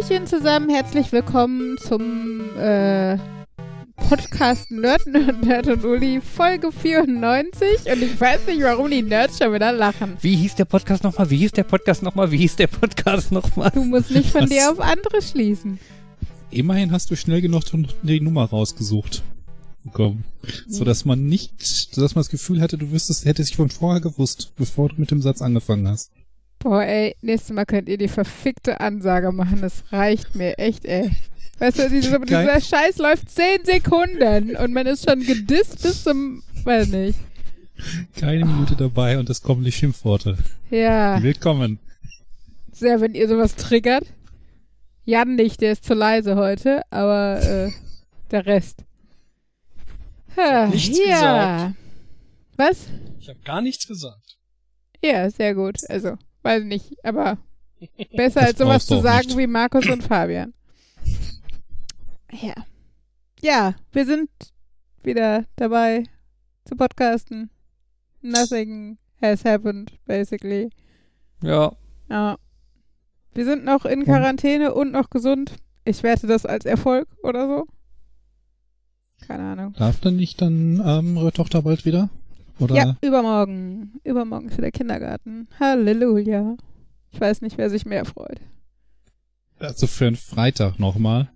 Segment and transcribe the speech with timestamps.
[0.00, 3.18] Hallöchen zusammen, herzlich willkommen zum äh,
[4.08, 7.92] Podcast Nerd, Nerd, Nerd und Uli, Folge 94.
[7.92, 10.16] Und ich weiß nicht, warum die Nerds schon wieder lachen.
[10.20, 11.28] Wie hieß der Podcast nochmal?
[11.28, 12.30] Wie hieß der Podcast nochmal?
[12.30, 13.70] Wie hieß der Podcast nochmal?
[13.74, 14.50] Du musst nicht von Was?
[14.50, 15.78] dir auf andere schließen.
[16.50, 17.64] Immerhin hast du schnell genug
[18.02, 19.22] die Nummer rausgesucht.
[19.84, 20.24] Bekommen.
[20.66, 24.00] So dass man nicht, dass man das Gefühl hatte, du wüsstest, hättest dich von vorher
[24.00, 26.10] gewusst, bevor du mit dem Satz angefangen hast.
[26.60, 29.62] Boah, ey, nächstes Mal könnt ihr die verfickte Ansage machen.
[29.62, 31.10] Das reicht mir echt, ey.
[31.58, 36.42] Weißt du, diese, dieser Scheiß läuft 10 Sekunden und man ist schon gedisst bis zum,
[36.64, 37.18] weiß nicht.
[38.14, 40.36] Keine Minute dabei und es kommen die Schimpfworte.
[40.70, 41.78] Ja, Willkommen.
[42.72, 44.04] sehr, wenn ihr sowas triggert.
[45.06, 47.70] Jan nicht, der ist zu leise heute, aber äh,
[48.30, 48.84] der Rest.
[50.36, 51.72] Ha, Nichts ja.
[52.56, 52.86] Was?
[53.18, 54.36] Ich habe gar nichts gesagt.
[55.02, 55.78] Ja, sehr gut.
[55.88, 57.38] Also, weiß nicht, aber
[58.16, 59.38] besser als sowas zu sagen nicht.
[59.38, 60.54] wie Markus und Fabian.
[62.32, 62.54] Ja.
[63.42, 64.28] Ja, wir sind
[65.02, 66.04] wieder dabei
[66.64, 67.50] zu podcasten.
[68.22, 70.70] Nothing has happened, basically.
[71.42, 71.72] Ja.
[72.08, 72.36] Ja.
[73.32, 75.54] Wir sind noch in Quarantäne und noch gesund.
[75.84, 77.66] Ich werte das als Erfolg oder so.
[79.26, 79.72] Keine Ahnung.
[79.74, 82.10] Darf dann nicht dann ähm, eure Tochter bald wieder?
[82.60, 82.74] Oder?
[82.74, 84.00] Ja, übermorgen.
[84.04, 85.48] Übermorgen ist wieder Kindergarten.
[85.58, 86.56] Halleluja.
[87.10, 88.40] Ich weiß nicht, wer sich mehr freut.
[89.58, 91.30] Also für einen Freitag nochmal.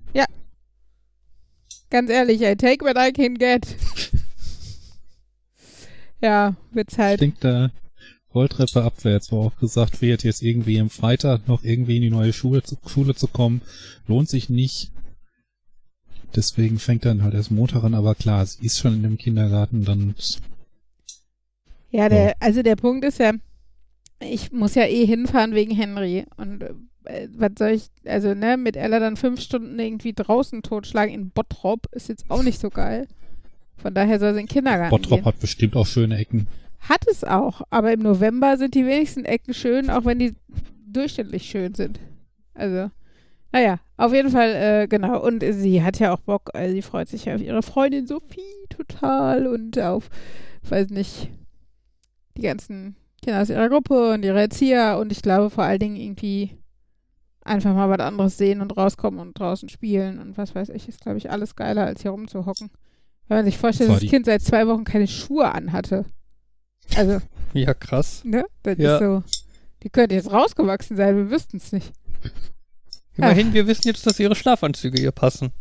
[1.95, 3.77] Ganz ehrlich, I take what I can get.
[6.21, 7.21] ja, wird Zeit.
[7.21, 7.71] denke, da
[8.35, 12.33] Rolltreppe abwärts, wo auch gesagt wird, jetzt irgendwie am Freitag noch irgendwie in die neue
[12.33, 13.63] Schule zu, Schule zu kommen,
[14.09, 14.91] lohnt sich nicht.
[16.35, 19.85] Deswegen fängt dann halt erst Montag an, aber klar, sie ist schon in dem Kindergarten,
[19.85, 20.17] dann
[21.95, 23.31] Ja, der, also der Punkt ist ja,
[24.19, 26.25] ich muss ja eh hinfahren wegen Henry.
[26.37, 26.65] Und
[27.05, 31.31] äh, was soll ich, also ne, mit Ella dann fünf Stunden irgendwie draußen totschlagen in
[31.31, 33.07] Bottrop ist jetzt auch nicht so geil.
[33.77, 35.25] Von daher soll sie in den Kindergarten Bottrop gehen.
[35.25, 36.49] hat bestimmt auch schöne Ecken.
[36.81, 40.35] Hat es auch, aber im November sind die wenigsten Ecken schön, auch wenn die
[40.89, 42.01] durchschnittlich schön sind.
[42.55, 42.91] Also,
[43.53, 45.25] naja, auf jeden Fall, äh, genau.
[45.25, 48.41] Und sie hat ja auch Bock, also sie freut sich ja auf ihre Freundin Sophie
[48.69, 50.11] total und auf,
[50.69, 51.31] weiß nicht,
[52.37, 55.97] die ganzen Kinder aus ihrer Gruppe und ihre Erzieher und ich glaube vor allen Dingen
[55.97, 56.57] irgendwie
[57.43, 61.01] einfach mal was anderes sehen und rauskommen und draußen spielen und was weiß ich, ist
[61.01, 62.71] glaube ich alles geiler, als hier rumzuhocken.
[63.29, 66.05] Wenn man sich vorstellt, dass das Kind seit zwei Wochen keine Schuhe anhatte.
[66.97, 67.21] Also,
[67.55, 68.23] Ja, krass.
[68.25, 68.45] Ne?
[68.63, 68.95] Das Ja.
[68.97, 69.23] ist so.
[69.83, 71.93] Die könnte jetzt rausgewachsen sein, wir wüssten es nicht.
[73.17, 75.53] Immerhin, wir wissen jetzt, dass ihre Schlafanzüge ihr passen.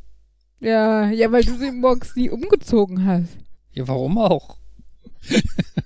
[0.59, 3.37] Ja, ja, weil du sie morgens nie umgezogen hast.
[3.73, 4.57] Ja, warum auch?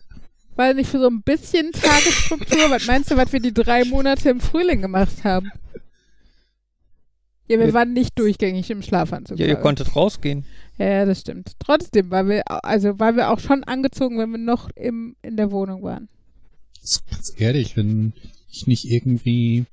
[0.57, 4.29] Weil nicht für so ein bisschen Tagesstruktur, was meinst du, was wir die drei Monate
[4.29, 5.49] im Frühling gemacht haben?
[7.47, 7.73] Ja, wir Ja.
[7.73, 9.39] waren nicht durchgängig im Schlafanzug.
[9.39, 10.43] Ja, ihr konntet rausgehen.
[10.77, 11.51] Ja, das stimmt.
[11.59, 15.51] Trotzdem waren wir, also waren wir auch schon angezogen, wenn wir noch im, in der
[15.51, 16.09] Wohnung waren.
[17.09, 18.13] Ganz ehrlich, wenn
[18.51, 19.65] ich nicht irgendwie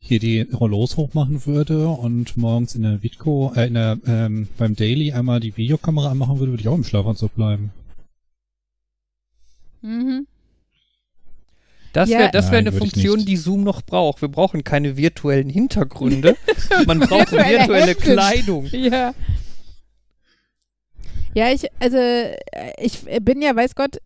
[0.00, 4.74] hier die Rollos hochmachen würde und morgens in der Vidco, äh, in der, ähm, beim
[4.74, 7.72] Daily einmal die Videokamera anmachen würde, würde ich auch im Schlafanzug bleiben.
[9.82, 10.26] Mhm.
[11.92, 12.18] Das Ja.
[12.18, 14.20] wäre das wär Nein, eine Funktion, die Zoom noch braucht.
[14.20, 16.36] Wir brauchen keine virtuellen Hintergründe.
[16.86, 17.94] Man braucht Virtuelle virtuelle.
[17.94, 18.66] Kleidung.
[18.66, 19.14] Ja.
[21.34, 21.98] Ja, ich, also,
[22.78, 23.98] ich bin ja, weiß Gott,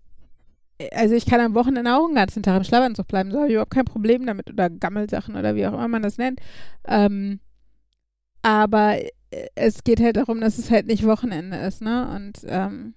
[0.92, 3.52] also ich kann am Wochenende auch den ganzen Tag im Schlafanzug bleiben, so habe ich
[3.52, 6.40] überhaupt kein Problem damit oder Gammelsachen oder wie auch immer man das nennt.
[6.86, 7.40] Ähm,
[8.42, 8.98] aber
[9.54, 12.08] es geht halt darum, dass es halt nicht Wochenende ist, ne?
[12.14, 12.94] Und ähm,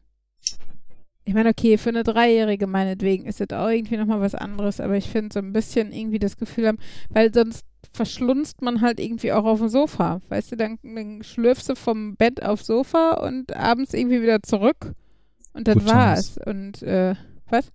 [1.25, 4.95] ich meine, okay, für eine Dreijährige meinetwegen ist das auch irgendwie nochmal was anderes, aber
[4.95, 6.77] ich finde so ein bisschen irgendwie das Gefühl haben,
[7.09, 10.21] weil sonst verschlunzt man halt irgendwie auch auf dem Sofa.
[10.29, 14.93] Weißt du, dann, dann schlürfst du vom Bett aufs Sofa und abends irgendwie wieder zurück
[15.53, 16.37] und dann Good war's.
[16.45, 17.15] Und äh,
[17.49, 17.71] was?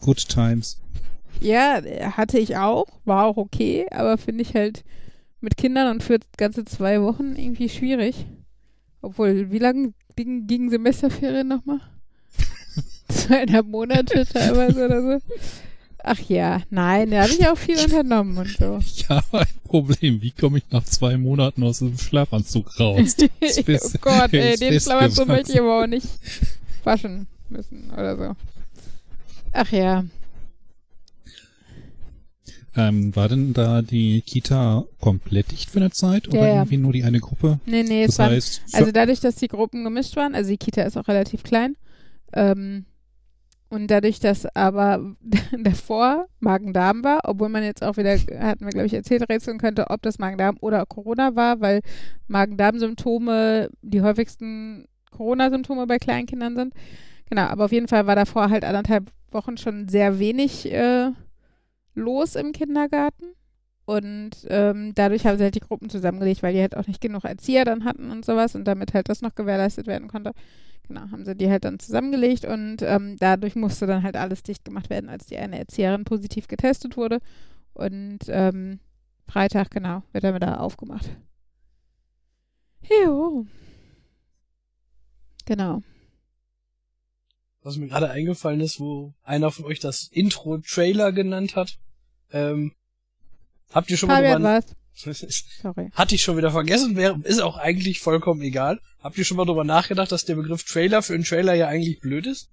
[0.00, 0.80] Good times.
[1.40, 1.80] Ja,
[2.16, 4.84] hatte ich auch, war auch okay, aber finde ich halt
[5.40, 8.26] mit Kindern und für ganze zwei Wochen irgendwie schwierig.
[9.00, 11.80] Obwohl, wie lange gingen Semesterferien nochmal?
[13.26, 15.26] Zweieinhalb Monate teilweise oder so.
[16.06, 18.78] Ach ja, nein, da habe ich auch viel unternommen und so.
[18.84, 20.20] Ich habe ein Problem.
[20.20, 23.16] Wie komme ich nach zwei Monaten aus dem Schlafanzug raus?
[23.40, 26.06] Das oh bist- Gott, ey, den Schlafanzug möchte ich aber auch nicht
[26.84, 28.36] waschen müssen oder so.
[29.52, 30.04] Ach ja,
[32.76, 36.92] Ähm, war denn da die Kita komplett dicht für eine Zeit oder Ja, irgendwie nur
[36.92, 37.60] die eine Gruppe?
[37.66, 40.50] nee, nee, es Das waren heißt, für, Also dadurch, dass die Gruppen gemischt waren, also
[40.50, 41.76] die Kita ist auch relativ klein,
[42.32, 42.84] ähm,
[43.68, 45.14] Und dadurch, dass aber
[45.58, 49.90] davor Magen-Darm war, obwohl man jetzt auch wieder, hatten wir, glaube ich, erzählt, rätseln könnte,
[49.90, 51.80] ob das Magen-Darm oder Corona war, weil
[52.28, 56.74] Magen-Darm-Symptome die häufigsten Corona-Symptome bei Kleinkindern sind.
[57.28, 61.10] Genau, aber auf jeden Fall war davor halt anderthalb Wochen schon sehr wenig äh,
[61.94, 63.34] los im Kindergarten.
[63.86, 67.24] Und ähm, dadurch haben sie halt die Gruppen zusammengelegt, weil die halt auch nicht genug
[67.24, 70.32] Erzieher dann hatten und sowas und damit halt das noch gewährleistet werden konnte.
[70.86, 74.64] Genau, haben sie die halt dann zusammengelegt und ähm, dadurch musste dann halt alles dicht
[74.64, 77.20] gemacht werden, als die eine Erzieherin positiv getestet wurde.
[77.72, 78.80] Und ähm,
[79.26, 81.08] Freitag, genau, wird dann wieder aufgemacht.
[82.82, 83.46] Jo.
[85.46, 85.82] Genau.
[87.62, 91.78] Was mir gerade eingefallen ist, wo einer von euch das Intro-Trailer genannt hat.
[92.30, 92.74] Ähm,
[93.72, 94.48] habt ihr schon mal Fabian drüber...
[94.54, 94.76] war's.
[94.94, 95.90] Sorry.
[95.92, 98.80] Hatte ich schon wieder vergessen, wäre, ist auch eigentlich vollkommen egal.
[99.02, 102.00] Habt ihr schon mal drüber nachgedacht, dass der Begriff Trailer für einen Trailer ja eigentlich
[102.00, 102.48] blöd ist?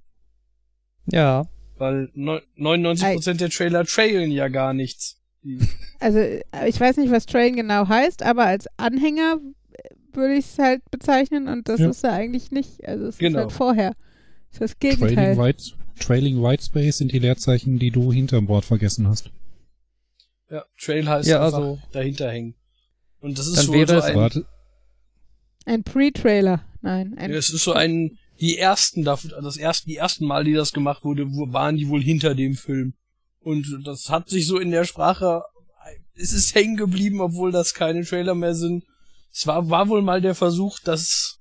[1.05, 1.47] Ja.
[1.77, 5.17] Weil neun- 99% der Trailer trailen ja gar nichts.
[5.99, 9.39] Also, äh, ich weiß nicht, was Train genau heißt, aber als Anhänger
[9.71, 11.89] äh, würde ich es halt bezeichnen und das Ja.
[11.91, 12.83] ist ja eigentlich nicht.
[12.87, 13.37] Also, es Genau.
[13.37, 13.95] ist halt vorher.
[14.51, 15.37] Das ist das Trailing Gegenteil.
[15.37, 15.63] White,
[15.99, 19.29] Trailing White Space sind die Leerzeichen, die du hinterm Wort vergessen hast.
[20.51, 22.55] Ja, Trail heißt Ja, einfach also- dahinter hängen.
[23.21, 24.45] Und das ist Dann wohl wäre so es- ein, Warte,
[25.65, 26.65] Ein Pre-Trailer.
[26.81, 30.43] Nein, ein Ja, es ist so ein, die ersten, davon- das erste, die ersten Mal,
[30.43, 32.93] die das gemacht wurde, wo waren die wohl hinter dem Film.
[33.39, 35.43] Und das hat sich so in der Sprache,
[36.15, 38.83] es ist hängen geblieben, obwohl das keine Trailer mehr sind.
[39.31, 41.39] Es war, war wohl mal der Versuch, dass,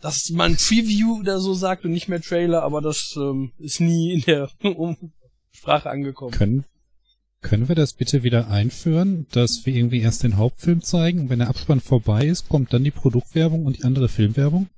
[0.00, 4.12] dass man Preview oder so sagt und nicht mehr Trailer, aber das ähm, ist nie
[4.12, 4.50] in der
[5.52, 6.32] Sprache angekommen.
[6.32, 6.64] können,
[7.42, 11.40] können wir das bitte wieder einführen, dass wir irgendwie erst den Hauptfilm zeigen und wenn
[11.40, 14.68] der Abspann vorbei ist, kommt dann die Produktwerbung und die andere Filmwerbung?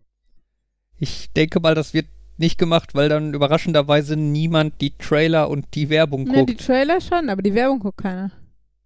[0.99, 2.07] Ich denke mal, das wird
[2.37, 6.67] nicht gemacht, weil dann überraschenderweise niemand die Trailer und die Werbung Ne, die guckt.
[6.67, 8.33] Trailer schon, aber die Werbung guckt keiner.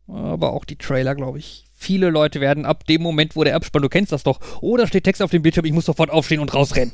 [0.06, 1.64] Aber auch die Trailer, glaube ich.
[1.75, 4.86] Viele Leute werden ab dem Moment, wo der Abspann, du kennst das doch, oh, da
[4.86, 6.92] steht Text auf dem Bildschirm, ich muss sofort aufstehen und rausrennen.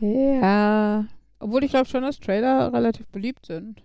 [0.00, 1.06] Ja.
[1.38, 3.82] Obwohl ich glaube schon, dass Trailer relativ beliebt sind.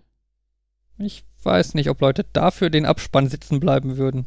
[0.98, 4.26] Ich weiß nicht, ob Leute dafür den Abspann sitzen bleiben würden.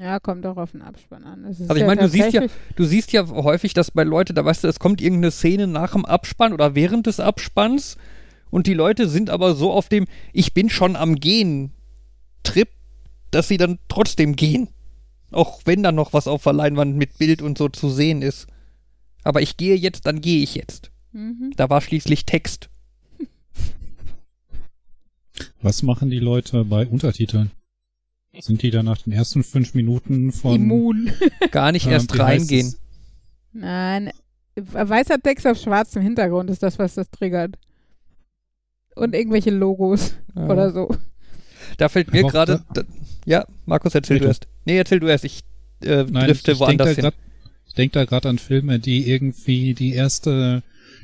[0.00, 1.44] Ja, kommt doch auf den Abspann an.
[1.44, 2.42] Es ist Also ich ja meine, du siehst ja,
[2.76, 5.92] du siehst ja häufig, dass bei Leute, da weißt du, es kommt irgendeine Szene nach
[5.92, 7.96] dem Abspann oder während des Abspanns
[8.50, 11.72] und die Leute sind aber so auf dem Ich bin schon am Gehen
[12.42, 12.68] Trip,
[13.30, 14.68] dass sie dann trotzdem gehen.
[15.32, 18.46] Auch wenn da noch was auf der Leinwand mit Bild und so zu sehen ist.
[19.24, 20.90] Aber ich gehe jetzt, dann gehe ich jetzt.
[21.12, 21.52] Mhm.
[21.56, 22.70] Da war schließlich Text.
[25.62, 27.50] Was machen die Leute bei Untertiteln?
[28.38, 31.10] Sind die dann nach den ersten fünf Minuten von Immun.
[31.50, 32.74] Gar nicht ähm, erst reingehen.
[33.52, 34.10] Nein,
[34.56, 37.56] weißer Text auf schwarzem Hintergrund ist das, was das triggert.
[38.94, 40.46] Und irgendwelche Logos Ja.
[40.48, 40.94] oder so.
[41.78, 42.62] Da fällt mir gerade.
[43.24, 44.24] Ja, Markus, erzähl Bitte.
[44.24, 44.46] du erst.
[44.66, 45.24] Nee, erzähl du erst.
[45.24, 45.40] Ich
[45.82, 47.02] äh, Nein, drifte ich, ich denke woanders da hin.
[47.02, 47.14] grad,
[47.66, 50.62] ich denk da gerade an Filme, die irgendwie die erste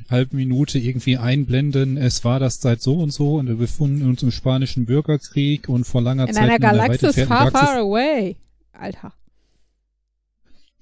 [0.09, 4.23] halbe Minute irgendwie einblenden, es war das seit so und so und wir befinden uns
[4.23, 7.59] im spanischen Bürgerkrieg und vor langer In Zeit einer in einer Galaxis far, Galaxis.
[7.61, 8.35] far away.
[8.73, 9.13] Alter.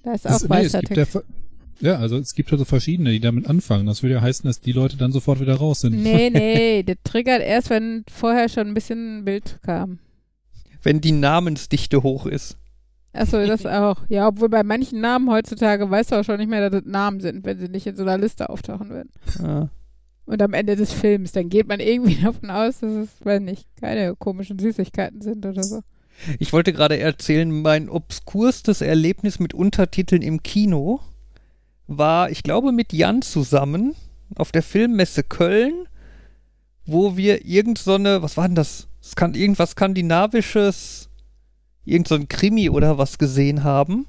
[0.04, 1.22] Da ist auch Das- nee, es weißer gibt ja,
[1.82, 3.86] ja, also es gibt also verschiedene, die damit anfangen.
[3.88, 6.02] Das würde ja heißen, dass die Leute dann sofort wieder raus sind.
[6.02, 10.00] Nee, nee, der triggert erst, wenn vorher schon ein bisschen ein Bild kam.
[10.84, 12.58] Wenn die Namensdichte hoch ist.
[13.14, 13.98] Achso, das auch.
[14.08, 17.20] Ja, obwohl bei manchen Namen heutzutage weißt du auch schon nicht mehr, dass das Namen
[17.20, 19.10] sind, wenn sie nicht in so einer Liste auftauchen würden.
[19.42, 19.70] Ja.
[20.26, 23.68] Und am Ende des Films, dann geht man irgendwie davon aus, dass es, weiß nicht,
[23.80, 25.82] keine komischen Süßigkeiten sind oder so.
[26.40, 31.02] Ich wollte gerade erzählen, mein obskurstes Erlebnis mit Untertiteln im Kino
[31.88, 33.96] war, ich glaube, mit Jan zusammen
[34.36, 35.88] auf der Filmmesse Köln,
[36.86, 38.88] wo wir irgend so eine, was war denn das?
[39.20, 41.10] Irgendwas Skandinavisches,
[41.86, 44.08] irgend so ein Krimi oder was gesehen haben.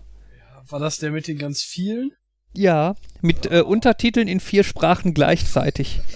[0.69, 2.13] War das der mit den ganz vielen?
[2.55, 6.01] Ja, mit äh, Untertiteln in vier Sprachen gleichzeitig.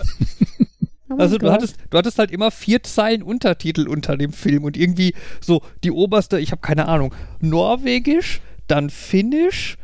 [1.09, 1.55] Oh Also du Gott.
[1.55, 5.93] hattest, du hattest halt immer vier Zeilen Untertitel unter dem Film und irgendwie so die
[5.93, 9.77] oberste, ich habe keine Ahnung, Norwegisch, dann Finnisch,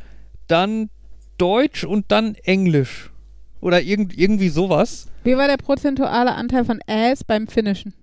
[0.48, 0.90] dann
[1.38, 3.12] Deutsch und dann Englisch.
[3.60, 5.06] Oder irgend, irgendwie sowas.
[5.22, 7.94] Wie war der prozentuale Anteil von Ass beim Finnischen?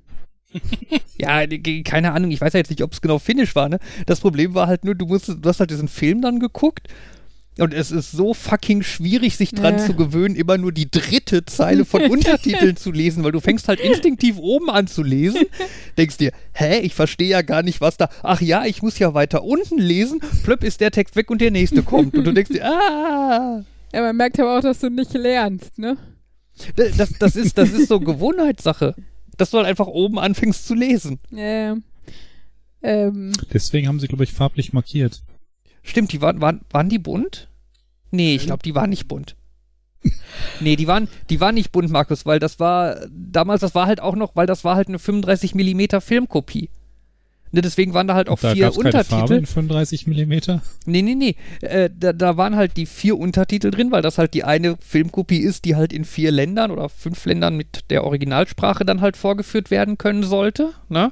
[1.17, 1.45] Ja,
[1.83, 3.79] keine Ahnung, ich weiß ja jetzt nicht, ob es genau Finnisch war, ne?
[4.05, 6.87] Das Problem war halt nur, du musst, du hast halt diesen Film dann geguckt
[7.57, 9.85] und es ist so fucking schwierig, sich dran Ja.
[9.85, 13.81] zu gewöhnen, immer nur die dritte Zeile von Untertiteln zu lesen, weil du fängst halt
[13.81, 15.41] instinktiv oben an zu lesen,
[15.97, 19.13] denkst dir, hä, ich verstehe ja gar nicht, was da, ach ja, ich muss ja
[19.13, 22.51] weiter unten lesen, plöpp ist der Text weg und der nächste kommt und du denkst
[22.51, 25.97] dir, ah, Ja, man merkt aber auch, dass du nicht lernst, ne?
[26.75, 28.95] Das, das, ist, das ist so Gewohnheitssache.
[29.39, 31.19] Dass du halt einfach oben anfängst zu lesen.
[31.31, 31.77] Ja.
[32.81, 35.23] Ähm, Deswegen haben sie, glaube ich, farblich markiert.
[35.81, 37.47] Stimmt, die waren, waren, waren die bunt?
[38.11, 39.35] Nee, ich glaube, die waren nicht bunt.
[40.61, 44.01] Nee, die waren, die waren nicht bunt, Markus, weil das war, damals, das war halt
[44.01, 46.69] auch noch, weil das war halt eine 35 mm Filmkopie.
[47.51, 49.33] Ne, deswegen waren da halt auch da vier keine Farbe Untertitel.
[49.33, 50.61] in 35 Millimeter.
[50.85, 51.35] Nee, nee, nee.
[51.61, 55.39] Äh, da, da waren halt die vier Untertitel drin, weil das halt die eine Filmkopie
[55.39, 59.71] ist, die halt in vier Ländern oder fünf Ländern mit der Originalsprache dann halt vorgeführt
[59.71, 60.73] werden können sollte.
[60.89, 61.11] Ne?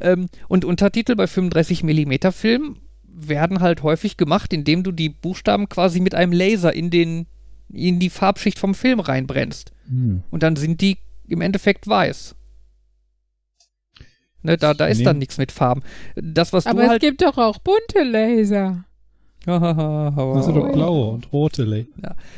[0.00, 5.68] Ähm, und Untertitel bei 35 mm Filmen werden halt häufig gemacht, indem du die Buchstaben
[5.68, 7.26] quasi mit einem Laser in den
[7.72, 9.72] in die Farbschicht vom Film reinbrennst.
[9.88, 10.22] Hm.
[10.30, 12.36] Und dann sind die im Endeffekt weiß.
[14.44, 15.04] Ne, da, da ist Nee.
[15.04, 15.82] dann nichts mit Farben.
[16.14, 17.00] Das, was aber du es halt.
[17.02, 18.84] gibt doch auch bunte Laser.
[19.46, 21.64] Also doch blaue und rote.
[21.64, 21.86] Le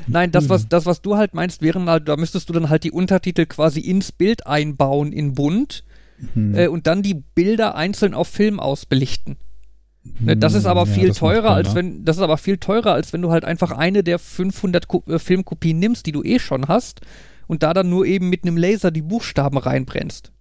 [0.08, 2.82] Nein, das was, das, was du halt meinst, wären halt, da müsstest du dann halt
[2.82, 5.84] die Untertitel quasi ins Bild einbauen in bunt
[6.32, 6.54] Hm.
[6.54, 9.36] äh, und dann die Bilder einzeln auf Film ausbelichten.
[10.18, 12.56] Ne, das ist Hm, aber ja, viel das teurer, als wenn, das ist aber viel
[12.56, 16.22] teurer, als wenn du halt einfach eine der 500 Ko äh, Filmkopien nimmst, die du
[16.22, 17.02] eh schon hast
[17.48, 20.32] und da dann nur eben mit einem Laser die Buchstaben reinbrennst.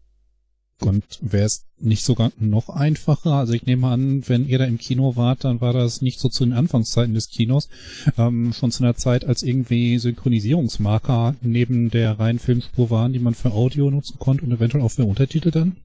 [0.82, 3.34] Und wäre es nicht sogar noch einfacher?
[3.34, 6.28] Also ich nehme an, wenn ihr da im Kino wart, dann war das nicht so
[6.28, 7.70] zu den Anfangszeiten des Kinos,
[8.18, 13.36] ähm, schon zu einer Zeit, als irgendwie Synchronisierungsmarker neben der reinen Filmspur waren, die man
[13.36, 15.78] für Audio nutzen konnte und eventuell auch für Untertitel dann?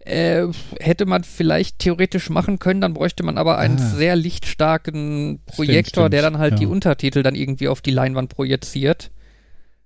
[0.00, 0.48] Äh,
[0.80, 3.94] hätte man vielleicht theoretisch machen können, dann bräuchte man aber einen Ah.
[3.94, 6.68] sehr lichtstarken Projektor, stimmt, der dann halt die ja.
[6.68, 9.12] Untertitel dann irgendwie auf die Leinwand projiziert.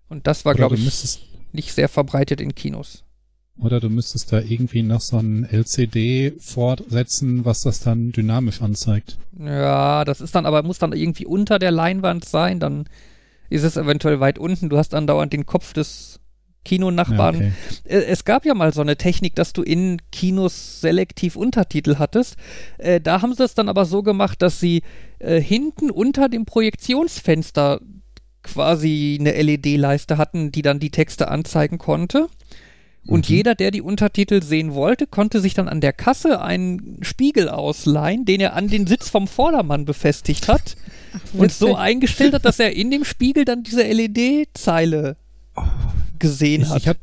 [0.09, 1.21] Und das war, glaube ich,
[1.53, 3.05] nicht sehr verbreitet in Kinos.
[3.59, 9.19] Oder du müsstest da irgendwie noch so ein LCD fortsetzen, was das dann dynamisch anzeigt.
[9.39, 12.89] Ja, das ist dann aber, muss dann irgendwie unter der Leinwand sein, dann
[13.49, 14.69] ist es eventuell weit unten.
[14.69, 16.21] Du hast andauernd den Kopf des
[16.65, 17.35] Kinonachbarn.
[17.35, 17.53] Ja, okay.
[17.85, 22.37] Äh, Es gab ja mal so eine Technik, dass du in Kinos selektiv Untertitel hattest.
[22.79, 24.83] Äh, da haben sie es dann aber so gemacht, dass sie
[25.21, 27.81] äh, hinten unter dem Projektionsfenster
[28.43, 32.27] quasi eine LED-Leiste hatten, die dann die Texte anzeigen konnte.
[33.07, 33.35] Und Mhm.
[33.37, 38.25] jeder, der die Untertitel sehen wollte, konnte sich dann an der Kasse einen Spiegel ausleihen,
[38.25, 40.77] den er an den Sitz vom Vordermann befestigt hat
[41.33, 45.17] und so eingestellt hat, dass er in dem Spiegel dann diese LED-Zeile
[46.19, 46.79] gesehen Ich, hat.
[46.79, 46.97] ich, hat,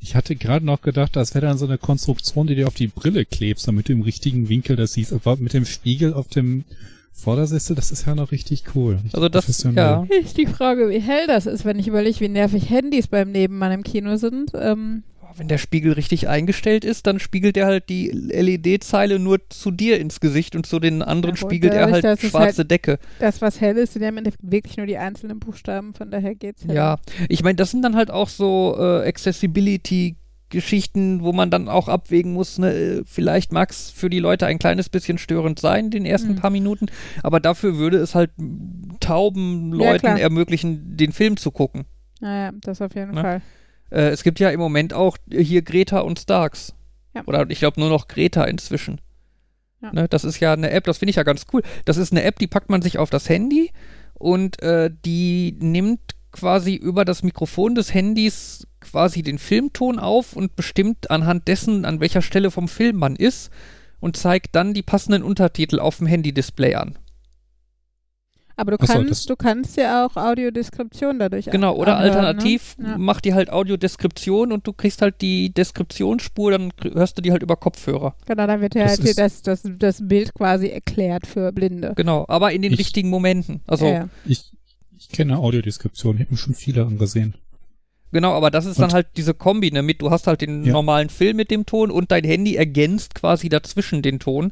[0.00, 2.88] ich hatte gerade noch gedacht, das wäre dann so eine Konstruktion, die du auf die
[2.88, 5.12] Brille klebst, damit du im richtigen Winkel das siehst.
[5.12, 6.64] Aber mit dem Spiegel auf dem
[7.12, 8.94] Vordersessel, das ist ja noch richtig cool.
[8.96, 10.06] Richtig Also das, ja.
[10.22, 13.72] Ist die Frage, wie hell das ist, wenn ich überlege, wie nervig Handys beim Nebenmann
[13.72, 14.52] im Kino sind.
[14.54, 15.02] Ähm,
[15.38, 19.98] Wenn der Spiegel richtig eingestellt ist, dann spiegelt er halt die LED-Zeile nur zu dir
[20.00, 22.98] ins Gesicht und zu den anderen Ja spiegelt er halt schwarze Decke.
[23.20, 26.34] das, was hell ist, sind ja im Endeffekt wirklich nur die einzelnen Buchstaben, von daher
[26.34, 26.74] geht's hell.
[26.74, 31.88] Ja, ich meine, das sind dann halt auch so äh, Accessibility-Geschichten, wo man dann auch
[31.88, 35.90] abwägen muss, ne, äh, vielleicht mag es für die Leute ein kleines bisschen störend sein,
[35.90, 36.36] den ersten Mhm.
[36.36, 36.86] paar Minuten,
[37.22, 38.30] aber dafür würde es halt
[39.00, 40.20] tauben Ja, Leuten klar.
[40.20, 41.84] ermöglichen, den Film zu gucken.
[42.20, 43.20] Naja, das auf jeden Ne?
[43.20, 43.42] Fall.
[43.90, 46.74] Äh, es gibt ja im Moment auch hier Greta und Starks.
[47.14, 47.22] Ja.
[47.26, 49.00] Oder ich glaube nur noch Greta inzwischen.
[49.80, 49.92] Ja.
[49.92, 51.62] Ne, das ist ja eine App, das finde ich ja ganz cool.
[51.84, 53.70] Das ist eine App, die packt man sich auf das Handy
[54.14, 56.00] und äh, die nimmt
[56.32, 62.00] quasi über das Mikrofon des Handys quasi den Filmton auf und bestimmt anhand dessen, an
[62.00, 63.50] welcher Stelle vom Film man ist
[64.00, 66.98] und zeigt dann die passenden Untertitel auf dem Handy-Display an.
[68.60, 72.88] Aber du so, kannst, du kannst ja auch Audiodeskription dadurch Genau, oder anhören, alternativ Ne?
[72.90, 72.98] Ja.
[72.98, 77.42] macht die halt Audiodeskription und du kriegst halt die Deskriptionsspur, dann hörst du die halt
[77.42, 78.14] über Kopfhörer.
[78.26, 81.92] Genau, dann wird ja Das halt das, das, das Bild quasi erklärt für Blinde.
[81.96, 83.60] Genau, aber in den Ich- richtigen Momenten.
[83.66, 84.08] Also, ja.
[84.26, 84.50] Ich,
[84.98, 87.34] ich kenne Audiodeskription, ich habe mir schon viele angesehen.
[88.10, 90.64] genau, aber das ist dann Und- halt diese Kombi, ne, mit, du hast halt den
[90.64, 90.72] Ja.
[90.72, 94.50] normalen Film mit dem Ton und dein Handy ergänzt quasi dazwischen den Ton.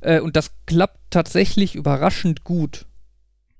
[0.00, 2.86] Äh, und das klappt tatsächlich überraschend gut.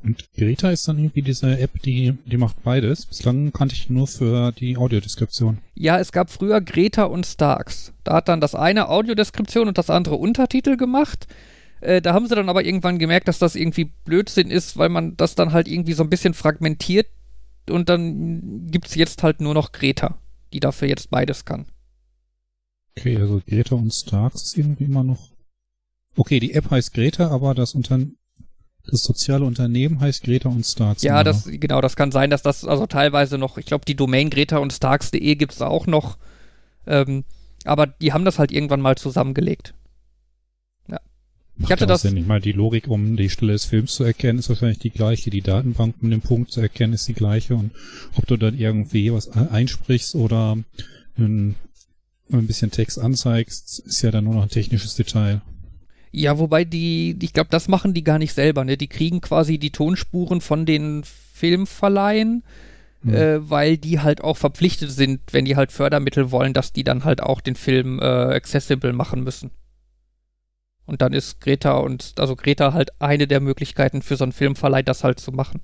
[0.04, 3.06] Und Greta ist dann irgendwie diese App, die, die macht beides.
[3.06, 5.58] Bislang kannte ich nur für die Audiodeskription.
[5.74, 7.92] Ja, es gab früher Greta und Starks.
[8.02, 11.28] Da hat dann das eine Audiodeskription und das andere Untertitel gemacht.
[11.80, 15.16] Äh, da haben sie dann aber irgendwann gemerkt, dass das irgendwie Blödsinn ist, weil man
[15.16, 17.06] das dann halt irgendwie so ein bisschen fragmentiert
[17.70, 20.18] und dann gibt's jetzt halt nur noch Greta,
[20.52, 21.66] die dafür jetzt beides kann.
[22.96, 25.30] Okay, also Greta und Starks ist irgendwie immer noch.
[26.16, 27.98] Okay, die App heißt Greta, aber das Unter
[28.86, 31.02] das soziale Unternehmen heißt Greta und Starks.
[31.02, 33.94] Ja, immer das, genau, das kann sein, dass das also teilweise noch, ich glaube, die
[33.94, 36.18] Domain Greta und Starks.de gibt's auch noch.
[36.86, 37.24] Ähm,
[37.64, 39.74] aber die haben das halt irgendwann mal zusammengelegt.
[41.58, 42.02] Ich hatte Macht das.
[42.02, 42.16] Sinn.
[42.16, 45.30] Ich meine, die Logik, um die Stelle des Films zu erkennen, ist wahrscheinlich die gleiche.
[45.30, 47.54] Die Datenbank, um den Punkt zu erkennen, ist die gleiche.
[47.54, 47.72] Und
[48.16, 50.56] ob du dann irgendwie was einsprichst oder
[51.18, 51.54] ein,
[52.32, 55.42] ein bisschen Text anzeigst, ist ja dann nur noch ein technisches Detail.
[56.12, 58.76] Ja, wobei die, ich glaube, das machen die gar nicht selber, ne?
[58.76, 62.44] Die kriegen quasi die Tonspuren von den Filmverleihen,
[63.04, 63.14] Hm.
[63.14, 67.04] äh, weil die halt auch verpflichtet sind, wenn die halt Fördermittel wollen, dass die dann
[67.04, 69.50] halt auch den Film äh, accessible machen müssen.
[70.86, 74.82] Und dann ist Greta und, also Greta halt eine der Möglichkeiten für so einen Filmverleih,
[74.82, 75.62] das halt zu machen.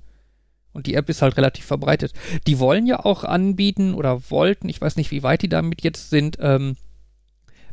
[0.72, 2.12] Und die App ist halt relativ verbreitet.
[2.46, 6.10] Die wollen ja auch anbieten oder wollten, ich weiß nicht, wie weit die damit jetzt
[6.10, 6.76] sind, ähm,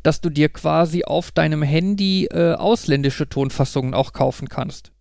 [0.05, 4.91] dass du dir quasi auf deinem Handy äh, ausländische Tonfassungen auch kaufen kannst.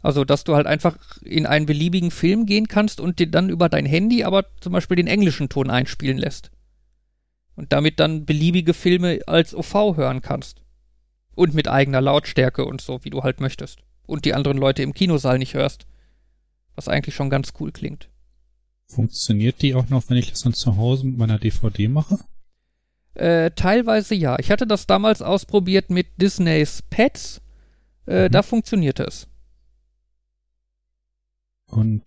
[0.00, 3.68] Also, dass du halt einfach in einen beliebigen Film gehen kannst und dir dann über
[3.68, 6.52] dein Handy aber zum Beispiel den englischen Ton einspielen lässt.
[7.56, 10.62] Und damit dann beliebige Filme als OV hören kannst.
[11.34, 13.80] Und mit eigener Lautstärke und so, wie du halt möchtest.
[14.06, 15.86] Und die anderen Leute im Kinosaal nicht hörst.
[16.76, 18.08] Was eigentlich schon ganz cool klingt.
[18.86, 22.18] Funktioniert die auch noch, wenn ich das dann zu Hause mit meiner DVD mache?
[23.14, 24.38] Äh, teilweise ja.
[24.38, 27.40] Ich hatte das damals ausprobiert mit Disneys Pets.
[28.06, 28.32] Äh, Mhm.
[28.32, 29.28] Da funktionierte es.
[31.66, 32.02] Und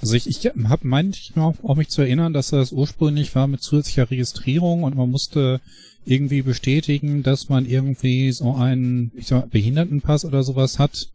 [0.00, 3.62] also ich, ich habe meint auch, auch mich zu erinnern, dass das ursprünglich war mit
[3.62, 5.60] zusätzlicher Registrierung und man musste
[6.04, 11.08] irgendwie bestätigen, dass man irgendwie so einen, ich sag mal, Behindertenpass oder sowas hat,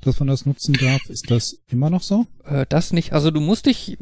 [0.00, 1.08] dass man das nutzen darf.
[1.08, 2.26] Ist das immer noch so?
[2.44, 3.12] Äh, das nicht.
[3.12, 3.96] Also du musst dich,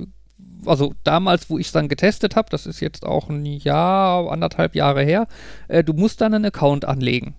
[0.66, 4.74] also damals, wo ich es dann getestet habe, das ist jetzt auch ein Jahr, anderthalb
[4.74, 5.26] Jahre her,
[5.68, 7.34] äh, du musst dann einen Account anlegen.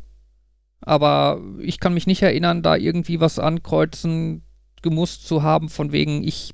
[0.81, 4.43] Aber ich kann mich nicht erinnern, da irgendwie was ankreuzen
[4.81, 6.53] gemusst zu haben, von wegen, ich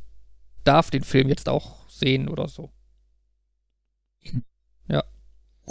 [0.64, 2.72] darf den Film jetzt auch sehen oder so.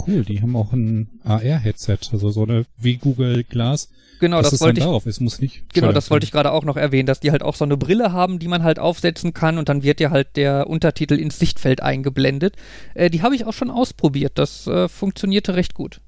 [0.05, 3.89] Cool, die haben auch ein AR-Headset, also so eine wie Google Glass.
[4.19, 5.71] Genau, das es wollte ich darauf ist, muss nicht.
[5.73, 8.11] Genau, das wollte ich gerade auch noch erwähnen, dass die halt auch so eine Brille
[8.11, 11.81] haben, die man halt aufsetzen kann und dann wird ja halt der Untertitel ins Sichtfeld
[11.81, 12.55] eingeblendet.
[12.95, 14.33] Äh, die habe ich auch schon ausprobiert.
[14.35, 16.01] Das äh, funktionierte recht gut.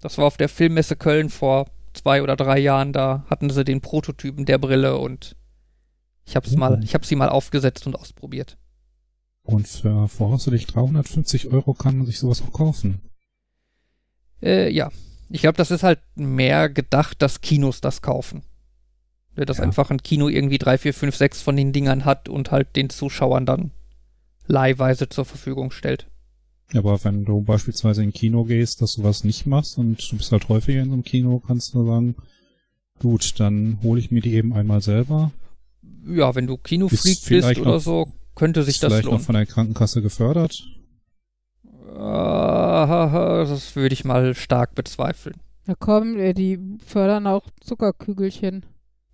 [0.00, 2.92] Das war auf der Filmmesse Köln vor zwei oder drei Jahren.
[2.92, 5.36] Da hatten sie den Prototypen der Brille und
[6.24, 6.56] ich habe Oh.
[6.56, 8.56] mal, ich habe sie mal aufgesetzt und ausprobiert.
[9.46, 13.00] Und für voraussichtlich 350 Euro kann man sich sowas auch kaufen.
[14.42, 14.90] Äh, ja,
[15.30, 18.42] ich glaube, das ist halt mehr gedacht, dass Kinos das kaufen.
[19.36, 19.64] Ja, Dass Ja.
[19.64, 22.90] einfach ein Kino irgendwie drei, vier, fünf, sechs von den Dingern hat und halt den
[22.90, 23.70] Zuschauern dann
[24.46, 26.06] leihweise zur Verfügung stellt.
[26.74, 30.16] Aber wenn du beispielsweise in ein Kino gehst, dass du was nicht machst und du
[30.16, 32.16] bist halt häufiger in so einem Kino, kannst du sagen,
[32.98, 35.30] gut, dann hole ich mir die eben einmal selber.
[36.08, 39.12] Ja, wenn du Kinofreak Ist bist vielleicht oder so, könnte sich Ist das vielleicht noch
[39.14, 39.24] lohnen.
[39.24, 40.62] von der Krankenkasse gefördert.
[41.96, 45.36] Ah, das würde ich mal stark bezweifeln.
[45.66, 48.64] Na komm, äh, die fördern auch Zuckerkügelchen.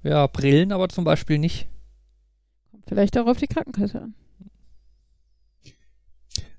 [0.02, 1.68] Ja, Brillen aber zum Beispiel nicht.
[2.70, 4.14] Kommt vielleicht auch auf die Krankenkasse an.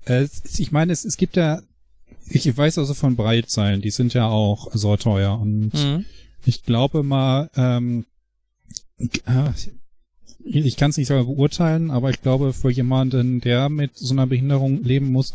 [0.06, 1.60] Äh, ich meine, es, es gibt ja,
[2.26, 6.04] ich weiß also von Breitzeilen, die sind ja auch so teuer und Mhm.
[6.44, 8.06] ich glaube mal, ähm,
[8.98, 9.50] äh,
[10.44, 14.26] ich kann es nicht selber beurteilen, aber ich glaube, für jemanden, der mit so einer
[14.26, 15.34] Behinderung leben muss,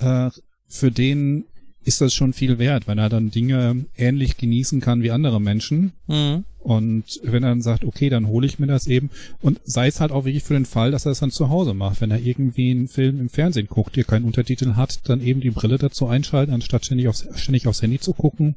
[0.00, 0.30] äh,
[0.68, 1.44] für den
[1.84, 5.92] ist das schon viel wert, wenn er dann Dinge ähnlich genießen kann wie andere Menschen.
[6.08, 6.44] Mhm.
[6.58, 9.10] Und wenn er dann sagt, okay, dann hole ich mir das eben.
[9.40, 11.74] Und sei es halt auch wirklich für den Fall, dass er es dann zu Hause
[11.74, 12.00] macht.
[12.00, 15.52] Wenn er irgendwie einen Film im Fernsehen guckt, der keinen Untertitel hat, dann eben die
[15.52, 18.56] Brille dazu einschalten, anstatt ständig aufs, ständig aufs Handy zu gucken.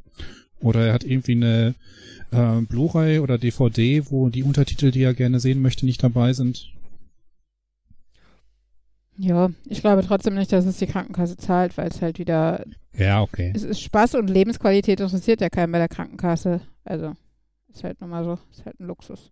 [0.59, 1.75] Oder er hat irgendwie eine
[2.31, 6.71] äh, Blu-ray oder DVD, wo die Untertitel, die er gerne sehen möchte, nicht dabei sind.
[9.17, 12.63] Ja, ich glaube trotzdem nicht, dass es die Krankenkasse zahlt, weil es halt wieder,
[12.97, 13.51] Ja, okay.
[13.53, 16.61] es ist Spaß und Lebensqualität interessiert ja keinen bei der Krankenkasse.
[16.85, 17.13] Also,
[17.69, 19.31] ist halt nun mal so, ist halt ein Luxus.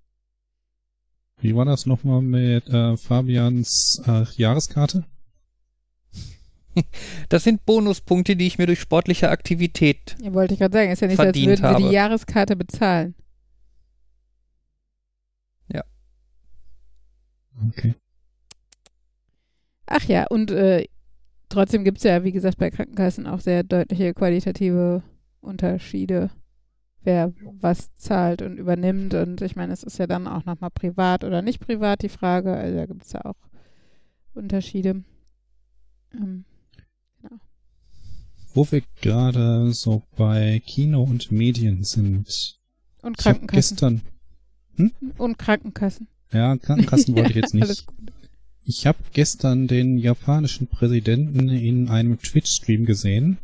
[1.40, 5.06] Wie war das nochmal mit äh, Fabians äh, Jahreskarte?
[7.30, 10.16] Das sind Bonuspunkte, die ich mir durch sportliche Aktivität.
[10.22, 11.84] Ja, wollte ich gerade sagen, ist ja nicht, so, als würden sie habe.
[11.84, 13.16] die Jahreskarte bezahlen.
[17.66, 17.96] Okay.
[19.86, 20.86] Ach ja, und äh,
[21.50, 25.02] trotzdem gibt es ja, wie gesagt, bei Krankenkassen auch sehr deutliche qualitative
[25.40, 26.30] Unterschiede,
[27.04, 29.14] wer was zahlt und übernimmt.
[29.14, 32.54] Und ich meine, es ist ja dann auch nochmal privat oder nicht privat die Frage.
[32.54, 33.38] Also da gibt es ja auch
[34.34, 35.04] Unterschiede.
[36.14, 36.46] Ähm,
[38.58, 42.58] Wo wir gerade so bei Kino und Medien sind.
[43.04, 43.78] und Krankenkassen.
[43.78, 44.02] gestern,
[45.18, 46.08] Und Krankenkassen.
[46.34, 47.86] ja, Krankenkassen wollte ich jetzt Alles nicht.
[47.86, 48.12] gut.
[48.64, 53.38] Ich habe gestern den japanischen Präsidenten in einem Twitch-Stream gesehen.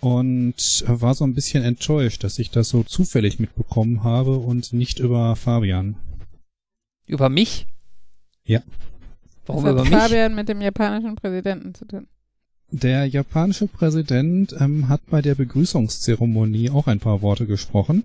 [0.00, 5.00] und war so ein bisschen enttäuscht, dass ich das so zufällig mitbekommen habe und nicht
[5.00, 5.96] über Fabian.
[7.06, 7.66] Über mich?
[8.44, 8.62] Ja.
[9.46, 9.98] Warum das über hat mich?
[10.00, 12.06] Fabian mit dem japanischen Präsidenten zu tun.
[12.70, 18.04] Der japanische Präsident ähm, hat bei der Begrüßungszeremonie auch ein paar Worte gesprochen.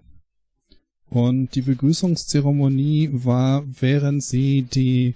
[1.09, 5.15] Und die Begrüßungszeremonie war, während sie die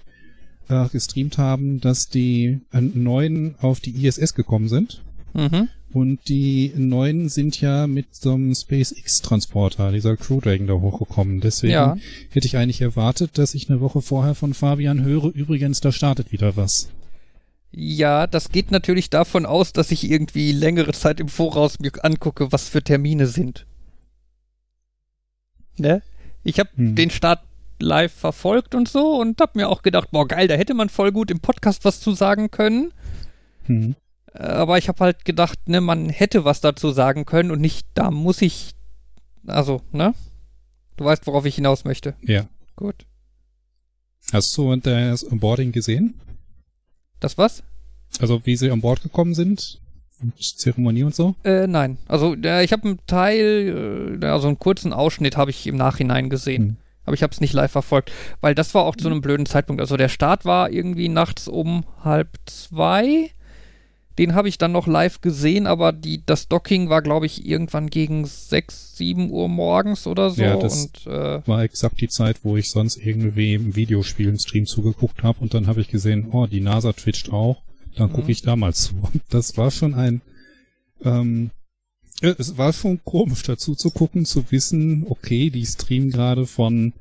[0.68, 5.02] äh, gestreamt haben, dass die äh, Neuen auf die ISS gekommen sind.
[5.34, 5.68] Mhm.
[5.92, 11.40] Und die Neuen sind ja mit so einem SpaceX-Transporter, dieser Crew Dragon, da hochgekommen.
[11.40, 11.96] Deswegen Ja.
[12.30, 16.30] hätte ich eigentlich erwartet, dass ich eine Woche vorher von Fabian höre, übrigens, da startet
[16.32, 16.90] wieder was.
[17.70, 22.50] Ja, das geht natürlich davon aus, dass ich irgendwie längere Zeit im Voraus mir angucke,
[22.50, 23.66] was für Termine sind.
[25.76, 26.02] Ne?
[26.44, 26.94] Ich habe Hm.
[26.94, 27.40] den Start
[27.80, 31.12] live verfolgt und so und hab mir auch gedacht, boah geil, da hätte man voll
[31.12, 32.92] gut im Podcast was zu sagen können.
[33.66, 33.94] Hm.
[34.32, 38.10] Aber ich habe halt gedacht, ne, man hätte was dazu sagen können und nicht, da
[38.10, 38.74] muss ich,
[39.46, 40.14] also, ne?
[40.96, 42.14] Du weißt, worauf ich hinaus möchte.
[42.22, 42.48] Ja.
[42.76, 43.06] Gut.
[44.32, 46.14] Hast du das Boarding gesehen?
[47.20, 47.62] Das was?
[48.20, 49.80] Also wie sie an Bord gekommen sind?
[50.38, 51.36] Zeremonie und so?
[51.44, 51.98] Äh, nein.
[52.08, 56.28] Also, äh, ich habe einen Teil, äh, also einen kurzen Ausschnitt habe ich im Nachhinein
[56.28, 56.62] gesehen.
[56.62, 56.76] Hm.
[57.04, 59.80] Aber ich habe es nicht live verfolgt, weil das war auch zu einem blöden Zeitpunkt.
[59.80, 63.30] Also der Start war irgendwie nachts um halb zwei.
[64.18, 67.88] Den habe ich dann noch live gesehen, aber die, das Docking war, glaube ich, irgendwann
[67.88, 70.42] gegen sechs, sieben Uhr morgens oder so.
[70.42, 74.66] Ja, das- und äh, War exakt die Zeit, wo ich sonst irgendwie im Videospielen Stream
[74.66, 77.62] zugeguckt habe und dann habe ich gesehen, oh, die NASA twitcht auch.
[77.96, 78.30] Dann gucke Mhm.
[78.30, 78.94] ich da mal zu.
[79.12, 80.20] Und Das war schon ein,
[81.04, 81.50] ähm,
[82.20, 86.92] äh, es war schon komisch dazu zu gucken, zu wissen, okay, die streamen gerade von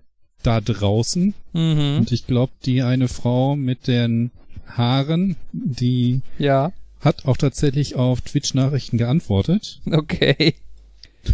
[0.43, 4.30] da draußen mhm, und ich glaube, die eine Frau mit den
[4.67, 9.81] Haaren, die ja, hat auch tatsächlich auf Twitch-Nachrichten geantwortet.
[9.91, 10.55] okay.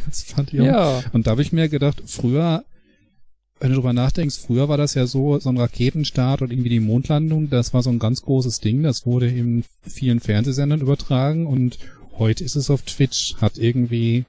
[0.05, 1.03] Das fand ich auch Ja.
[1.13, 2.63] Und da habe ich mir gedacht, früher,
[3.59, 6.79] wenn du drüber nachdenkst, früher war das ja so, so ein Raketenstart und irgendwie die
[6.79, 11.77] Mondlandung, das war so ein ganz großes Ding, das wurde in vielen Fernsehsendern übertragen und
[12.17, 14.25] heute ist es auf Twitch, hat irgendwie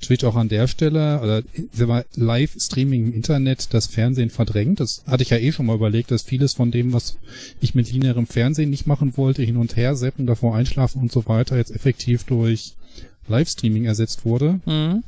[0.00, 4.80] Twitch auch an der Stelle, oder sag mal, Live-Streaming im Internet das Fernsehen verdrängt.
[4.80, 7.16] Das hatte ich ja eh schon mal überlegt, dass vieles von dem, was
[7.60, 11.26] ich mit linearem Fernsehen nicht machen wollte, hin und her seppen, davor einschlafen und so
[11.26, 12.74] weiter, jetzt effektiv durch
[13.28, 14.60] Livestreaming ersetzt wurde.
[14.66, 15.04] Mhm.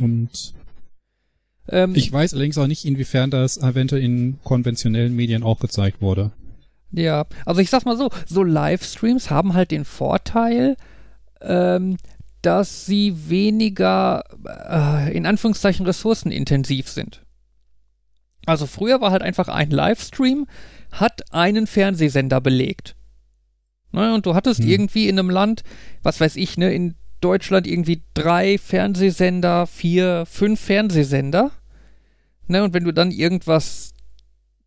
[0.00, 0.54] Und
[1.68, 6.32] Ähm, ich weiß allerdings auch nicht, inwiefern das eventuell in konventionellen Medien auch gezeigt wurde.
[6.90, 10.76] Ja, also ich sag's mal so, so Livestreams haben halt den Vorteil,
[11.42, 11.98] ähm,
[12.42, 17.22] dass sie weniger, äh, in Anführungszeichen, ressourcenintensiv sind.
[18.46, 20.46] Also früher war halt einfach ein Livestream,
[20.92, 22.96] hat einen Fernsehsender belegt.
[23.92, 24.68] Ne, und du hattest Hm.
[24.68, 25.62] irgendwie in einem Land,
[26.02, 31.50] was weiß ich, ne, in Deutschland irgendwie drei Fernsehsender, vier, fünf Fernsehsender.
[32.46, 33.92] Ne, und wenn du dann irgendwas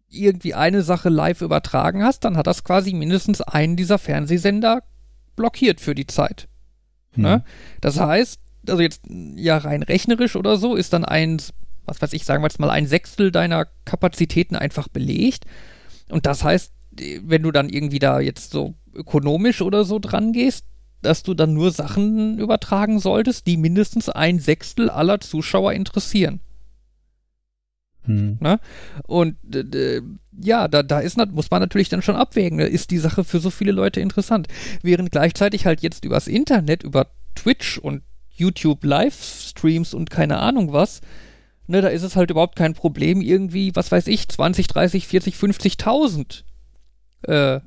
[0.10, 4.84] irgendwie eine Sache live übertragen hast, dann hat das quasi mindestens einen dieser Fernsehsender
[5.36, 6.48] blockiert für die Zeit.
[7.14, 7.24] Hm.
[7.24, 7.44] Ne?
[7.82, 9.02] Das heißt, also jetzt
[9.36, 11.42] ja rein rechnerisch oder so, ist dann ein,
[11.86, 15.46] was weiß ich, sagen wir jetzt mal ein Sechstel deiner Kapazitäten einfach belegt.
[16.10, 16.74] Und das heißt,
[17.24, 20.66] wenn du dann irgendwie da jetzt so ökonomisch oder so dran gehst,
[21.02, 26.42] dass du dann nur Sachen übertragen solltest, die mindestens ein Sechstel aller Zuschauer interessieren.
[28.06, 28.40] Hm.
[29.06, 30.02] Und äh,
[30.40, 32.66] ja, da, da ist, muss man natürlich dann schon abwägen, ne?
[32.66, 34.48] ist die Sache für so viele Leute interessant.
[34.82, 41.02] Während gleichzeitig halt jetzt übers Internet, über Twitch und YouTube Livestreams und keine Ahnung was,
[41.68, 45.36] ne, da ist es halt überhaupt kein Problem, irgendwie, was weiß ich, 20, 30, 40,
[45.36, 46.44] 50.000
[47.24, 47.60] äh,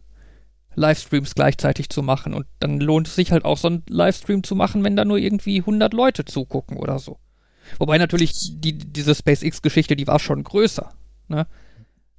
[0.75, 2.35] Livestreams gleichzeitig zu machen.
[2.35, 5.18] Und dann lohnt es sich halt auch so einen Livestream zu machen, wenn da nur
[5.18, 7.18] irgendwie 100 Leute zugucken oder so.
[7.79, 10.92] Wobei natürlich die, diese SpaceX-Geschichte, die war schon größer.
[11.29, 11.46] Ne?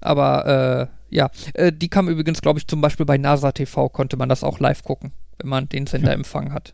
[0.01, 4.17] Aber äh, ja, äh, die kam übrigens, glaube ich, zum Beispiel bei NASA TV konnte
[4.17, 6.13] man das auch live gucken, wenn man den Sender Ja.
[6.15, 6.73] empfangen hat.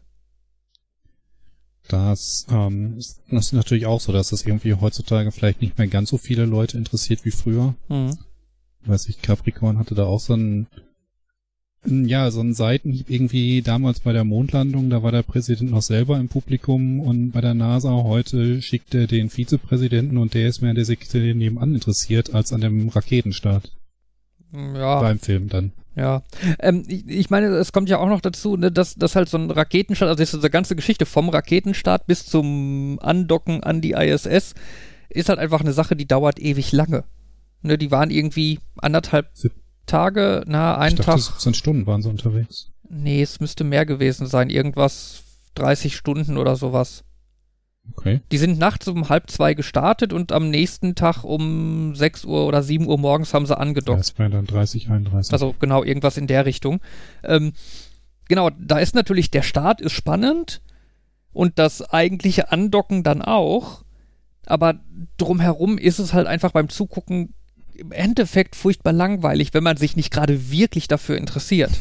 [1.88, 5.88] Das, ähm, ist, das ist natürlich auch so, dass das irgendwie heutzutage vielleicht nicht mehr
[5.88, 7.76] ganz so viele Leute interessiert wie früher.
[7.90, 8.18] Mhm.
[8.86, 10.68] Weiß ich, Capricorn hatte da auch so ein,
[11.86, 16.18] ja, so einen Seitenhieb irgendwie damals bei der Mondlandung, da war der Präsident noch selber
[16.20, 20.70] im Publikum und bei der NASA heute schickt er den Vizepräsidenten und der ist mehr
[20.70, 23.72] an der Sekretärin nebenan interessiert als an dem Raketenstart
[24.54, 25.02] Ja.
[25.02, 25.72] beim Film dann.
[25.96, 26.22] Ja,
[26.60, 29.38] ähm, ich, ich meine, es kommt ja auch noch dazu, ne, dass, dass halt so
[29.38, 34.54] ein Raketenstart, also diese ganze Geschichte vom Raketenstart bis zum Andocken an die ISS,
[35.10, 37.04] ist halt einfach eine Sache, die dauert ewig lange.
[37.64, 39.52] Ne, die waren irgendwie anderthalb Sieb-
[39.92, 41.34] Tage, na, einen ich dachte, Tag.
[41.34, 42.72] 17 Stunden waren sie unterwegs.
[42.90, 44.50] Nee, es müsste mehr gewesen sein.
[44.50, 45.24] Irgendwas
[45.56, 47.04] 30 Stunden oder sowas.
[47.94, 48.22] Okay.
[48.32, 52.64] Die sind nachts um halb zwei gestartet und am nächsten Tag um 6 Uhr oder
[52.64, 54.00] 7 Uhr morgens haben sie angedockt.
[54.00, 55.34] Das wäre dann 30, 31.
[55.34, 56.80] Also genau, irgendwas in der Richtung.
[57.24, 57.54] Ähm,
[58.30, 60.62] genau, da ist natürlich, der Start ist spannend
[61.34, 63.84] und das eigentliche Andocken dann auch.
[64.46, 64.76] Aber
[65.18, 67.34] drumherum ist es halt einfach beim Zugucken
[67.82, 71.72] im Endeffekt furchtbar langweilig, wenn man sich nicht gerade wirklich dafür interessiert.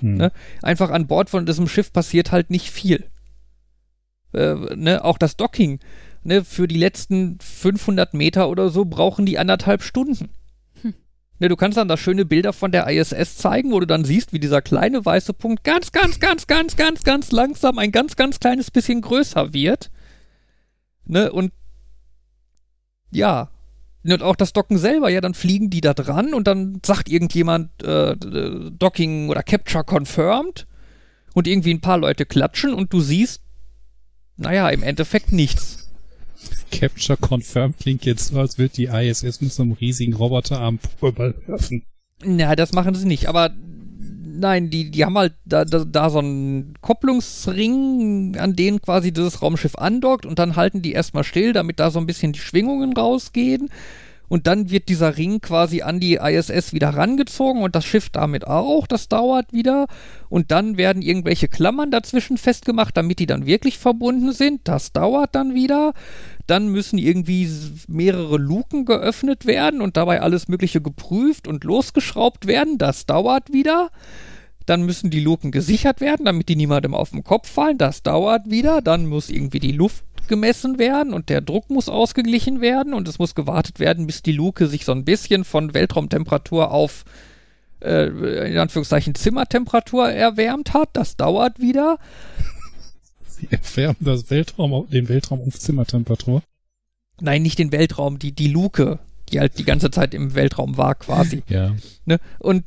[0.00, 0.14] Hm.
[0.16, 0.32] ne?
[0.62, 3.06] Einfach an Bord von diesem Schiff passiert halt nicht viel.
[4.34, 5.02] Äh, ne?
[5.02, 5.80] Auch das Docking.
[6.22, 6.44] Ne?
[6.44, 10.28] Für die letzten 500 Meter oder so brauchen die anderthalb Stunden.
[10.82, 10.94] Hm.
[11.38, 14.34] Ne, du kannst dann da schöne Bilder von der ISS zeigen, wo du dann siehst,
[14.34, 18.40] wie dieser kleine weiße Punkt ganz, ganz, ganz, ganz, ganz, ganz langsam ein ganz, ganz
[18.40, 19.90] kleines bisschen größer wird.
[21.06, 21.32] Ne?
[21.32, 21.52] Und
[23.10, 23.50] ja,
[24.12, 27.82] und auch das Docken selber, ja, dann fliegen die da dran und dann sagt irgendjemand
[27.82, 30.66] äh, Docking oder Capture confirmed
[31.32, 33.42] und irgendwie ein paar Leute klatschen und du siehst,
[34.36, 35.84] naja, im Endeffekt nichts.
[36.70, 41.34] Capture Confirmed klingt jetzt so, als würde die ISS mit so einem riesigen Roboterarm Pokéball
[41.46, 41.84] werfen.
[42.24, 43.50] Na, das machen sie nicht, aber
[44.34, 49.42] nein, die, die haben halt da, da, da so einen Kopplungsring, an den quasi dieses
[49.42, 52.92] Raumschiff andockt und dann halten die erstmal still, damit da so ein bisschen die Schwingungen
[52.92, 53.70] rausgehen.
[54.28, 58.46] Und dann wird dieser Ring quasi an die ISS wieder rangezogen und das Schiff damit
[58.46, 58.86] auch.
[58.86, 59.86] Das dauert wieder.
[60.28, 64.62] Und dann werden irgendwelche Klammern dazwischen festgemacht, damit die dann wirklich verbunden sind.
[64.64, 65.92] Das dauert dann wieder.
[66.46, 67.48] Dann müssen irgendwie
[67.88, 72.78] mehrere Luken geöffnet werden und dabei alles Mögliche geprüft und losgeschraubt werden.
[72.78, 73.90] Das dauert wieder.
[74.66, 77.78] Dann müssen die Luken gesichert werden, damit die niemandem auf den Kopf fallen.
[77.78, 78.82] Das dauert wieder.
[78.82, 83.18] Dann muss irgendwie die Luft gemessen werden und der Druck muss ausgeglichen werden und es
[83.18, 87.04] muss gewartet werden, bis die Luke sich so ein bisschen von Weltraumtemperatur auf
[87.82, 90.90] äh, in Anführungszeichen Zimmertemperatur erwärmt hat.
[90.94, 91.98] Das dauert wieder.
[93.50, 96.42] Sie erwärmen das Weltraum, den Weltraum auf Zimmertemperatur.
[97.20, 98.98] Nein, nicht den Weltraum, die, die Luke,
[99.30, 101.42] die halt die ganze Zeit im Weltraum war quasi.
[101.48, 101.74] Ja.
[102.04, 102.18] Ne?
[102.38, 102.64] Und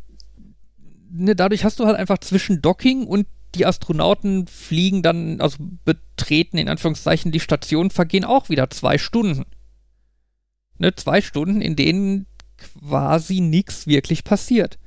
[1.11, 6.57] ne, dadurch hast du halt einfach zwischen Docking und die Astronauten fliegen dann, also betreten
[6.57, 9.45] in Anführungszeichen die Station, vergehen auch wieder zwei Stunden.
[10.77, 14.77] Ne, zwei Stunden, in denen quasi nichts wirklich passiert.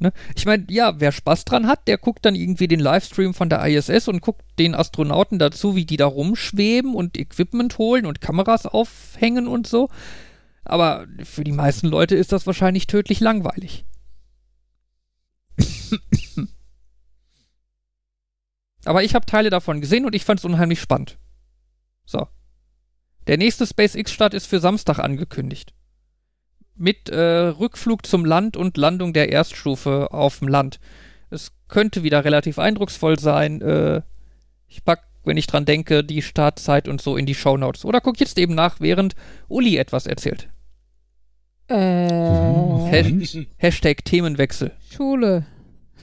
[0.00, 0.12] Ne?
[0.36, 3.66] Ich meine, ja, wer Spaß dran hat, der guckt dann irgendwie den Livestream von der
[3.66, 8.66] ISS und guckt den Astronauten dazu, wie die da rumschweben und Equipment holen und Kameras
[8.66, 9.88] aufhängen und so.
[10.64, 13.84] Aber für die meisten Leute ist das wahrscheinlich tödlich langweilig.
[18.84, 21.18] Aber ich habe Teile davon gesehen und ich fand es unheimlich spannend.
[22.04, 22.28] So.
[23.26, 25.74] Der nächste SpaceX-Start ist für Samstag angekündigt.
[26.78, 30.78] Mit äh, Rückflug zum Land und Landung der Erststufe auf dem Land.
[31.30, 33.60] Es könnte wieder relativ eindrucksvoll sein.
[33.60, 34.02] Äh,
[34.68, 37.84] ich pack, wenn ich dran denke, die Startzeit und so in die Shownotes.
[37.84, 39.14] Oder guck jetzt eben nach, während
[39.48, 40.48] Uli etwas erzählt.
[41.68, 44.72] Äh, Has Hashtag Themenwechsel.
[44.94, 45.44] Schule.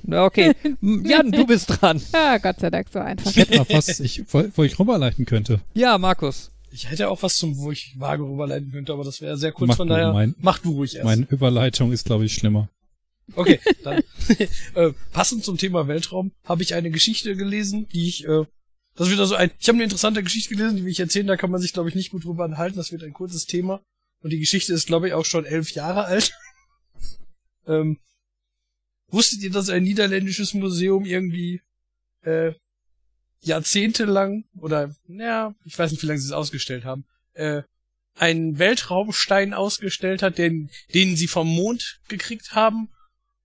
[0.03, 0.53] Na, Okay.
[0.81, 2.01] Jan, du bist dran.
[2.13, 3.29] Ja, Gott sei Dank so einfach.
[3.31, 5.61] Ich hätte noch was, ich, wo, wo ich rüberleiten könnte.
[5.73, 6.51] Ja, Markus.
[6.75, 9.69] Ich hätte auch was zum, wo ich vage rüberleiten könnte, aber das wäre sehr kurz,
[9.69, 11.05] Mach von daher mein- mach du ruhig erst.
[11.05, 12.69] Meine Überleitung ist, glaube ich, schlimmer.
[13.33, 14.03] Okay, dann
[14.75, 18.43] äh, passend zum Thema Weltraum habe ich eine Geschichte gelesen, die ich, äh,
[18.95, 21.27] das ist wieder so ein, ich habe eine interessante Geschichte gelesen, die will ich erzählen,
[21.27, 23.81] da kann man sich, glaube ich, nicht gut drüber enthalten, das wird ein kurzes Thema.
[24.21, 26.33] Und die Geschichte ist, glaube ich, auch schon elf Jahre alt.
[27.67, 27.99] ähm,
[29.07, 31.61] wusstet ihr, dass ein niederländisches Museum irgendwie
[32.23, 32.51] äh,
[33.41, 37.63] jahrzehntelang, oder, naja, ich weiß nicht, wie lange sie es ausgestellt haben, äh,
[38.15, 42.89] einen Weltraumstein ausgestellt hat, den, den sie vom Mond gekriegt haben.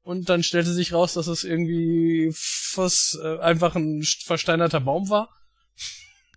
[0.03, 5.29] Und dann stellte sich raus, dass es irgendwie fast äh, einfach ein versteinerter Baum war.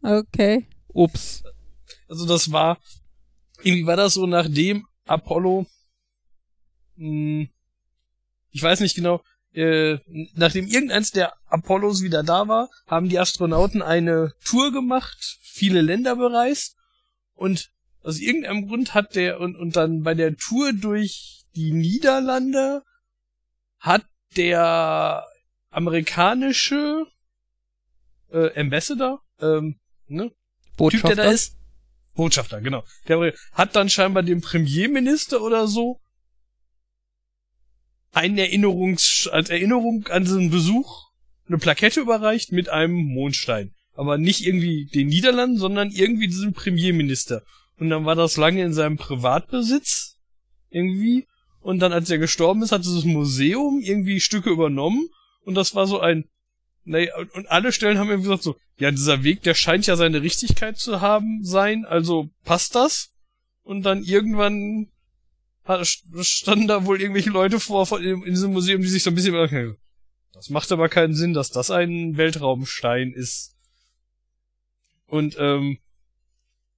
[0.01, 0.67] Okay.
[0.89, 1.43] Ups.
[2.07, 2.79] Also das war,
[3.61, 5.65] irgendwie war das so nachdem Apollo,
[6.95, 7.47] mh,
[8.51, 9.99] ich weiß nicht genau, äh,
[10.35, 16.15] nachdem irgendeins der Apollos wieder da war, haben die Astronauten eine Tour gemacht, viele Länder
[16.15, 16.75] bereist
[17.33, 17.69] und
[18.03, 22.83] aus irgendeinem Grund hat der und, und dann bei der Tour durch die Niederlande
[23.79, 25.25] hat der
[25.69, 27.05] amerikanische
[28.31, 31.31] äh, Ambassador, ähm, ne, Typ, der da Botschafter.
[31.31, 31.57] ist.
[32.15, 32.83] Botschafter, genau.
[33.07, 35.99] Der hat dann scheinbar dem Premierminister oder so
[38.13, 41.09] einen Erinnerungs als Erinnerung an seinen Besuch
[41.47, 43.73] eine Plakette überreicht mit einem Mondstein.
[43.95, 47.43] Aber nicht irgendwie den Niederlanden, sondern irgendwie diesem Premierminister.
[47.77, 50.17] Und dann war das lange in seinem Privatbesitz.
[50.69, 51.27] Irgendwie.
[51.59, 55.09] Und dann, als er gestorben ist, hat dieses Museum irgendwie Stücke übernommen.
[55.43, 56.25] Und das war so ein
[56.85, 60.21] nee, und, alle Stellen haben irgendwie gesagt so, ja, dieser Weg, der scheint ja seine
[60.21, 63.11] Richtigkeit zu haben, sein, also passt das?
[63.61, 64.87] Und dann irgendwann
[65.83, 69.15] standen da wohl irgendwelche Leute vor, vor in, in diesem Museum, die sich so ein
[69.15, 69.77] bisschen überlegen,
[70.33, 73.55] das macht aber keinen Sinn, dass das ein Weltraumstein ist.
[75.05, 75.77] Und ähm,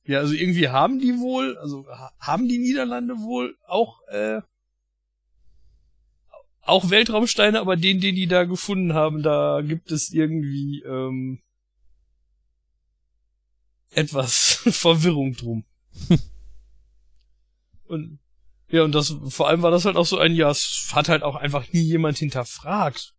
[0.03, 4.41] ja, also irgendwie haben die wohl, also ha haben die Niederlande wohl auch äh,
[6.61, 11.39] auch Weltraumsteine, aber den, den die da gefunden haben, da gibt es irgendwie ähm,
[13.91, 15.65] etwas Verwirrung drum.
[17.85, 18.19] und
[18.69, 21.23] ja, und das vor allem war das halt auch so ein, ja, es hat halt
[21.23, 23.13] auch einfach nie jemand hinterfragt.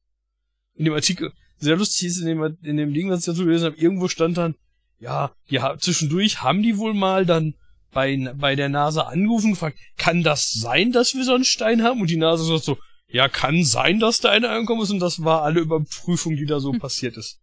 [0.75, 3.67] In dem Artikel, sehr lustig ist in dem, in dem Ding, was ich dazu gelesen
[3.67, 4.57] habe, irgendwo stand dann,
[4.99, 7.55] ja, ja, zwischendurch haben die wohl mal dann
[7.93, 11.83] bei, bei der NASA angerufen und gefragt, kann das sein, dass wir so einen Stein
[11.83, 12.01] haben?
[12.01, 12.79] Und die NASA sagt so,
[13.09, 16.61] ja, kann sein, dass da einer angekommen ist und das war alle Überprüfung, die da
[16.61, 17.41] so passiert ist.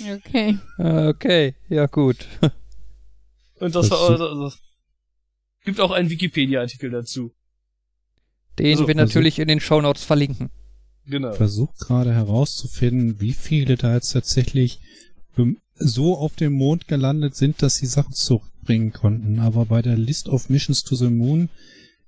[0.00, 0.58] Okay.
[0.78, 2.26] Okay, ja gut.
[3.60, 4.52] Und das Das war, also,
[5.64, 7.32] gibt auch einen Wikipedia-Artikel dazu.
[8.58, 10.50] Den Also, wir natürlich in den Shownotes verlinken.
[11.06, 11.34] Genau.
[11.34, 14.80] versucht gerade herauszufinden, wie viele da jetzt tatsächlich
[15.76, 19.38] so auf dem Mond gelandet sind, dass sie Sachen zurückbringen konnten.
[19.38, 21.50] Aber bei der List of Missions to the Moon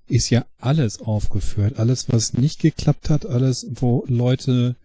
[0.09, 1.79] ist ja alles aufgeführt.
[1.79, 4.77] Alles, was nicht geklappt hat, alles, wo Leute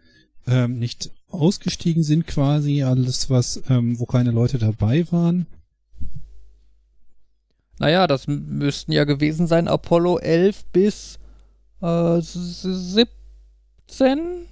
[0.47, 5.45] ähm, nicht ausgestiegen sind quasi, alles, was, ähm, wo keine Leute dabei waren.
[7.81, 11.17] Naja, das müssten ja gewesen sein Apollo 11 bis
[11.81, 12.61] äh, s-
[13.87, 14.45] 17?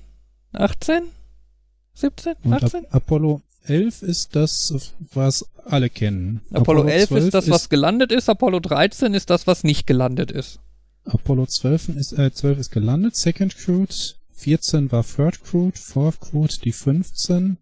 [0.54, 1.04] 18?
[1.94, 2.34] 17?
[2.44, 2.86] Und Ap 18?
[2.90, 4.74] Apollo 11 ist das,
[5.14, 6.42] was alle kennen.
[6.52, 8.30] Apollo 11 ist 12 das, was gelandet ist.
[8.30, 10.60] Apollo 13 ist das, was nicht gelandet ist.
[11.06, 16.64] Apollo 12 ist, äh, 12 ist gelandet, Second Crewed, 14 war Third Crewed, Fourth Crewed,
[16.66, 17.58] die 15,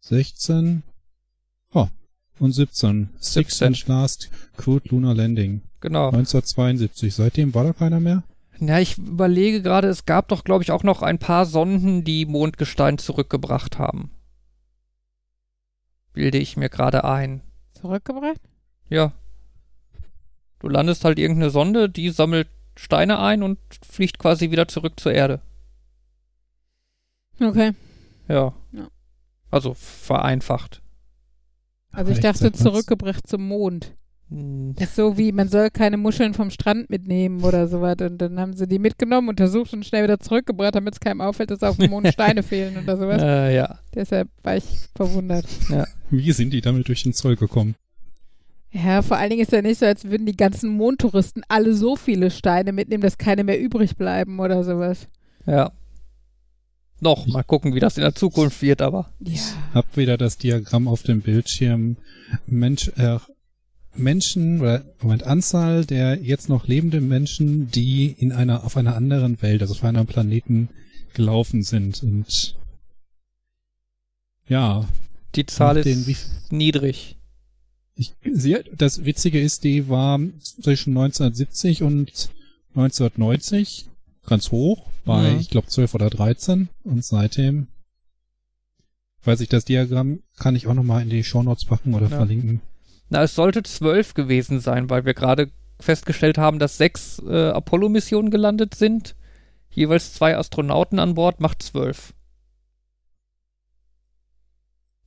[0.00, 0.82] 16,
[1.74, 1.88] oh,
[2.40, 3.10] und 17.
[3.18, 3.66] Sixth 17.
[3.66, 5.62] and Last Crewed Lunar Landing.
[5.80, 6.06] Genau.
[6.06, 7.14] 1972.
[7.14, 8.22] Seitdem war da keiner mehr?
[8.58, 12.24] Ja, ich überlege gerade, es gab doch, glaube ich, auch noch ein paar Sonden, die
[12.24, 14.10] Mondgestein zurückgebracht haben.
[16.12, 17.42] Bilde ich mir gerade ein.
[17.74, 18.40] Zurückgebracht?
[18.88, 19.12] Ja.
[20.60, 25.12] Du landest halt irgendeine Sonde, die sammelt Steine ein und fliegt quasi wieder zurück zur
[25.12, 25.40] Erde.
[27.38, 27.72] Okay.
[28.28, 28.54] Ja.
[28.72, 28.88] Ja.
[29.50, 30.80] Also vereinfacht.
[31.96, 33.94] Also ich dachte zurückgebracht zum Mond.
[34.30, 37.96] Hm, Das ist so wie, man soll keine Muscheln vom Strand mitnehmen oder sowas.
[38.00, 41.50] Und dann haben sie die mitgenommen, untersucht und schnell wieder zurückgebracht, damit es keinem auffällt,
[41.50, 43.22] dass auf dem Mond Steine fehlen oder sowas.
[43.22, 43.78] Äh, ja.
[43.94, 45.46] Deshalb war ich verwundert.
[46.10, 47.74] Wie sind die damit durch den Zoll gekommen?
[48.72, 51.96] Ja, vor allen Dingen ist ja nicht so, als würden die ganzen Mondtouristen alle so
[51.96, 55.08] viele Steine mitnehmen, dass keine mehr übrig bleiben oder sowas.
[55.46, 55.70] Ja.
[57.00, 59.10] Noch, mal gucken, wie das in der Zukunft wird, aber.
[59.20, 59.40] Ja.
[59.74, 61.96] Hab wieder das Diagramm auf dem Bildschirm.
[62.46, 63.18] Mensch, äh,
[63.94, 69.40] Menschen oder Moment, Anzahl der jetzt noch lebenden Menschen, die in einer auf einer anderen
[69.42, 70.68] Welt, also auf einem Planeten
[71.14, 72.56] gelaufen sind und
[74.48, 74.88] ja,
[75.34, 77.16] Die Zahl nach den, ist wie, niedrig.
[77.94, 82.30] ich, sie, das Witzige ist, die war zwischen 1970 und
[82.74, 83.88] 1990
[84.26, 85.40] ganz hoch, bei, Mhm.
[85.40, 87.68] ich glaube, 12 oder 13 und seitdem
[89.24, 92.16] weiß ich, das Diagramm kann ich auch nochmal in die Shownotes packen oder Ja.
[92.16, 92.60] verlinken.
[93.08, 98.30] Na, es sollte zwölf gewesen sein, weil wir gerade festgestellt haben, dass sechs äh, Apollo-Missionen
[98.30, 99.14] gelandet sind.
[99.70, 102.14] Jeweils zwei Astronauten an Bord, macht zwölf.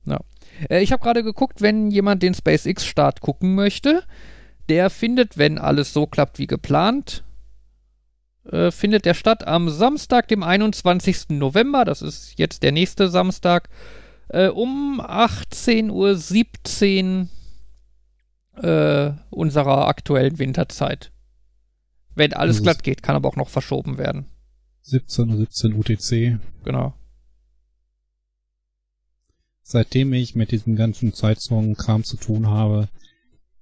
[0.06, 0.20] Ja.
[0.68, 4.02] Äh, ich habe gerade geguckt, wenn jemand den SpaceX-Start gucken möchte,
[4.68, 7.24] der findet, wenn alles so klappt wie geplant,
[8.50, 11.30] äh, findet der statt am Samstag, dem 21.
[11.30, 11.84] November.
[11.84, 13.68] Das ist jetzt der nächste Samstag.
[14.28, 17.26] Äh, um 18.17
[18.56, 21.12] Uhr äh, unserer aktuellen Winterzeit.
[22.14, 24.26] Wenn alles Also glatt geht, kann aber auch noch verschoben werden.
[24.82, 26.38] 17 oder 17 UTC.
[26.64, 26.94] Genau.
[29.62, 32.88] Seitdem ich mit diesem ganzen Zeitzone-Kram zu tun habe,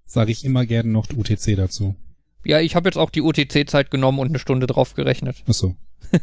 [0.07, 1.95] sage ich immer gerne noch UTC dazu.
[2.45, 5.43] Ja, ich habe jetzt auch die UTC-Zeit genommen und eine Stunde drauf gerechnet.
[5.47, 5.77] Achso.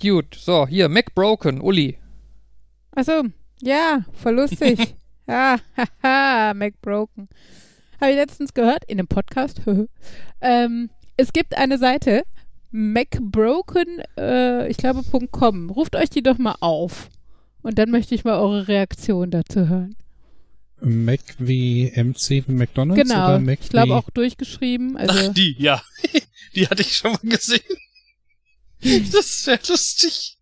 [0.00, 1.98] Gut, so, hier, Mac Broken, Uli.
[2.92, 3.24] Achso,
[3.60, 4.94] ja, voll lustig.
[5.26, 5.56] ja,
[6.02, 7.28] haha, Mac Broken.
[8.00, 9.60] Habe ich letztens gehört in einem Podcast.
[10.40, 12.22] ähm, es gibt eine Seite,
[12.70, 15.02] macbroken, äh, ich glaube,
[15.32, 15.68] .com.
[15.70, 17.08] Ruft euch die doch mal auf.
[17.62, 19.96] Und dann möchte ich mal eure Reaktion dazu hören.
[20.80, 24.96] Mac wie MC wie McDonalds Genau, oder Mac ich glaube auch durchgeschrieben.
[24.96, 25.82] Also Ach, die, ja.
[26.54, 27.60] die hatte ich schon mal gesehen.
[29.12, 30.38] Das wäre lustig.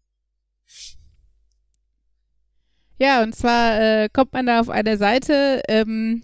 [2.99, 6.23] Ja, und zwar äh, kommt man da auf eine Seite, ähm,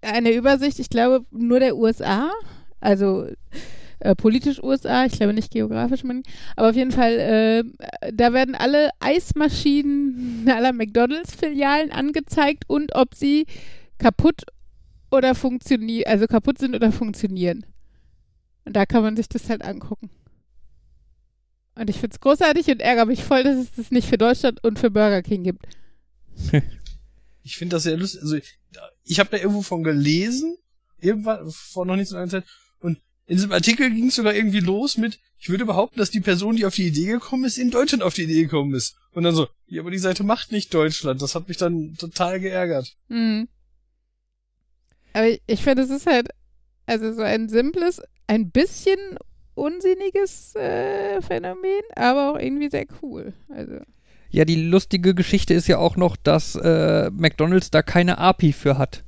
[0.00, 2.32] eine Übersicht, ich glaube, nur der USA,
[2.80, 3.28] also
[4.00, 6.02] äh, politisch USA, ich glaube nicht geografisch,
[6.56, 7.64] aber auf jeden Fall, äh,
[8.12, 13.46] da werden alle Eismaschinen aller McDonalds-Filialen angezeigt und ob sie
[13.98, 14.42] kaputt
[15.10, 17.66] oder funktionieren, also kaputt sind oder funktionieren.
[18.64, 20.10] Und da kann man sich das halt angucken.
[21.74, 24.62] Und ich finde es großartig und ärgere mich voll, dass es das nicht für Deutschland
[24.64, 25.66] und für Burger King gibt.
[27.48, 28.20] Ich finde das sehr lustig.
[28.20, 28.38] Also,
[29.04, 30.58] ich habe da irgendwo von gelesen,
[30.98, 32.44] irgendwann, vor noch nicht so langer Zeit,
[33.28, 36.56] in diesem Artikel ging es sogar irgendwie los mit, ich würde behaupten, dass die Person,
[36.56, 38.96] die auf die Idee gekommen ist, in Deutschland auf die Idee gekommen ist.
[39.12, 41.20] Und dann so, ja, aber die Seite macht nicht Deutschland.
[41.20, 42.96] Das hat mich dann total geärgert.
[43.08, 43.48] Mhm.
[45.12, 46.30] Aber ich, ich finde, es ist halt,
[46.86, 48.98] also so ein simples, ein bisschen
[49.54, 53.34] unsinniges äh, Phänomen, aber auch irgendwie sehr cool.
[53.50, 53.74] Also.
[54.30, 58.78] Ja, die lustige Geschichte ist ja auch noch, dass äh, McDonald's da keine API für
[58.78, 59.04] hat.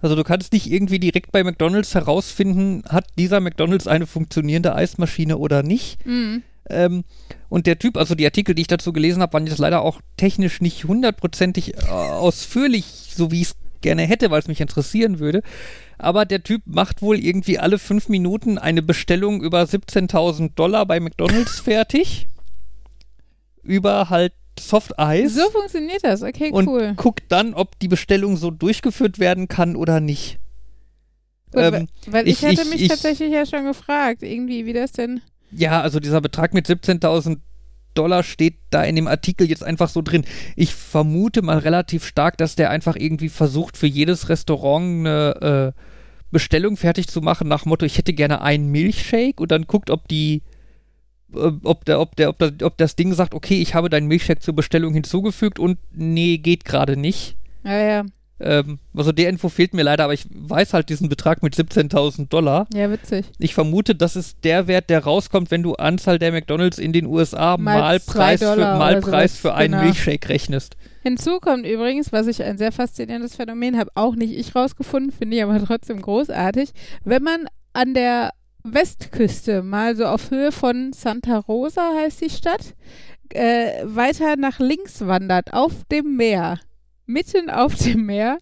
[0.00, 5.38] Also du kannst nicht irgendwie direkt bei McDonald's herausfinden, hat dieser McDonald's eine funktionierende Eismaschine
[5.38, 6.04] oder nicht.
[6.06, 6.42] Mhm.
[6.70, 7.04] Ähm,
[7.48, 10.00] und der Typ, also die Artikel, die ich dazu gelesen habe, waren jetzt leider auch
[10.16, 15.18] technisch nicht hundertprozentig äh, ausführlich, so wie ich es gerne hätte, weil es mich interessieren
[15.18, 15.42] würde.
[15.98, 21.00] Aber der Typ macht wohl irgendwie alle fünf Minuten eine Bestellung über 17.000 Dollar bei
[21.00, 22.28] McDonald's fertig.
[23.62, 25.34] Über halt Soft Eis.
[25.34, 26.92] So funktioniert das, okay, und cool.
[26.96, 30.38] guckt dann, ob die Bestellung so durchgeführt werden kann oder nicht.
[31.52, 34.72] Gut, ähm, weil- ich, ich- hatte ich- mich ich- tatsächlich ja schon gefragt, irgendwie, wie
[34.72, 35.20] das denn.
[35.50, 37.38] Ja, also dieser Betrag mit 17.000
[37.94, 40.24] Dollar steht da in dem Artikel jetzt einfach so drin.
[40.56, 45.80] Ich vermute mal relativ stark, dass der einfach irgendwie versucht, für jedes Restaurant eine äh,
[46.30, 50.06] Bestellung fertig zu machen nach Motto, ich hätte gerne einen Milchshake und dann guckt, ob
[50.06, 50.42] die
[51.32, 54.40] ob, der, ob, der, ob, der, ob das Ding sagt, okay, ich habe deinen Milchshake
[54.40, 57.36] zur Bestellung hinzugefügt und nee, geht gerade nicht.
[57.64, 58.04] Ja, ja,
[58.40, 62.28] Ähm, also der Info fehlt mir leider, aber ich weiß halt diesen Betrag mit 17.000
[62.28, 62.66] Dollar.
[62.72, 63.26] ja, witzig.
[63.38, 67.06] Ich vermute, das ist der Wert, der rauskommt, wenn du Anzahl der McDonalds in den
[67.06, 69.84] USA Mal mal, Preis, für, mal Preis für einen genau.
[69.84, 70.76] Milchshake rechnest.
[71.02, 75.36] Hinzu kommt übrigens, was ich ein sehr faszinierendes Phänomen habe, auch nicht ich rausgefunden, finde
[75.36, 76.70] ich aber trotzdem großartig,
[77.04, 78.30] wenn man an der
[78.74, 82.74] Westküste, mal so auf Höhe von Santa Rosa heißt die Stadt,
[83.30, 86.58] äh, weiter nach links wandert, auf dem Meer,
[87.06, 88.38] mitten auf dem Meer,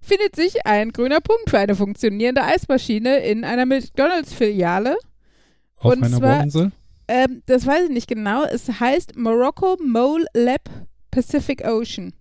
[0.00, 4.96] findet sich ein grüner Punkt für eine funktionierende Eismaschine in einer McDonalds-Filiale.
[5.76, 6.72] auf und einer zwar- Bohrinsel?
[7.08, 8.44] Ähm, das weiß ich nicht genau.
[8.44, 10.68] Es heißt Morocco Mole Lab
[11.10, 12.12] Pacific Ocean.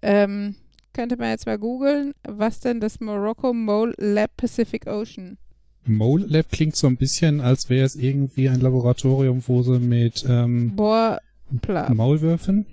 [0.00, 0.56] Ähm,
[0.92, 5.38] könnte man jetzt mal googeln, was denn das Morocco Mole Lab Pacific Ocean.
[5.84, 10.24] Mole Lab klingt so ein bisschen, als wäre es irgendwie ein Laboratorium, wo sie mit
[10.28, 11.20] ähm, Boah,
[11.50, 11.92] bla.
[11.92, 12.66] Maulwürfen.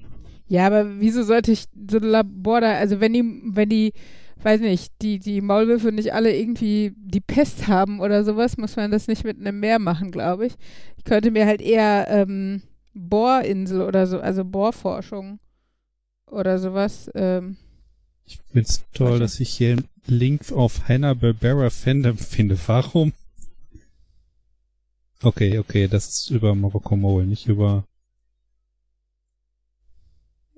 [0.48, 3.94] Ja, aber wieso sollte ich so ein Labor da, also wenn die, wenn die,
[4.42, 8.90] weiß nicht, die, die Maulwürfe nicht alle irgendwie die Pest haben oder sowas, muss man
[8.92, 10.54] das nicht mit einem Meer machen, glaube ich.
[10.98, 12.62] Ich könnte mir halt eher ähm,
[12.94, 15.40] Bohrinsel oder so, also Bohrforschung
[16.30, 17.10] oder sowas.
[17.16, 17.58] Ähm,
[18.26, 19.20] Ich find's toll, Warte.
[19.22, 19.78] dass ich hier
[20.10, 22.58] einen Link auf Hanna-Barbera Fandom finde.
[22.68, 23.14] Warum?
[25.22, 27.86] Okay, okay, das ist über Morocco Mole, nicht über...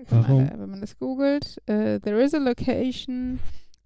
[0.09, 0.49] Warum?
[0.49, 3.39] wenn man das googelt, äh, there is a location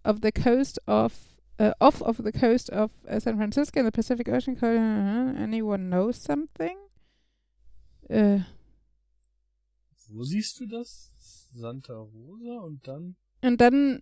[0.05, 1.13] of the coast of
[1.59, 4.55] uh, off of the coast of uh, San Francisco in the Pacific Ocean.
[4.55, 6.77] Co- uh, anyone knows something?
[10.07, 11.11] Wo siehst du das?
[11.53, 13.15] Santa Rosa und dann.
[13.41, 14.01] und dann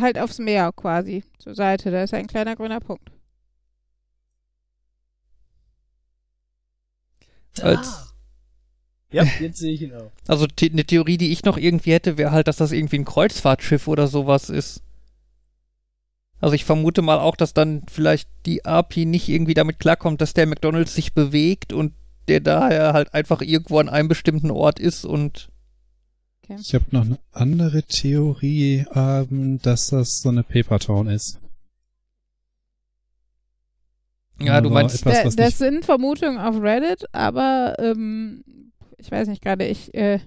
[0.00, 1.90] halt aufs Meer quasi zur Seite.
[1.90, 3.10] Da ist ein kleiner grüner Punkt.
[7.62, 8.14] Als,
[9.10, 10.10] Ja, jetzt sehe ich ihn auch.
[10.28, 13.04] also the eine Theorie, die ich noch irgendwie hätte, wäre halt, dass das irgendwie ein
[13.04, 14.82] Kreuzfahrtschiff oder sowas ist.
[16.38, 20.34] Also ich vermute mal auch, dass dann vielleicht die API nicht irgendwie damit klarkommt, dass
[20.34, 21.94] der McDonalds sich bewegt und
[22.28, 25.48] der daher halt einfach irgendwo an einem bestimmten Ort ist und
[26.48, 31.40] Ich habe noch eine andere Theorie, ähm, dass das so eine Paper Town ist.
[34.40, 38.44] ja, du meinst, etwas, Da, was das sind Vermutungen auf Reddit, aber ähm,
[38.98, 40.20] ich weiß nicht gerade, ich äh,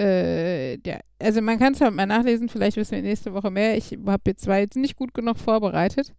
[0.00, 3.76] äh, ja, also man kann es halt mal nachlesen, vielleicht wissen wir nächste Woche mehr.
[3.76, 6.14] Ich habe jetzt zwar jetzt nicht gut genug vorbereitet.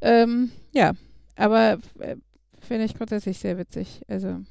[0.00, 0.92] Ähm, ja,
[1.34, 2.16] aber äh,
[2.60, 4.02] finde ich grundsätzlich sehr witzig.
[4.06, 4.42] Also,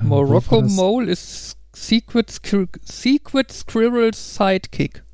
[0.00, 0.72] Morocco war das?
[0.72, 5.04] Mole ist Secret, Squir Secret Squirrel's Sidekick.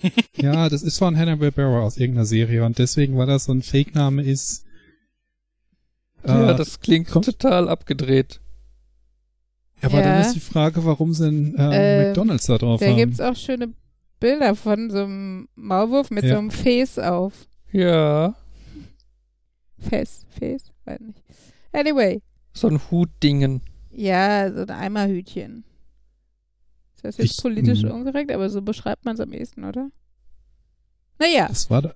[0.36, 4.22] Ja, das ist von Hanna-Barbera aus irgendeiner Serie und deswegen, weil das so ein Fake-Name
[4.22, 4.64] ist.
[6.26, 8.40] ja, äh, das klingt kommt- total abgedreht.
[9.80, 10.04] aber Ja.
[10.04, 12.96] dann ist die Frage, warum sind äh, Ähm, McDonalds da drauf Da haben.
[12.96, 13.72] gibt's auch schöne
[14.20, 16.34] Bilder von so einem Maulwurf mit Ja.
[16.34, 17.32] so einem Face auf.
[17.72, 18.34] Ja,
[19.78, 21.22] Face, Face, weiß nicht.
[21.72, 22.22] Anyway,
[22.52, 23.60] so ein Hutdingen.
[23.96, 25.64] Ja, so ein Eimerhütchen.
[26.94, 27.90] Ist das jetzt Ich, politisch mm.
[27.90, 29.90] unkorrekt, aber so beschreibt man es am ehesten, oder?
[31.18, 31.94] Naja, Das war da.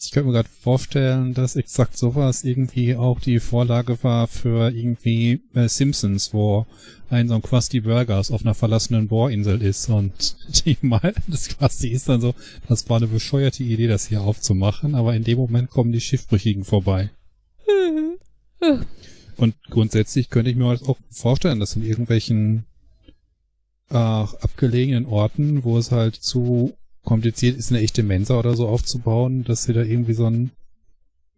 [0.00, 5.42] Ich könnte mir gerade vorstellen, dass exakt sowas irgendwie auch die Vorlage war für irgendwie
[5.54, 6.66] äh, Simpsons, wo
[7.10, 11.88] ein so ein Krusty Burgers auf einer verlassenen Bohrinsel ist und die mal, das Krusty
[11.88, 12.34] ist dann so,
[12.68, 16.64] das war eine bescheuerte Idee, das hier aufzumachen, aber in dem Moment kommen die Schiffbrüchigen
[16.64, 17.10] vorbei.
[19.38, 22.64] Und grundsätzlich könnte ich mir halt auch vorstellen, dass in irgendwelchen
[23.90, 26.74] äh, abgelegenen Orten, wo es halt zu
[27.04, 30.50] kompliziert ist, eine echte Mensa oder so aufzubauen, dass sie da irgendwie so ein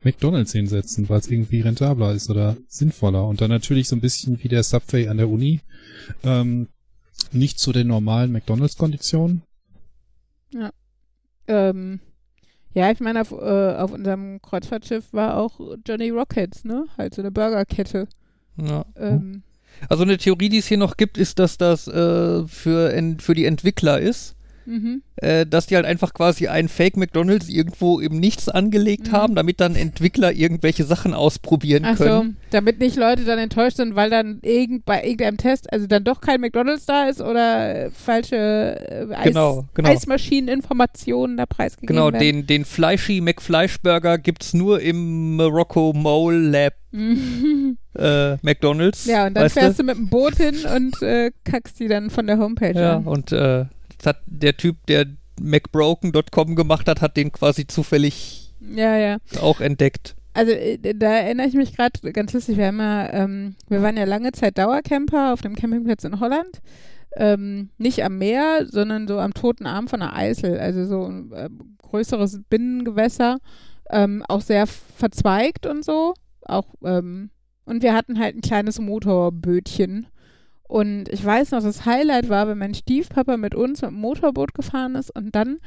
[0.02, 3.26] McDonalds hinsetzen, weil es irgendwie rentabler ist oder sinnvoller.
[3.26, 5.60] Und dann natürlich so ein bisschen wie der Subway an der Uni.
[6.24, 6.68] Ähm,
[7.32, 9.42] nicht zu den normalen McDonalds-Konditionen.
[11.46, 12.00] ähm,
[12.74, 16.86] ja, ich meine, auf, äh, auf unserem Kreuzfahrtschiff war auch Johnny Rockets, ne?
[16.96, 18.06] Halt so eine Burgerkette.
[18.56, 18.84] Ja.
[18.96, 19.42] Ähm,
[19.88, 23.44] Also eine Theorie, die es hier noch gibt, ist, dass das äh, für, für die
[23.44, 24.36] Entwickler ist.
[24.70, 25.02] Mhm.
[25.16, 29.12] äh, dass die halt einfach quasi einen Fake McDonalds irgendwo im Nichts angelegt Mhm.
[29.16, 32.36] haben, damit dann Entwickler irgendwelche Sachen ausprobieren Ach so, können.
[32.50, 36.20] damit nicht Leute dann enttäuscht sind, weil dann irgend, bei irgendeinem Test, also dann doch
[36.20, 39.88] kein McDonalds da ist oder äh, falsche äh, Eis, Genau, genau.
[39.90, 42.18] Eismaschineninformationen da preisgegeben Genau, werden.
[42.20, 47.76] den, den Fleishy McFleischburger gibt's nur im Morocco Mole Lab Mhm.
[47.96, 49.06] äh, McDonalds.
[49.06, 52.26] ja, und dann fährst du mit dem Boot hin und äh, kackst die dann von
[52.26, 53.06] der Homepage Ja, an.
[53.06, 53.66] und äh,
[54.06, 55.06] hat der Typ, der
[55.40, 59.18] MacBroken.com gemacht hat, hat den quasi zufällig Ja, ja.
[59.40, 60.14] auch entdeckt.
[60.32, 63.96] Also äh, da erinnere ich mich gerade ganz lustig, wir haben ja, ähm, wir waren
[63.96, 66.60] ja lange Zeit Dauercamper auf dem Campingplatz in Holland.
[67.16, 71.32] Ähm, nicht am Meer, sondern so am toten Arm von der Eisel, also so ein
[71.32, 71.48] äh,
[71.82, 73.38] größeres Binnengewässer,
[73.90, 76.14] ähm, auch sehr verzweigt und so.
[76.42, 77.30] Auch, ähm,
[77.64, 80.06] und wir hatten halt ein kleines Motorbötchen.
[80.70, 84.54] Und ich weiß noch, das Highlight war, wenn mein Stiefpapa mit uns mit dem Motorboot
[84.54, 85.58] gefahren ist und dann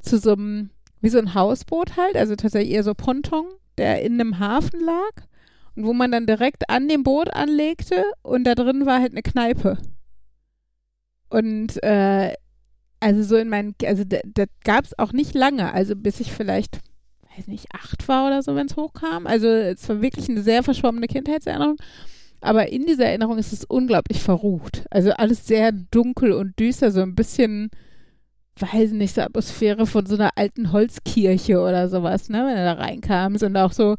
[0.00, 3.44] zu so einem, wie so ein Hausboot halt, also tatsächlich eher so Ponton,
[3.78, 5.12] der in einem Hafen lag
[5.76, 9.22] und wo man dann direkt an dem Boot anlegte und da drin war halt eine
[9.22, 9.78] Kneipe.
[11.30, 12.34] Und äh,
[12.98, 16.80] also so in meinen, also das gab es auch nicht lange, also bis ich vielleicht,
[17.36, 19.28] weiß nicht, acht war oder so, wenn es hochkam.
[19.28, 21.76] Also es war wirklich eine sehr verschwommene Kindheitserinnerung.
[22.40, 24.84] Aber in dieser Erinnerung ist es unglaublich verrucht.
[24.90, 27.70] Also alles sehr dunkel und düster, so ein bisschen,
[28.58, 32.72] weiß nicht, so Atmosphäre von so einer alten Holzkirche oder sowas, ne, wenn du da
[32.74, 33.96] reinkamst und auch so,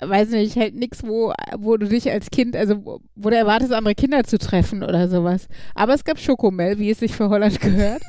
[0.00, 3.72] weiß nicht, halt nix, wo, wo du dich als Kind, also wo, wo du erwartest,
[3.72, 5.48] andere Kinder zu treffen oder sowas.
[5.74, 8.02] Aber es gab Schokomel, wie es sich für Holland gehört.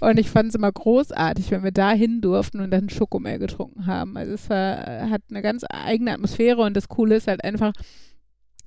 [0.00, 3.86] und ich fand es immer großartig, wenn wir da hin durften und dann Schokomel getrunken
[3.86, 4.16] haben.
[4.16, 7.72] Also es war, hat eine ganz eigene Atmosphäre und das Coole ist halt einfach,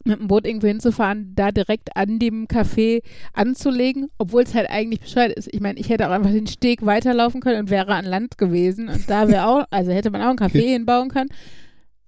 [0.06, 3.02] mit dem Boot irgendwo hinzufahren, da direkt an dem Café
[3.34, 5.50] anzulegen, obwohl es halt eigentlich bescheuert ist.
[5.54, 8.90] Ich meine, ich hätte auch einfach den Steg weiterlaufen können und wäre an Land gewesen
[8.90, 11.30] und da wäre auch, also hätte man auch ein Café hinbauen können.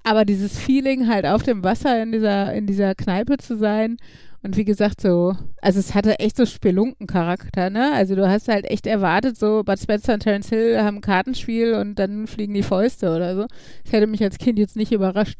[0.03, 3.97] Aber dieses Feeling halt auf dem Wasser in dieser, in dieser Kneipe zu sein
[4.43, 7.93] und wie gesagt so, also es hatte echt so Spelunkencharakter, ne?
[7.93, 11.75] Also du hast halt echt erwartet, so Bud Spencer und Terence Hill haben ein Kartenspiel
[11.75, 13.45] und dann fliegen die Fäuste oder so.
[13.83, 15.37] Das hätte mich als Kind jetzt nicht überrascht.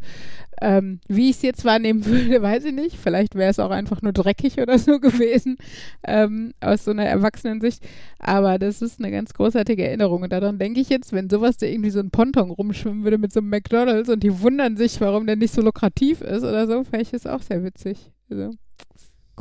[0.61, 2.97] Ähm, wie ich es jetzt wahrnehmen würde, weiß ich nicht.
[2.97, 5.57] Vielleicht wäre es auch einfach nur dreckig oder so gewesen,
[6.03, 7.83] ähm, aus so einer Erwachsenensicht.
[8.19, 10.21] Aber das ist eine ganz großartige Erinnerung.
[10.21, 13.33] Und daran denke ich jetzt, wenn sowas da irgendwie so ein Ponton rumschwimmen würde mit
[13.33, 16.83] so einem McDonalds und die wundern sich, warum der nicht so lukrativ ist oder so,
[16.83, 18.11] fände ich das auch sehr witzig.
[18.29, 18.51] Also,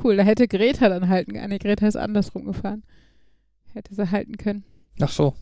[0.02, 0.16] cool.
[0.16, 1.48] Da hätte Greta dann halten können.
[1.50, 2.82] Nee, Greta ist andersrum gefahren.
[3.72, 4.64] Hätte sie halten können.
[5.00, 5.34] Ach so.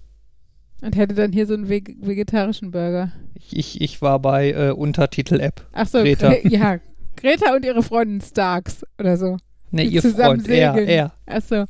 [0.83, 3.13] Und hätte dann hier so einen veg vegetarischen Burger.
[3.35, 5.67] Ich, ich, ich war bei äh, Untertitel-App.
[5.73, 6.29] Ach so, Greta.
[6.35, 6.79] Gre ja.
[7.17, 9.39] Greta und ihre Freundin Starks oder so.
[9.71, 10.89] Ne, Die ihr zusammen Freund, er, segeln.
[10.89, 11.13] er.
[11.27, 11.65] Ach so.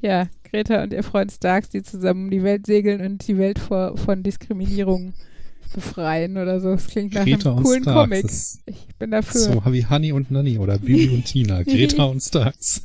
[0.00, 3.58] Ja, Greta und ihr Freund Starks, die zusammen um die Welt segeln und die Welt
[3.58, 5.12] vor, von Diskriminierung
[5.68, 6.70] befreien oder so.
[6.72, 8.58] Das klingt nach Greta einem coolen Starks.
[8.64, 8.76] Comic.
[8.88, 9.40] Ich bin dafür.
[9.40, 11.62] so wie Honey und Nanny oder Bibi und Tina.
[11.64, 12.82] Greta und Starks.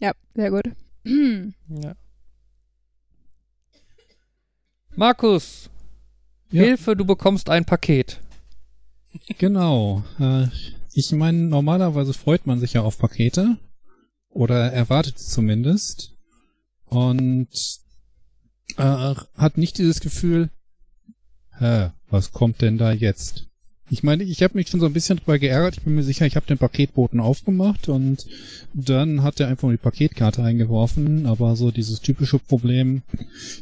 [0.00, 0.64] Ja, sehr gut.
[1.04, 1.94] Ja.
[4.94, 5.70] Markus,
[6.50, 6.62] Ja.
[6.64, 8.20] Hilfe, du bekommst ein Paket.
[9.38, 10.04] Genau.
[10.20, 10.46] Äh,
[10.94, 13.56] Ich meine, normalerweise freut man sich ja auf Pakete.
[14.28, 16.12] Oder erwartet sie zumindest.
[16.84, 17.48] Und
[18.78, 20.50] äh, hat nicht dieses Gefühl,
[21.58, 23.46] hä, was kommt denn da jetzt?
[23.90, 25.76] Ich meine, ich habe mich schon so ein bisschen drüber geärgert.
[25.76, 28.26] Ich bin mir sicher, ich habe den Paketboten aufgemacht und
[28.72, 31.26] dann hat er einfach die Paketkarte eingeworfen.
[31.26, 33.02] Aber so dieses typische Problem,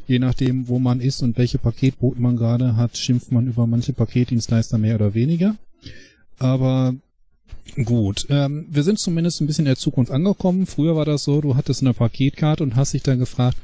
[0.06, 3.92] je nachdem, wo man ist und welche Paketboten man gerade hat, schimpft man über manche
[3.92, 5.56] Paketdienstleister mehr oder weniger.
[6.38, 6.94] Aber
[7.84, 10.66] gut, ähm, wir sind zumindest ein bisschen in der Zukunft angekommen.
[10.66, 13.56] Früher war das so, du hattest eine Paketkarte und hast dich dann gefragt,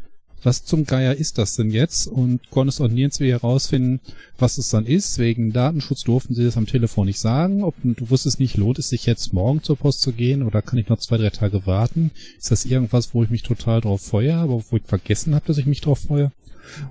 [0.42, 2.06] was zum Geier ist das denn jetzt?
[2.06, 4.00] Und konntest auch nirgends wieder herausfinden,
[4.38, 5.18] was es dann ist.
[5.18, 7.64] Wegen Datenschutz durften sie das am Telefon nicht sagen.
[7.64, 10.78] Ob du wusstest nicht, lohnt es sich jetzt morgen zur Post zu gehen oder kann
[10.78, 12.10] ich noch zwei, drei Tage warten?
[12.38, 15.58] Ist das irgendwas, wo ich mich total drauf feuer, aber wo ich vergessen habe, dass
[15.58, 16.32] ich mich drauf freue?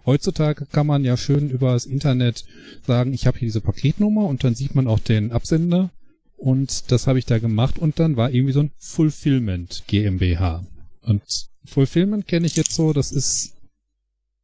[0.06, 2.46] Heutzutage kann man ja schön über das Internet
[2.86, 5.92] sagen, ich habe hier diese Paketnummer und dann sieht man auch den Absender
[6.38, 10.66] und das habe ich da gemacht und dann war irgendwie so ein Fulfillment GmbH.
[11.02, 11.24] Und
[11.66, 13.54] Fulfillment kenne ich jetzt so, das ist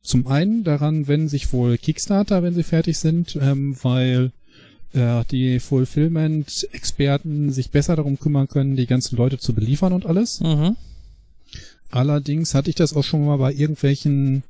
[0.01, 4.31] zum einen daran, wenn sich wohl Kickstarter, wenn sie fertig sind, ähm, weil
[4.93, 10.39] äh, die Fulfillment-Experten sich besser darum kümmern können, die ganzen Leute zu beliefern und alles.
[10.41, 10.75] Mhm.
[11.91, 14.43] Allerdings hatte ich das auch schon mal bei irgendwelchen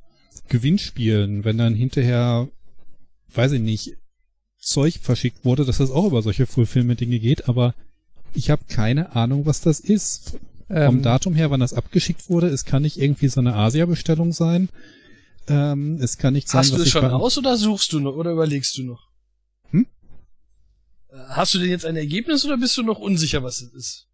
[0.48, 2.48] Gewinnspielen, wenn dann hinterher,
[3.34, 3.96] weiß ich nicht,
[4.58, 7.74] Zeug verschickt wurde, dass das auch über solche Fulfillment-Dinge geht, aber
[8.32, 10.38] ich habe keine Ahnung, was das ist.
[10.68, 14.32] Vom Ähm, Datum her, wann das abgeschickt wurde, es kann nicht irgendwie so eine Asia-Bestellung
[14.32, 14.68] sein.
[15.48, 18.30] Ähm, es kann nicht sein, Hast du es schon raus oder suchst du noch oder
[18.32, 19.08] überlegst du noch?
[19.70, 19.86] Hm?
[21.10, 24.06] Äh, Hast du denn jetzt ein Ergebnis oder bist du noch unsicher, was es ist?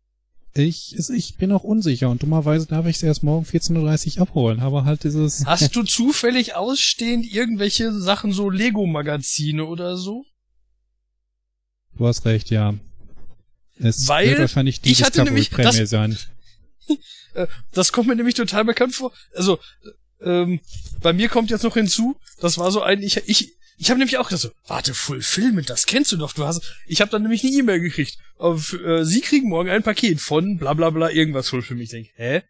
[0.54, 4.60] Ich, ich bin auch unsicher und dummerweise darf ich es erst morgen 14.30 Uhr abholen,
[4.60, 10.24] aber halt dieses, Hast du zufällig ausstehend irgendwelche Sachen, so Lego-Magazine oder so?
[11.96, 12.74] du hast recht, ja.
[13.80, 16.16] Es Weil wird wahrscheinlich die ich hatte nämlich Prämie das- sein.
[17.72, 19.12] Das kommt mir nämlich total bekannt vor.
[19.34, 19.58] Also,
[20.20, 20.60] ähm,
[21.00, 24.18] bei mir kommt jetzt noch hinzu, das war so ein, ich, ich, ich habe nämlich
[24.18, 27.44] auch gedacht so, warte, Fulfillment, das kennst du doch, du hast, ich habe dann nämlich
[27.44, 28.18] eine E-Mail gekriegt.
[28.38, 31.84] Aber für, äh, Sie kriegen morgen ein Paket von bla bla bla irgendwas Fulfillment.
[31.84, 32.42] Ich denke, hä?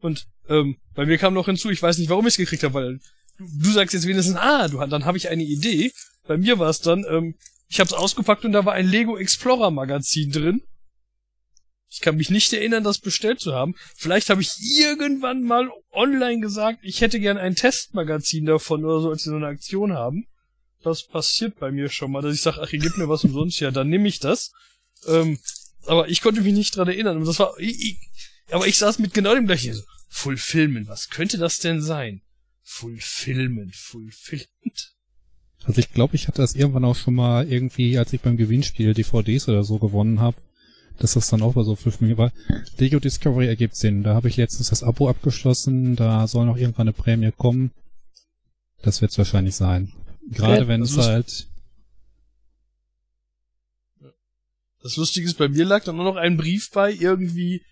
[0.00, 2.74] Und ähm, bei mir kam noch hinzu, ich weiß nicht, warum ich es gekriegt habe,
[2.74, 3.00] weil
[3.38, 5.92] du, du sagst jetzt wenigstens, ah, du, dann habe ich eine Idee.
[6.26, 7.34] Bei mir war es dann, ähm,
[7.68, 10.62] ich habe es ausgepackt und da war ein Lego Explorer Magazin drin.
[11.90, 13.74] Ich kann mich nicht erinnern, das bestellt zu haben.
[13.96, 19.10] Vielleicht habe ich irgendwann mal online gesagt, ich hätte gern ein Testmagazin davon oder so,
[19.10, 20.26] als sie so eine Aktion haben.
[20.82, 23.58] Das passiert bei mir schon mal, dass ich sage, ach, ihr gebt mir was umsonst,
[23.60, 24.52] ja, dann nehme ich das.
[25.06, 25.38] Ähm,
[25.86, 27.16] aber ich konnte mich nicht dran erinnern.
[27.16, 27.98] Und das war, ich, ich,
[28.50, 29.74] aber ich saß mit genau dem gleichen.
[29.74, 32.22] So, Fulfillment, was könnte das denn sein?
[32.62, 34.94] Fulfillment, Fulfillment.
[35.64, 38.94] Also ich glaube, ich hatte das irgendwann auch schon mal irgendwie, als ich beim Gewinnspiel
[38.94, 40.36] DVDs oder so gewonnen habe,
[40.98, 42.32] dass das dann auch bei so fünf Minuten war.
[42.78, 44.02] Lego Discovery ergibt Sinn.
[44.02, 45.96] Da habe ich letztens das Abo abgeschlossen.
[45.96, 47.72] Da soll noch irgendwann eine Prämie kommen.
[48.82, 49.92] Das wird es wahrscheinlich sein.
[50.30, 51.48] Gerade Ja, wenn es halt
[54.82, 57.62] Das Lustige ist, bei mir lag dann nur noch ein Brief bei, irgendwie,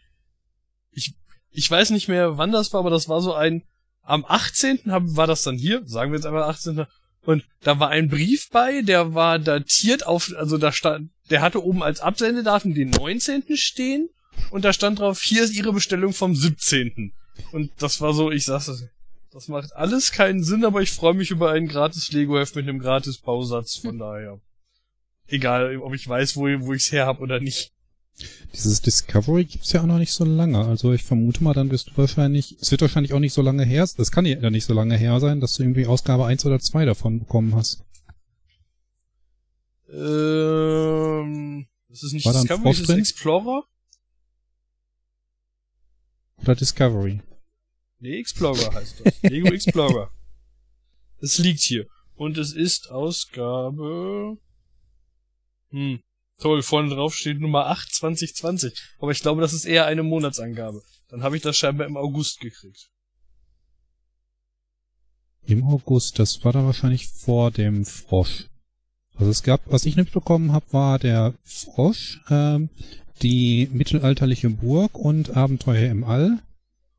[0.91, 1.14] ich,
[1.51, 3.62] ich weiß nicht mehr, wann das war, aber das war so ein,
[4.03, 4.81] am 18.
[4.87, 6.85] Hab, war das dann hier, sagen wir jetzt einmal 18.
[7.27, 11.62] Und da war ein Brief bei, der war datiert auf, also da stand, der hatte
[11.62, 13.43] oben als Absendedatum den 19.
[13.57, 14.09] stehen
[14.51, 17.12] und da stand drauf, hier ist Ihre Bestellung vom 17.
[17.51, 18.70] Und das war so, ich sag's,
[19.33, 22.79] das, macht alles keinen Sinn, aber ich freue mich über ein gratis Lego-Heft mit einem
[22.79, 24.41] gratis Bausatz, von daher.
[25.27, 27.72] Egal, ob ich weiß, wo, wo ich's her hab oder nicht.
[28.55, 30.64] Dieses Discovery gibt's ja auch noch nicht so lange.
[30.64, 33.64] Also ich vermute mal, dann wirst du wahrscheinlich, es wird wahrscheinlich auch nicht so lange
[33.64, 36.59] her, es kann ja nicht so lange her sein, dass du irgendwie Ausgabe 1 oder
[36.59, 37.85] 2 davon bekommen hast.
[39.91, 42.91] Ähm, das ist nicht War Discovery, das ist?
[42.91, 43.64] Explorer?
[46.39, 47.21] Oder Discovery.
[47.99, 49.23] Nee, Explorer heißt das.
[49.23, 50.11] Lego Explorer.
[51.19, 51.87] Es liegt hier.
[52.14, 54.39] Und es ist Ausgabe...
[55.71, 56.01] Hm.
[56.39, 58.74] Toll, vorne drauf steht Nummer 8 2020.
[58.99, 60.82] Aber ich glaube, das ist eher eine Monatsangabe.
[61.09, 62.91] Dann habe ich das scheinbar im August gekriegt.
[65.47, 68.49] Im August, das war dann wahrscheinlich vor dem Frosch.
[69.14, 72.68] Also es gab, was ich nicht bekommen habe, war der Frosch, ähm,
[73.22, 76.39] die mittelalterliche Burg und Abenteuer im All.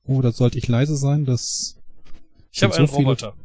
[0.05, 1.75] Oh, da sollte ich leise sein, das
[2.51, 3.35] Ich habe einen so viele- Roboter.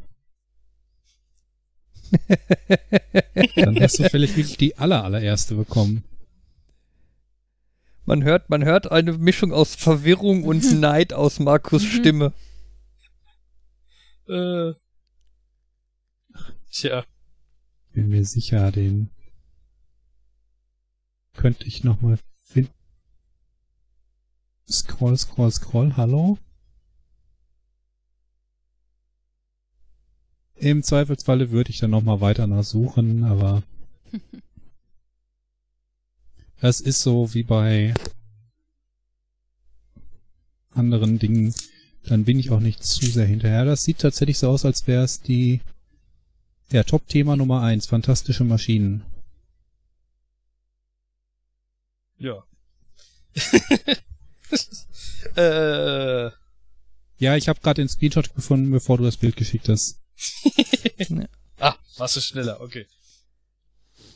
[3.56, 6.04] Dann hast du vielleicht wirklich die aller allererste bekommen.
[8.04, 12.32] Man hört, man hört eine Mischung aus Verwirrung und Neid aus Markus Stimme.
[14.28, 14.72] Äh.
[16.70, 17.04] Tja.
[17.92, 19.10] Bin mir sicher, den
[21.34, 22.72] könnte ich nochmal finden.
[24.68, 26.38] Scroll, scroll, scroll, hallo?
[30.62, 33.64] Im Zweifelsfalle würde ich dann nochmal weiter nachsuchen, aber
[36.60, 37.94] es ist so wie bei
[40.70, 41.52] anderen Dingen,
[42.04, 43.64] dann bin ich auch nicht zu sehr hinterher.
[43.64, 45.60] Das sieht tatsächlich so aus, als wäre es die
[46.70, 49.02] ja, Top-Thema Nummer eins, fantastische Maschinen.
[52.18, 52.44] Ja.
[55.34, 56.30] äh,
[57.18, 60.01] Ja, ich habe gerade den Screenshot gefunden, bevor du das Bild geschickt hast.
[61.58, 62.86] Ah, warst du schneller, okay.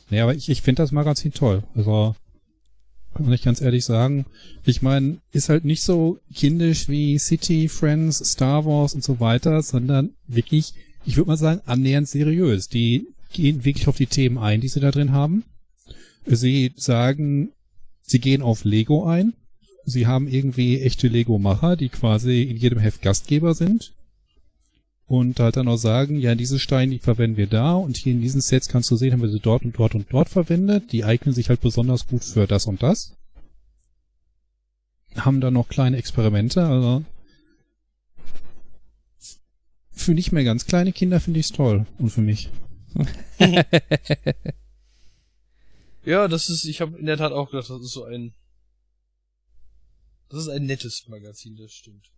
[0.09, 1.63] Nee, aber ich, ich finde das Magazin toll.
[1.75, 2.15] Also,
[3.13, 4.25] kann ich ganz ehrlich sagen.
[4.63, 9.61] Ich meine, ist halt nicht so kindisch wie City, Friends, Star Wars und so weiter,
[9.63, 10.73] sondern wirklich,
[11.05, 12.69] ich würde mal sagen, annähernd seriös.
[12.69, 15.43] Die gehen wirklich auf die Themen ein, die sie da drin haben.
[16.25, 17.51] Sie sagen,
[18.01, 19.33] sie gehen auf Lego ein.
[19.85, 23.93] Sie haben irgendwie echte Lego-Macher, die quasi in jedem Heft Gastgeber sind.
[25.07, 28.21] Und halt dann auch sagen, ja, diese Steine, die verwenden wir da und hier in
[28.21, 30.91] diesen Sets kannst du sehen, haben wir sie dort und dort und dort verwendet.
[30.91, 33.15] Die eignen sich halt besonders gut für das und das.
[35.15, 37.03] Haben da noch kleine Experimente, also
[39.91, 41.85] für nicht mehr ganz kleine Kinder finde ich es toll.
[41.97, 42.49] Und für mich.
[46.07, 48.33] Ja, das ist, ich habe in der Tat auch gedacht, das ist so ein,
[50.29, 52.09] das ist ein nettes Magazin, das stimmt.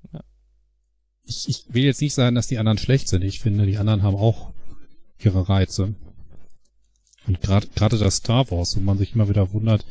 [1.29, 3.23] Ich, ich will jetzt nicht sagen, dass die anderen schlecht sind.
[3.23, 4.51] Ich finde, die anderen haben auch
[5.19, 5.93] ihre Reize.
[7.27, 9.85] Und gerade das Star Wars, wo man sich immer wieder wundert,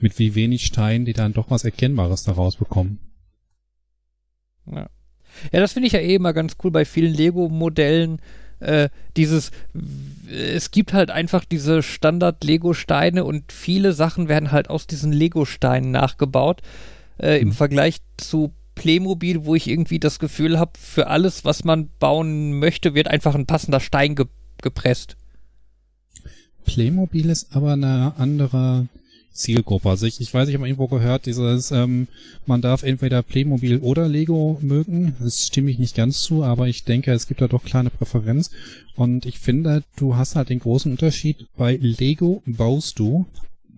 [0.00, 3.00] mit wie wenig Steinen die dann doch was Erkennbares daraus bekommen.
[4.66, 4.88] Ja,
[5.50, 8.20] ja das finde ich ja eh immer ganz cool bei vielen Lego-Modellen.
[8.60, 9.50] Äh, dieses,
[10.30, 16.62] es gibt halt einfach diese Standard-Lego-Steine und viele Sachen werden halt aus diesen Lego-Steinen nachgebaut.
[17.18, 17.52] Äh, Im Mhm.
[17.52, 22.94] Vergleich zu Playmobil, wo ich irgendwie das Gefühl habe, für alles, was man bauen möchte,
[22.94, 24.26] wird einfach ein passender Stein ge
[24.60, 25.16] gepresst.
[26.64, 28.86] Playmobil ist aber eine andere
[29.32, 29.88] Zielgruppe.
[29.88, 32.06] Also ich, ich weiß, ich habe irgendwo gehört, dieses, ähm,
[32.46, 35.16] man darf entweder Playmobil oder Lego mögen.
[35.20, 38.50] Das stimme ich nicht ganz zu, aber ich denke, es gibt da doch kleine Präferenz.
[38.94, 41.46] Und ich finde, du hast halt den großen Unterschied.
[41.56, 43.26] Bei Lego baust du,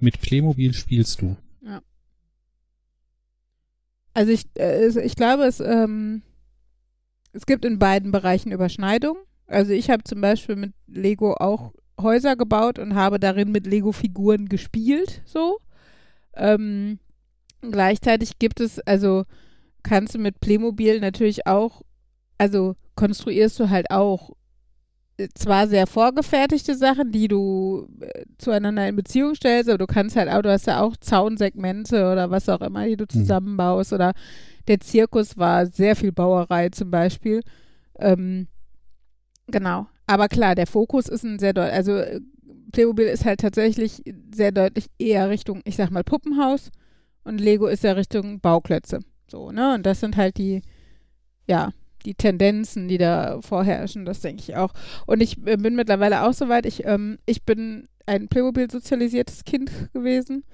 [0.01, 1.37] mit Playmobil spielst du.
[4.15, 6.23] Also ich, äh, ich glaube, es, ähm,
[7.33, 9.23] es gibt in beiden Bereichen Überschneidungen.
[9.47, 14.49] Also ich habe zum Beispiel mit Lego auch Häuser gebaut und habe darin mit Lego-Figuren
[14.49, 15.59] gespielt, so.
[16.35, 16.99] Ähm,
[17.61, 19.25] gleichzeitig gibt es, also
[19.83, 21.83] kannst du mit Playmobil natürlich auch,
[22.39, 24.33] also konstruierst du halt auch
[25.35, 30.29] zwar sehr vorgefertigte Sachen, die du äh, zueinander in Beziehung stellst, aber du kannst halt
[30.29, 34.13] auch, du hast ja auch Zaunsegmente oder was auch immer, die du zusammenbaust oder
[34.67, 37.43] der Zirkus war sehr viel Bauerei zum Beispiel.
[37.99, 38.49] Ähm,
[39.47, 39.87] genau.
[40.07, 42.21] Aber klar, der Fokus ist ein sehr deutlich, also äh,
[42.73, 44.03] Playmobil ist halt tatsächlich
[44.35, 46.71] sehr deutlich eher Richtung, ich sag mal, Puppenhaus
[47.23, 49.01] und Lego ist ja Richtung Bauklötze.
[49.31, 49.75] So, ne?
[49.75, 50.63] Und das sind halt die,
[51.47, 51.71] ja,
[52.05, 54.73] die Tendenzen, die da vorherrschen, das denke ich auch.
[55.07, 60.45] Und ich äh, bin mittlerweile auch soweit, ich, ähm, ich bin ein Playmobil-sozialisiertes Kind gewesen.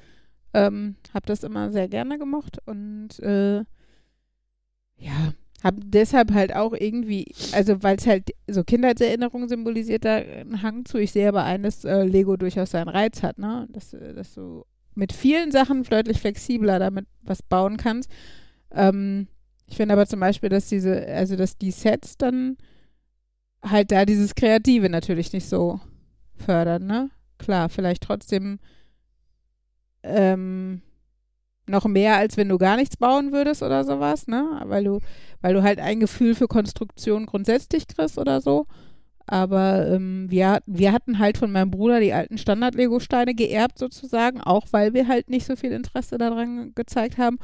[0.53, 3.59] Ähm, hab das immer sehr gerne gemocht und äh,
[4.97, 5.33] ja,
[5.63, 10.85] hab deshalb halt auch irgendwie, also weil es halt so Kindheitserinnerungen symbolisiert, da einen Hang
[10.87, 10.99] zu.
[10.99, 13.69] Ich sehe aber ein, dass äh, Lego durchaus seinen Reiz hat, ne?
[13.71, 18.11] Dass, äh, dass du mit vielen Sachen deutlich flexibler damit was bauen kannst.
[18.73, 19.29] Ähm,
[19.71, 22.57] ich finde aber zum Beispiel, dass diese, also dass die Sets dann
[23.63, 25.81] halt da dieses Kreative natürlich nicht so
[26.35, 27.11] fördern, ne?
[27.39, 28.59] Klar, vielleicht trotzdem
[30.03, 30.83] ähm,
[31.69, 34.61] noch mehr, als wenn du gar nichts bauen würdest oder sowas, ne?
[34.65, 34.99] Weil du,
[35.41, 38.67] weil du halt ein Gefühl für Konstruktion grundsätzlich kriegst oder so.
[39.27, 44.67] Aber ähm, wir, wir hatten halt von meinem Bruder die alten Standard-Lego-Steine geerbt sozusagen, auch
[44.73, 47.39] weil wir halt nicht so viel Interesse daran gezeigt haben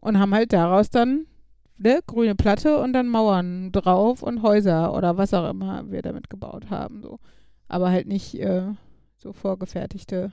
[0.00, 1.26] und haben halt daraus dann
[1.78, 6.30] ne, grüne Platte und dann Mauern drauf und Häuser oder was auch immer wir damit
[6.30, 7.02] gebaut haben.
[7.02, 7.18] So.
[7.68, 8.72] Aber halt nicht äh,
[9.16, 10.32] so vorgefertigte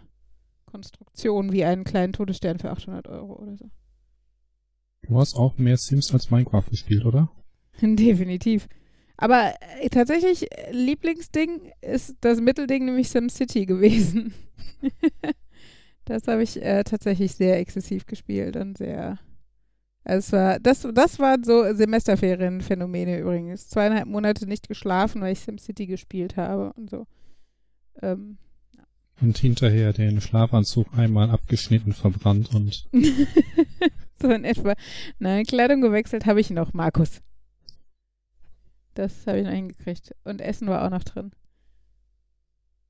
[0.66, 3.70] Konstruktionen wie einen kleinen Todesstern für 800 Euro oder so.
[5.04, 7.30] Du hast auch mehr Sims als Minecraft gespielt, oder?
[7.82, 8.68] Definitiv.
[9.18, 14.34] Aber äh, tatsächlich, äh, Lieblingsding ist das Mittelding, nämlich SimCity gewesen.
[16.06, 19.20] das habe ich äh, tatsächlich sehr exzessiv gespielt und sehr.
[20.06, 23.70] Es war, das, das waren so Semesterferienphänomene übrigens.
[23.70, 27.08] Zweieinhalb Monate nicht geschlafen, weil ich SimCity gespielt habe und so.
[28.02, 28.38] Ähm,
[29.22, 32.86] und hinterher den Schlafanzug einmal abgeschnitten verbrannt und
[34.22, 34.74] so in etwa.
[35.20, 37.22] Nein, Kleidung gewechselt habe ich noch, Markus.
[38.96, 40.14] Das habe ich noch hingekriegt.
[40.26, 41.32] Und Essen war auch noch drin.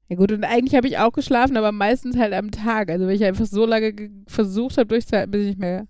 [0.10, 2.90] Ja gut, und eigentlich habe ich auch geschlafen, aber meistens halt am Tag.
[2.90, 5.86] Also wenn ich einfach so lange ge- versucht habe durchzuhalten, bis ich nicht mehr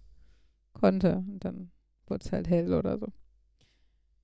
[0.84, 1.24] konnte.
[1.28, 1.72] Und dann
[2.08, 3.08] wurde es halt hell oder so.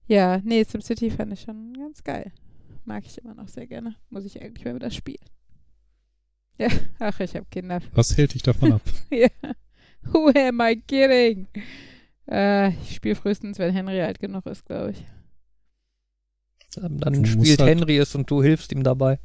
[0.08, 2.32] Ja, nee, SimCity fand ich schon ganz geil.
[2.84, 3.96] Mag ich immer noch sehr gerne.
[4.10, 5.24] Muss ich eigentlich mal wieder spielen.
[6.58, 6.68] Ja,
[7.00, 7.80] ach, ich habe Kinder.
[7.94, 8.82] was hält dich davon ab?
[9.10, 9.30] Ja.
[10.04, 11.48] Who am I kidding?
[12.30, 15.06] Äh, ich spiele frühestens, wenn Henry alt genug ist, glaube ich.
[16.78, 19.20] Ähm, Dann Du spielt halt- Henry es und du hilfst ihm dabei.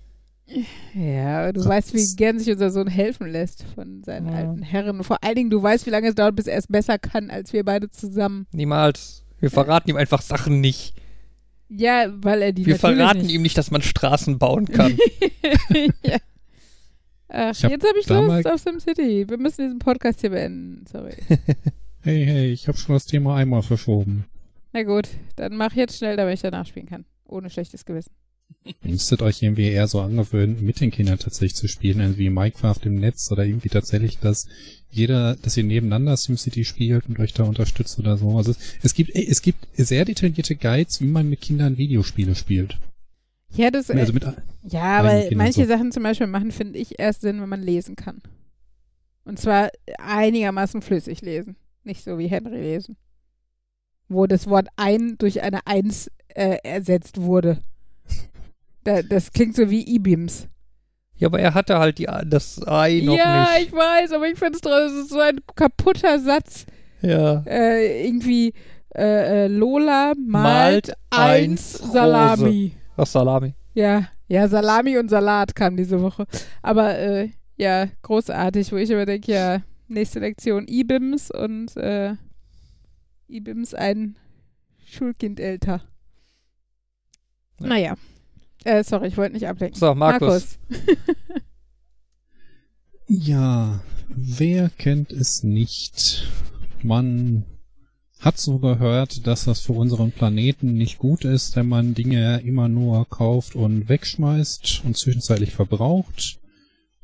[0.94, 4.34] Ja, du So, weißt, wie gern sich unser Sohn helfen lässt von seinen Ja.
[4.34, 5.02] alten Herren.
[5.02, 7.52] Vor allen Dingen, du weißt, wie lange es dauert, bis er es besser kann, als
[7.52, 8.46] wir beide zusammen.
[8.52, 9.24] Niemals.
[9.40, 10.94] Wir verraten ihm einfach Sachen nicht.
[11.68, 13.32] Ja, weil er die Wir verraten nicht.
[13.32, 14.96] ihm nicht, dass man Straßen bauen kann.
[16.02, 16.18] ja.
[17.28, 19.28] Ach, hab jetzt habe ich Lust auf SimCity.
[19.28, 20.84] Wir müssen diesen Podcast hier beenden.
[20.90, 21.14] Sorry.
[22.06, 24.26] Hey, hey, ich habe schon das Thema einmal verschoben.
[24.74, 27.06] Na gut, dann mach jetzt schnell, damit ich danach spielen kann.
[27.24, 28.12] Ohne schlechtes Gewissen.
[28.64, 32.30] Ihr müsstet euch irgendwie eher so angewöhnen, mit den Kindern tatsächlich zu spielen, also wie
[32.30, 34.46] Minecraft im Netz oder irgendwie tatsächlich, dass
[34.90, 38.38] jeder, dass ihr nebeneinander SimCity spielt und euch da unterstützt oder so.
[38.38, 42.78] Also es, gibt, es gibt sehr detaillierte Guides, wie man mit Kindern Videospiele spielt.
[43.54, 45.68] Ja, das, Also mit, Ja, Eigenen aber Kindern manche so.
[45.68, 48.22] Sachen zum Beispiel machen, finde ich, erst Sinn, wenn man lesen kann.
[49.24, 51.56] Und zwar einigermaßen flüssig lesen.
[51.82, 52.96] Nicht so wie Henry lesen.
[54.08, 57.62] Wo das Wort ein durch eine Eins äh, ersetzt wurde.
[58.84, 60.48] Da, das klingt so wie E-Beams.
[61.16, 63.68] ja, aber er hatte halt die, das Ei noch Ja, nicht.
[63.68, 66.66] ich weiß, aber ich finde es so ein kaputter Satz.
[67.00, 67.42] Ja.
[67.46, 68.52] Äh, irgendwie
[68.94, 72.72] äh, äh, Lola malt, Malt eins Salami.
[72.96, 73.54] Ach, Salami.
[73.74, 76.26] Ja, ja, Salami und Salat kam diese Woche.
[76.62, 82.14] Aber äh, ja, großartig, wo ich immer denke, ja, nächste Lektion IBIMS und äh,
[83.28, 84.16] IBIMS ein
[84.86, 85.82] Schulkind älter.
[87.60, 87.66] Ja.
[87.66, 87.94] Naja.
[88.64, 89.78] Äh, sorry, ich wollte nicht ablenken.
[89.78, 90.58] So, Markus.
[93.06, 96.26] Ja, wer kennt es nicht?
[96.82, 97.44] Man
[98.18, 102.68] hat so gehört, dass das für unseren Planeten nicht gut ist, wenn man Dinge immer
[102.68, 106.40] nur kauft und wegschmeißt und zwischenzeitlich verbraucht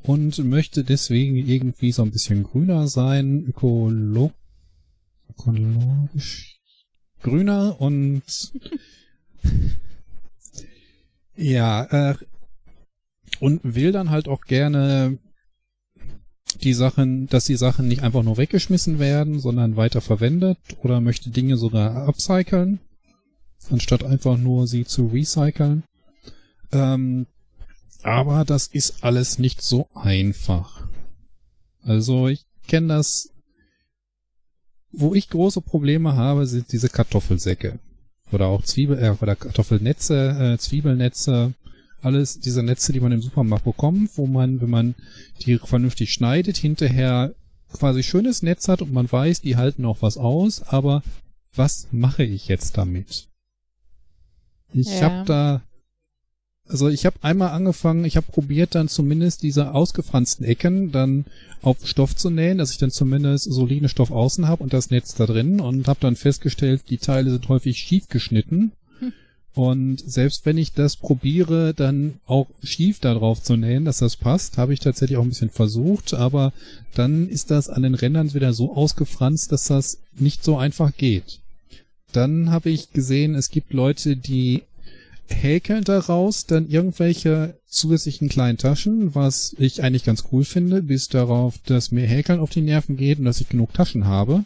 [0.01, 4.31] und möchte deswegen irgendwie so ein bisschen grüner sein, ökolo
[5.29, 6.59] ökologisch
[7.21, 8.23] grüner und
[11.41, 12.15] ja, äh,
[13.39, 15.17] und will dann halt auch gerne
[16.61, 21.29] die Sachen, dass die Sachen nicht einfach nur weggeschmissen werden, sondern weiter verwendet oder möchte
[21.29, 22.79] Dinge sogar upcyclen,
[23.69, 25.83] anstatt einfach nur sie zu recyceln.
[26.71, 27.25] Ähm,
[28.03, 30.87] aber das ist alles nicht so einfach.
[31.83, 33.29] Also ich kenne das,
[34.91, 37.79] wo ich große Probleme habe, sind diese Kartoffelsäcke.
[38.31, 41.53] Oder auch Zwiebel, äh, oder Kartoffelnetze, äh, Zwiebelnetze,
[42.01, 44.95] alles diese Netze, die man im Supermarkt bekommt, wo man, wenn man
[45.45, 47.33] die vernünftig schneidet, hinterher
[47.73, 51.03] quasi schönes Netz hat und man weiß, die halten auch was aus, aber
[51.55, 53.27] was mache ich jetzt damit?
[54.73, 55.01] Ich Ja.
[55.01, 55.61] habe da,
[56.71, 61.25] also ich habe einmal angefangen, ich habe probiert dann zumindest diese ausgefransten Ecken dann
[61.61, 65.13] auf Stoff zu nähen, dass ich dann zumindest solide Stoff außen habe und das Netz
[65.13, 68.71] da drin und habe dann festgestellt, die Teile sind häufig schief geschnitten.
[68.99, 69.11] Hm.
[69.53, 74.15] Und selbst wenn ich das probiere, dann auch schief da drauf zu nähen, dass das
[74.15, 76.53] passt, habe ich tatsächlich auch ein bisschen versucht, aber
[76.95, 81.39] dann ist das an den Rändern wieder so ausgefranst, dass das nicht so einfach geht.
[82.13, 84.63] Dann habe ich gesehen, es gibt Leute, die
[85.27, 91.57] häkeln daraus dann irgendwelche zusätzlichen kleinen Taschen, was ich eigentlich ganz cool finde, bis darauf,
[91.65, 94.45] dass mir Häkeln auf die Nerven geht und dass ich genug Taschen habe.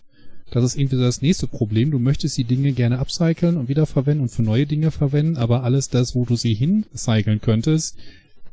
[0.52, 1.92] Das ist irgendwie das nächste Problem.
[1.92, 5.90] Du möchtest die Dinge gerne upcyclen und wiederverwenden und für neue Dinge verwenden, aber alles
[5.90, 7.98] das, wo du sie hincyclen könntest,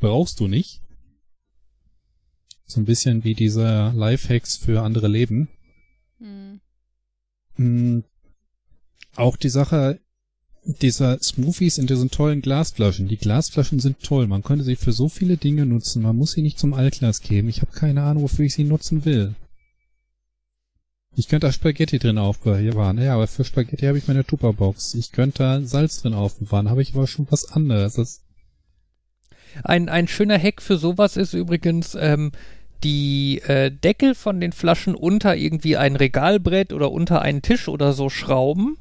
[0.00, 0.80] brauchst du nicht.
[2.66, 5.48] So ein bisschen wie diese Lifehacks für andere Leben.
[6.18, 6.60] Hm.
[7.56, 8.04] Mm,
[9.14, 10.00] Auch die Sache
[10.64, 13.08] dieser Smoothies in diesen tollen Glasflaschen.
[13.08, 14.26] Die Glasflaschen sind toll.
[14.28, 16.02] Man könnte sie für so viele Dinge nutzen.
[16.02, 17.48] Man muss sie nicht zum Altglas geben.
[17.48, 19.34] Ich habe keine Ahnung, wofür ich sie nutzen will.
[21.14, 22.98] Ich könnte da Spaghetti drin aufbewahren.
[23.02, 24.94] Ja, aber für Spaghetti habe ich meine Tupperbox.
[24.94, 26.70] Ich könnte da Salz drin aufbewahren.
[26.70, 27.94] Habe ich aber schon was anderes.
[27.94, 28.22] Das,
[29.64, 32.32] Ein, ein schöner Hack für sowas ist übrigens, ähm,
[32.84, 37.92] die äh, Deckel von den Flaschen unter irgendwie ein Regalbrett oder unter einen Tisch oder
[37.92, 38.78] so schrauben.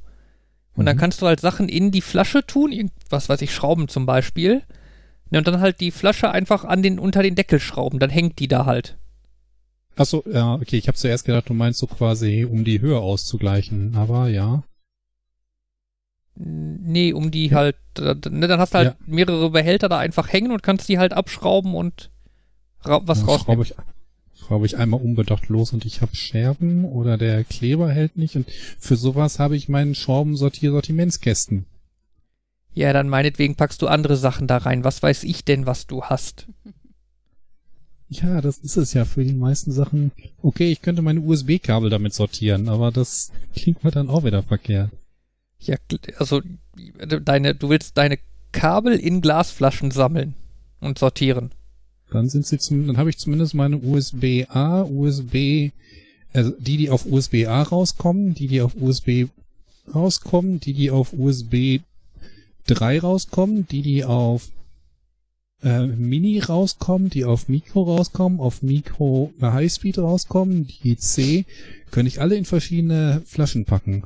[0.75, 0.99] Und dann Mhm.
[0.99, 4.63] kannst du halt Sachen in die Flasche tun, was weiß ich, Schrauben zum Beispiel.
[5.29, 8.39] Ja, und dann halt die Flasche einfach an den, unter den Deckel schrauben, dann hängt
[8.39, 8.97] die da halt.
[9.95, 13.95] Achso, ja, okay, ich habe zuerst gedacht, du meinst so quasi, um die Höhe auszugleichen,
[13.95, 14.63] aber ja.
[16.35, 19.05] Nee, um die halt, äh, ne, dann hast du halt Ja.
[19.05, 22.09] mehrere Behälter da einfach hängen und kannst die halt abschrauben und
[22.83, 23.65] ra was rausnehmen.
[24.41, 28.49] Schraube ich, einmal unbedacht los und ich habe Scherben oder der Kleber hält nicht und
[28.79, 31.65] für sowas habe ich meinen Schraubensortier-Sortimentskästen.
[32.73, 34.83] Ja, dann meinetwegen packst du andere Sachen da rein.
[34.83, 36.47] Was weiß ich denn, was du hast?
[38.13, 40.11] Ja, das ist es ja für die meisten Sachen.
[40.41, 44.91] Okay, ich könnte meine USB-Kabel damit sortieren, aber das klingt mir dann auch wieder verkehrt.
[45.59, 45.77] Ja,
[46.17, 46.41] also
[46.99, 48.19] deine, du willst deine
[48.51, 50.35] Kabel in Glasflaschen sammeln
[50.81, 51.51] und sortieren.
[52.11, 55.71] Dann sind sie zum, dann habe ich zumindest meine USB-A, USB,
[56.33, 59.27] also die, die auf USB-A rauskommen, die, die auf USB
[59.93, 61.79] rauskommen, die, die auf USB
[62.67, 64.49] 3 rauskommen, die, die auf
[65.63, 71.45] äh, Mini rauskommen, die auf Mikro rauskommen, auf Mikro Highspeed rauskommen, die C,
[71.91, 74.03] könnte ich alle in verschiedene Flaschen packen.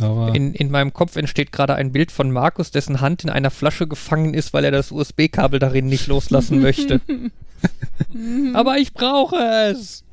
[0.00, 3.50] Aber In, in meinem Kopf entsteht gerade ein Bild von Markus, dessen Hand in einer
[3.50, 7.00] Flasche gefangen ist, weil er das USB-Kabel darin nicht loslassen möchte.
[8.54, 10.04] Aber ich brauche es.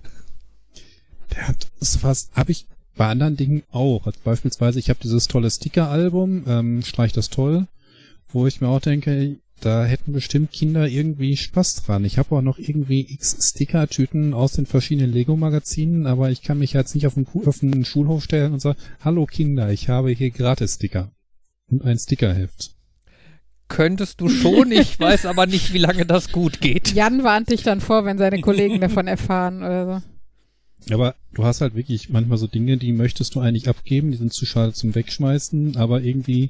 [1.31, 4.05] Der hat sowas, habe ich bei anderen Dingen auch.
[4.05, 7.67] Also beispielsweise, ich habe dieses tolle Sticker-Album, ähm, Streich das toll,
[8.29, 12.03] wo ich mir auch denke, da hätten bestimmt Kinder irgendwie Spaß dran.
[12.03, 16.73] Ich habe auch noch irgendwie x Sticker-Tüten aus den verschiedenen Lego-Magazinen, aber ich kann mich
[16.73, 20.31] jetzt nicht auf den, auf den Schulhof stellen und sagen, hallo Kinder, ich habe hier
[20.31, 21.11] Gratis-Sticker.
[21.69, 22.75] Und ein Stickerheft.
[23.69, 26.93] Könntest du schon, ich weiß aber nicht, wie lange das gut geht.
[26.93, 30.93] Jan warnt dich dann vor, wenn seine Kollegen davon erfahren oder so.
[30.93, 34.33] Aber du hast halt wirklich manchmal so Dinge, die möchtest du eigentlich abgeben, die sind
[34.33, 36.49] zu schade zum Wegschmeißen, aber irgendwie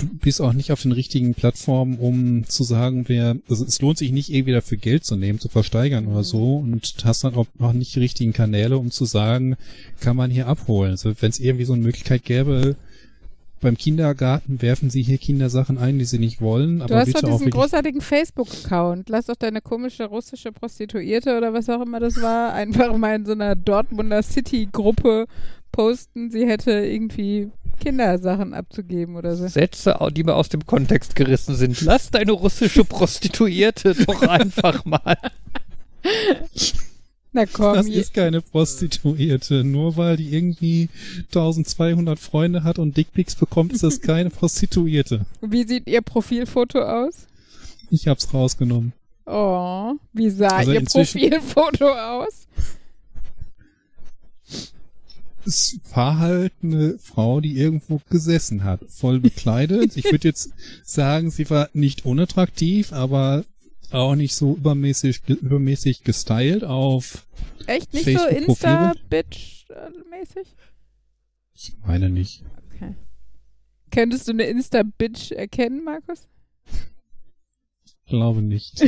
[0.00, 3.98] du bist auch nicht auf den richtigen Plattformen, um zu sagen, wer, also es lohnt
[3.98, 7.46] sich nicht irgendwie dafür Geld zu nehmen, zu versteigern oder so und hast dann auch
[7.58, 9.56] noch nicht die richtigen Kanäle, um zu sagen,
[10.00, 10.92] kann man hier abholen.
[10.92, 12.76] Also wenn es irgendwie so eine Möglichkeit gäbe,
[13.60, 17.26] beim Kindergarten werfen sie hier Kindersachen ein, die sie nicht wollen, Du aber hast bitte
[17.26, 19.10] doch diesen großartigen Facebook-Account.
[19.10, 23.26] Lass doch deine komische russische Prostituierte oder was auch immer das war, einfach mal in
[23.26, 25.26] so einer Dortmunder City-Gruppe
[25.72, 29.48] posten, sie hätte irgendwie Kindersachen abzugeben oder so.
[29.48, 31.80] Sätze, die mir aus dem Kontext gerissen sind.
[31.80, 35.16] Lass deine russische Prostituierte doch einfach mal.
[37.32, 39.62] Na komm, Das ist keine Prostituierte.
[39.64, 40.88] Nur weil die irgendwie
[41.28, 45.26] 1200 Freunde hat und Dickpics bekommt, ist das keine Prostituierte.
[45.40, 47.26] wie sieht ihr Profilfoto aus?
[47.90, 48.92] Ich hab's rausgenommen.
[49.26, 52.48] Oh, wie sah Also ihr Profilfoto aus?
[55.46, 59.96] Es war halt eine Frau, die irgendwo gesessen hat, voll bekleidet.
[59.96, 60.52] Ich würde jetzt
[60.84, 63.44] sagen, sie war nicht unattraktiv, aber
[63.90, 67.26] auch nicht so übermäßig, übermäßig gestylt auf,
[67.66, 68.26] Echt nicht so?
[68.26, 70.46] Insta-Bitch-mäßig?
[71.54, 72.44] ich meine nicht.
[72.74, 72.94] Okay.
[73.90, 76.28] Könntest du eine Insta-Bitch erkennen, Markus?
[78.10, 78.80] Glaube nicht.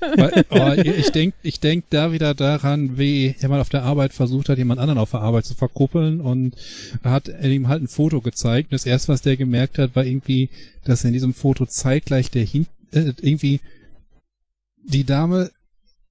[0.00, 4.48] Weil, aber ich denke ich denk da wieder daran, wie jemand auf der Arbeit versucht
[4.48, 6.56] hat, jemand anderen auf der Arbeit zu verkuppeln und
[7.04, 8.70] hat ihm halt ein Foto gezeigt.
[8.70, 10.48] Und das erste, was der gemerkt hat, war irgendwie,
[10.84, 13.60] dass in diesem Foto zeitgleich der hin äh, irgendwie
[14.82, 15.50] die Dame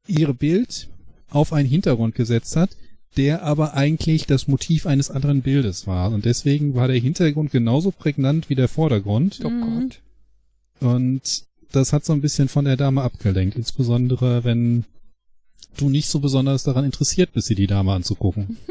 [0.05, 0.89] ihre Bild
[1.31, 2.69] auf einen Hintergrund gesetzt hat,
[3.17, 6.11] der aber eigentlich das Motiv eines anderen Bildes war.
[6.11, 9.39] Und deswegen war der Hintergrund genauso prägnant wie der Vordergrund.
[9.43, 9.49] Oh.
[9.49, 10.01] Gott.
[10.79, 13.55] Und das hat so ein bisschen von der Dame abgelenkt.
[13.55, 14.85] Insbesondere, wenn
[15.77, 18.57] du nicht so besonders daran interessiert bist, dir die Dame anzugucken.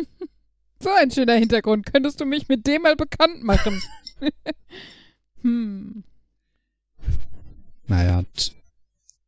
[0.78, 1.86] So ein schöner Hintergrund.
[1.86, 3.82] Könntest du mich mit dem mal bekannt machen?
[5.40, 6.04] hm.
[7.88, 8.24] Naja,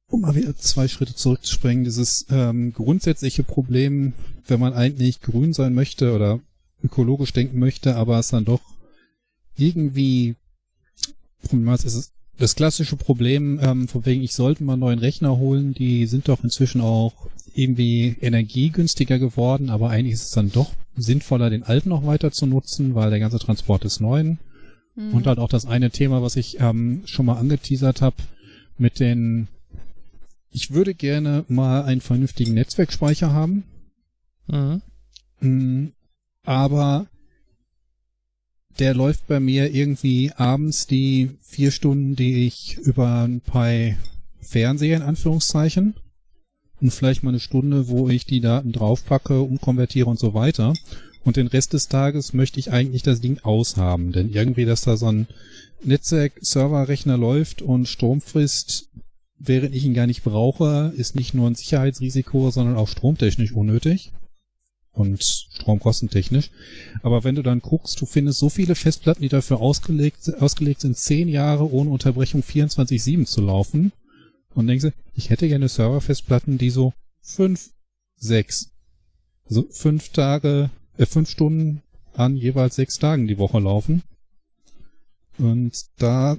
[0.09, 4.12] um mal wieder zwei Schritte zurückzuspringen, dieses ähm, grundsätzliche Problem,
[4.47, 6.41] wenn man eigentlich grün sein möchte oder
[6.83, 8.62] ökologisch denken möchte, aber es dann doch
[9.57, 10.37] irgendwie
[11.43, 12.12] problematisch ist.
[12.39, 16.28] Das klassische Problem, ähm, von wegen, ich sollte mal einen neuen Rechner holen, die sind
[16.28, 17.12] doch inzwischen auch
[17.53, 22.47] irgendwie energiegünstiger geworden, aber eigentlich ist es dann doch sinnvoller, den alten noch weiter zu
[22.47, 24.39] nutzen, weil der ganze Transport ist neuen.
[24.95, 25.14] Hm.
[25.14, 28.16] Und halt auch das eine Thema, was ich ähm, schon mal angeteasert habe,
[28.78, 29.49] mit den
[30.51, 33.64] ich würde gerne mal einen vernünftigen Netzwerkspeicher haben,
[34.49, 34.80] Mhm.
[35.41, 35.93] mm,
[36.45, 37.07] aber
[38.79, 43.72] der läuft bei mir irgendwie abends die vier Stunden, die ich über ein paar
[44.41, 45.95] Fernseher in Anführungszeichen
[46.81, 50.74] und vielleicht mal eine Stunde, wo ich die Daten draufpacke, umkonvertiere und so weiter.
[51.24, 54.97] Und den Rest des Tages möchte ich eigentlich das Ding aushaben, denn irgendwie, dass da
[54.97, 55.26] so ein
[55.83, 58.89] Netzwerk-Serverrechner läuft und Strom frisst,
[59.39, 64.12] während ich ihn gar nicht brauche, ist nicht nur ein Sicherheitsrisiko, sondern auch stromtechnisch unnötig
[64.93, 66.51] und stromkostentechnisch.
[67.03, 70.97] Aber wenn du dann guckst, du findest so viele Festplatten, die dafür ausgelegt, ausgelegt sind,
[70.97, 73.93] zehn Jahre ohne Unterbrechung 24-7 zu laufen.
[74.55, 77.70] Und denkst du, ich hätte gerne Serverfestplatten, die so fünf,
[78.16, 78.70] sechs,
[79.49, 81.82] also fünf Tage, äh, fünf Stunden
[82.14, 84.03] an jeweils sechs Tagen die Woche laufen.
[85.39, 86.36] Und da,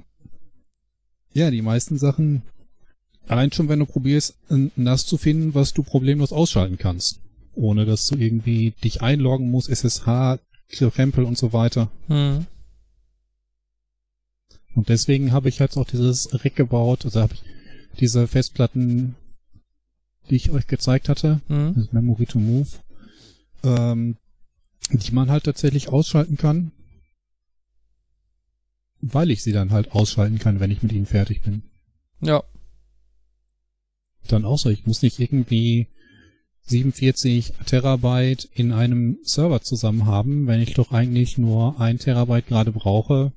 [1.32, 2.42] ja, die meisten Sachen,
[3.26, 7.19] allein schon wenn du probierst, ein NAS zu finden, was du problemlos ausschalten kannst
[7.54, 10.38] ohne dass du irgendwie dich einloggen musst, SSH,
[10.68, 11.90] Krempel und so weiter.
[12.06, 12.46] Hm.
[14.74, 17.42] Und deswegen habe ich halt auch dieses Rack gebaut, also habe ich
[17.98, 19.16] diese Festplatten,
[20.28, 21.74] die ich euch gezeigt hatte, Hm.
[21.74, 22.68] das Memory to Move,
[23.64, 24.16] ähm,
[24.92, 26.70] die man halt tatsächlich ausschalten kann,
[29.00, 31.62] weil ich sie dann halt ausschalten kann, wenn ich mit ihnen fertig bin.
[32.20, 32.44] Ja.
[34.28, 35.88] Dann auch so, ich muss nicht irgendwie
[36.70, 42.72] 47 Terabyte in einem Server zusammen haben, wenn ich doch eigentlich nur ein Terabyte gerade
[42.72, 43.32] brauche,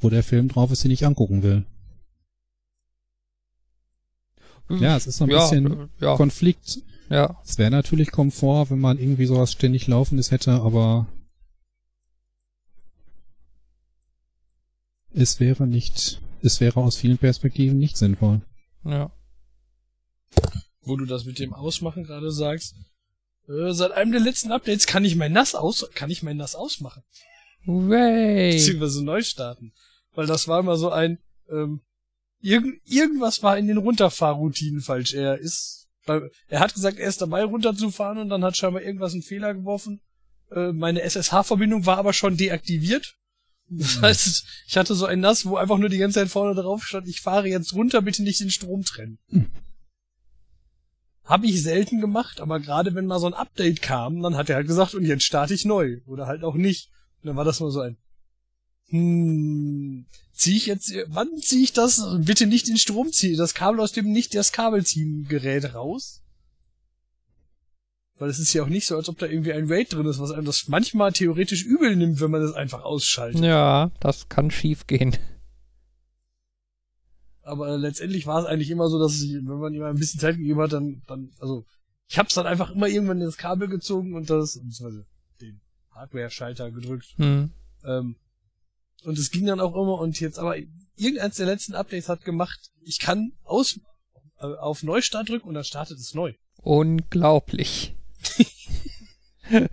[0.00, 1.66] wo der Film drauf ist, den ich angucken will.
[4.70, 6.82] Ja, es ist so ein ja, bisschen ja, Konflikt.
[7.08, 7.40] ja.
[7.44, 11.06] Es wäre natürlich Komfort, wenn man irgendwie sowas ständig laufendes hätte, aber
[15.14, 18.42] es wäre nicht, es wäre aus vielen Perspektiven nicht sinnvoll.
[18.84, 19.10] ja.
[20.88, 22.74] Wo du das mit dem Ausmachen gerade sagst.
[23.46, 26.54] Äh, seit einem der letzten Updates kann ich mein NAS aus, kann ich mein NAS
[26.54, 27.02] ausmachen.
[27.66, 28.52] Way.
[28.52, 29.72] Beziehungsweise neu starten.
[30.14, 31.18] Weil das war immer so ein,
[31.50, 31.82] ähm,
[32.40, 35.14] irgend, irgendwas war in den Runterfahrroutinen falsch.
[35.14, 39.22] Er ist, er hat gesagt, er ist dabei runterzufahren und dann hat scheinbar irgendwas einen
[39.22, 40.00] Fehler geworfen.
[40.50, 43.16] Äh, meine SSH-Verbindung war aber schon deaktiviert.
[43.70, 46.84] Das heißt, ich hatte so ein NAS, wo einfach nur die ganze Zeit vorne drauf
[46.84, 49.18] stand, ich fahre jetzt runter, bitte nicht den Strom trennen.
[51.28, 54.56] Habe ich selten gemacht, aber gerade wenn mal so ein Update kam, dann hat er
[54.56, 55.98] halt gesagt, und jetzt starte ich neu.
[56.06, 56.88] Oder halt auch nicht.
[57.20, 57.98] Und dann war das nur so ein,
[58.88, 62.02] hm, zieh ich jetzt, wann ziehe ich das?
[62.20, 66.22] Bitte nicht den Strom ziehen, das Kabel aus dem nicht das Kabel ziehen Gerät raus.
[68.18, 70.20] Weil es ist ja auch nicht so, als ob da irgendwie ein RAID drin ist,
[70.20, 73.42] was einem das manchmal theoretisch übel nimmt, wenn man das einfach ausschaltet.
[73.42, 75.16] Ja, das kann schief gehen.
[77.48, 80.36] Aber letztendlich war es eigentlich immer so, dass ich, wenn man ihm ein bisschen Zeit
[80.36, 81.64] gegeben hat, dann, dann, also,
[82.08, 85.04] ich hab's dann einfach immer irgendwann ins Kabel gezogen und das, beziehungsweise
[85.40, 87.14] den Hardware-Schalter gedrückt.
[87.16, 87.50] Hm.
[87.84, 88.16] Ähm,
[89.04, 90.56] und es ging dann auch immer und jetzt, aber
[90.96, 93.78] irgendeins der letzten Updates hat gemacht, ich kann aus,
[94.38, 96.34] äh, auf Neustart drücken und dann startet es neu.
[96.62, 97.94] Unglaublich.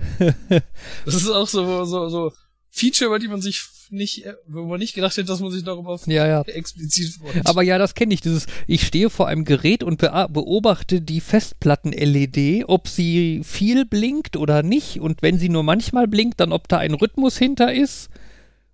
[1.06, 2.32] Das ist auch so, so, so
[2.70, 3.60] Feature, über die man sich
[3.92, 6.42] nicht, äh, wo man nicht gedacht hätte, dass man sich darüber Ja, ja.
[6.44, 7.46] explizit freut.
[7.46, 8.22] Aber ja, das kenne ich.
[8.22, 14.64] Dieses, ich stehe vor einem Gerät und beobachte die Festplatten-LED, ob sie viel blinkt oder
[14.64, 15.00] nicht.
[15.00, 18.10] Und wenn sie nur manchmal blinkt, dann ob da ein Rhythmus hinter ist.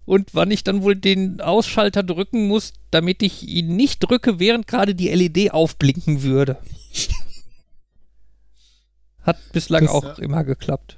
[0.06, 4.68] Und wann ich dann wohl den Ausschalter drücken muss, damit ich ihn nicht drücke, während
[4.68, 6.58] gerade die LED aufblinken würde.
[9.22, 10.98] Hat bislang Das- auch immer geklappt.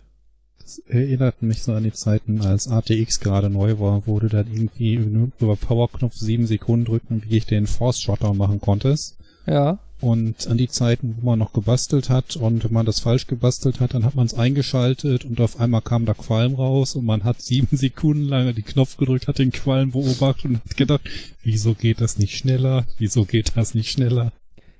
[0.64, 4.48] Das erinnert mich so an die Zeiten, als ATX gerade neu war, wo du dann
[4.48, 9.18] irgendwie über Powerknopf sieben Sekunden drücken, wie ich den Force Shutdown machen konntest.
[9.46, 9.80] Ja.
[10.00, 13.80] Und an die Zeiten, wo man noch gebastelt hat und wenn man das falsch gebastelt
[13.80, 17.24] hat, dann hat man es eingeschaltet und auf einmal kam da Qualm raus und man
[17.24, 21.02] hat sieben Sekunden lang den Knopf gedrückt, hat den Qualm beobachtet und hat gedacht,
[21.42, 22.86] wieso geht das nicht schneller?
[22.98, 24.32] Wieso geht das nicht schneller?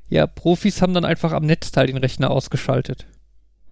[0.10, 3.06] Ja, Profis haben dann einfach am Netzteil den Rechner ausgeschaltet.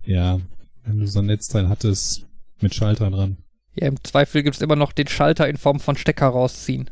[0.05, 0.39] Ja,
[0.83, 2.25] wenn du so ein Netzteil hattest
[2.59, 3.37] mit Schalter dran.
[3.75, 6.89] Ja, im Zweifel gibt's immer noch den Schalter in Form von Stecker rausziehen.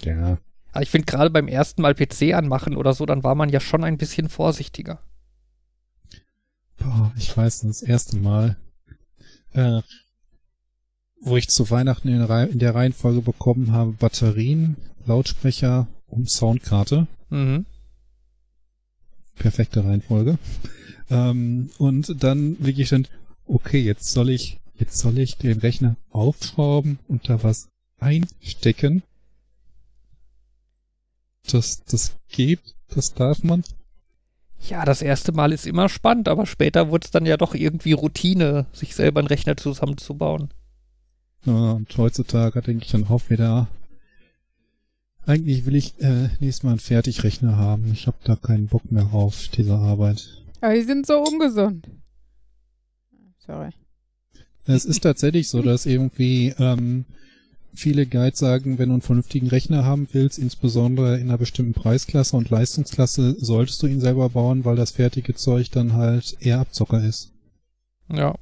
[0.00, 0.38] Ja.
[0.72, 3.60] Aber ich finde gerade beim ersten Mal PC anmachen oder so, dann war man ja
[3.60, 5.00] schon ein bisschen vorsichtiger.
[6.78, 8.56] Boah, ich weiß, das erste Mal,
[9.52, 9.82] äh,
[11.20, 17.06] wo ich zu Weihnachten in, in der Reihenfolge bekommen habe, Batterien, Lautsprecher und Soundkarte.
[17.28, 17.66] Mhm.
[19.36, 20.38] Perfekte Reihenfolge.
[21.12, 23.06] Ähm, und dann wirklich dann,
[23.46, 27.68] okay, jetzt soll ich, jetzt soll ich den Rechner aufschrauben und da was
[28.00, 29.02] einstecken.
[31.50, 33.62] Das, das geht, das darf man.
[34.68, 37.92] Ja, das erste Mal ist immer spannend, aber später wurde es dann ja doch irgendwie
[37.92, 40.50] Routine, sich selber einen Rechner zusammenzubauen.
[41.44, 43.66] Ja, und heutzutage denke ich dann auch wieder,
[45.26, 47.92] eigentlich will ich äh, nächstes Mal einen Fertigrechner haben.
[47.92, 50.41] Ich habe da keinen Bock mehr auf diese Arbeit.
[50.62, 51.90] Aber die sind so ungesund.
[53.44, 53.70] Sorry.
[54.64, 57.04] Es ist tatsächlich so, dass irgendwie ähm,
[57.74, 62.36] viele Guides sagen, wenn du einen vernünftigen Rechner haben willst, insbesondere in einer bestimmten Preisklasse
[62.36, 67.02] und Leistungsklasse, solltest du ihn selber bauen, weil das fertige Zeug dann halt eher Abzocker
[67.02, 67.32] ist.
[68.08, 68.36] Ja.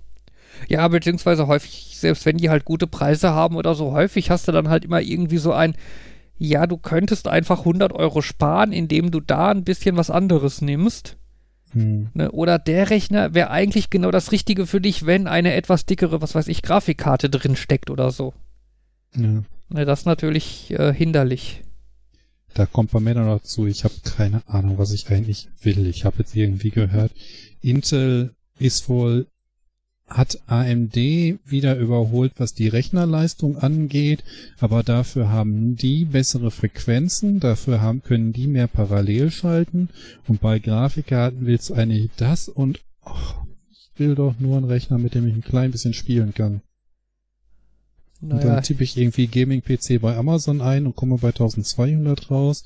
[0.68, 4.52] Ja, beziehungsweise häufig, selbst wenn die halt gute Preise haben oder so, häufig hast du
[4.52, 5.74] dann halt immer irgendwie so ein,
[6.36, 11.16] ja, du könntest einfach 100 Euro sparen, indem du da ein bisschen was anderes nimmst.
[11.72, 12.08] Hm.
[12.14, 12.30] Ne?
[12.32, 16.34] Oder der Rechner wäre eigentlich genau das Richtige für dich, wenn eine etwas dickere, was
[16.34, 18.34] weiß ich, Grafikkarte drin steckt oder so.
[19.14, 19.42] Ja.
[19.68, 21.62] Ne, das ist natürlich äh, hinderlich.
[22.54, 25.86] Da kommt bei mir dann noch zu, ich habe keine Ahnung, was ich eigentlich will.
[25.86, 27.12] Ich habe jetzt irgendwie gehört,
[27.60, 29.28] Intel ist wohl
[30.10, 34.24] hat AMD wieder überholt, was die Rechnerleistung angeht,
[34.58, 39.88] aber dafür haben die bessere Frequenzen, dafür haben, können die mehr parallel schalten
[40.26, 44.98] und bei Grafikkarten willst du eigentlich das und oh, ich will doch nur einen Rechner,
[44.98, 46.60] mit dem ich ein klein bisschen spielen kann.
[48.20, 52.64] Und Naja, dann tippe ich irgendwie Gaming-PC bei Amazon ein und komme bei 1200 raus.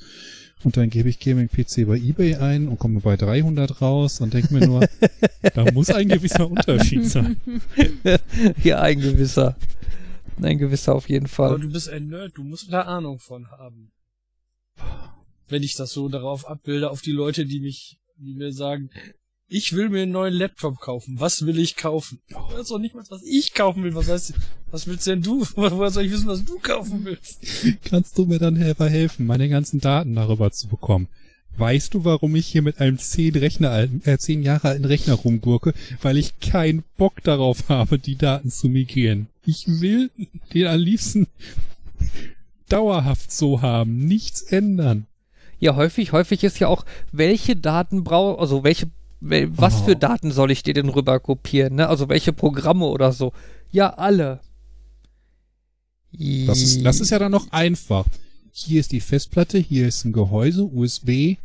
[0.65, 4.55] Und dann gebe ich Gaming-PC bei eBay ein und komme bei 300 raus und denke
[4.55, 4.89] mir nur,
[5.55, 7.36] da muss ein gewisser Unterschied sein.
[8.65, 9.57] ja, ein gewisser.
[10.41, 11.61] Ein gewisser auf jeden Aber Fall.
[11.61, 13.93] du bist ein Nerd, du musst da Ahnung von haben.
[15.49, 18.91] Wenn ich das so darauf abbilde, auf die Leute, die mich, die mir sagen,
[19.55, 21.20] ich will mir einen neuen Laptop kaufen.
[21.20, 22.18] Was will ich kaufen?
[22.28, 23.94] Das ist doch nicht mal, was ich kaufen will.
[23.94, 24.35] Was heißt,
[24.72, 25.47] was willst denn du?
[25.55, 27.39] Woher soll ich wissen, was du kaufen willst?
[27.85, 31.06] Kannst du mir dann helfer helfen, meine ganzen Daten darüber zu bekommen?
[31.56, 35.14] Weißt du, warum ich hier mit einem zehn Rechner alten, äh, zehn Jahre alten Rechner
[35.14, 35.72] rumgurke?
[36.02, 39.28] Weil ich keinen Bock darauf habe, die Daten zu migrieren.
[39.47, 40.10] Ich will
[40.52, 41.28] den am liebsten
[42.68, 45.06] dauerhaft so haben, nichts ändern.
[45.60, 48.93] Ja, häufig, häufig ist ja auch, welche Daten brauche, also welche, wel,
[49.57, 49.85] was Oh.
[49.85, 51.89] für Daten soll ich dir denn rüber kopieren, ne?
[51.89, 53.33] Also welche Programme oder so.
[53.71, 54.41] Ja, alle.
[56.13, 58.07] Das ist, das ist ja dann noch einfach.
[58.53, 61.37] Hier ist die Festplatte, hier ist ein Gehäuse, USB,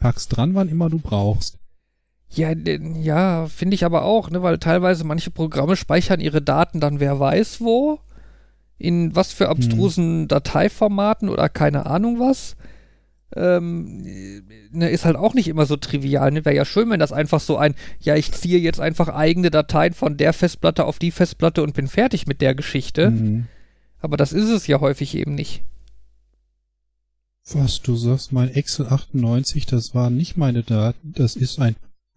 [0.00, 1.58] packst dran, wann immer du brauchst.
[2.30, 6.98] Ja, ja, finde ich aber auch, ne, weil teilweise manche Programme speichern ihre Daten dann
[6.98, 8.00] wer weiß wo,
[8.78, 12.56] in was für abstrusen Dateiformaten oder keine Ahnung was.
[13.34, 14.02] Ähm,
[14.70, 16.30] ne, ist halt auch nicht immer so trivial.
[16.30, 16.44] Ne?
[16.44, 19.94] Wäre ja schön, wenn das einfach so ein, ja, ich ziehe jetzt einfach eigene Dateien
[19.94, 23.10] von der Festplatte auf die Festplatte und bin fertig mit der Geschichte.
[23.10, 23.46] Mhm.
[23.98, 25.62] Aber das ist es ja häufig eben nicht.
[27.52, 31.76] Was du sagst, mein Excel 98, das waren nicht meine Daten, das ist ein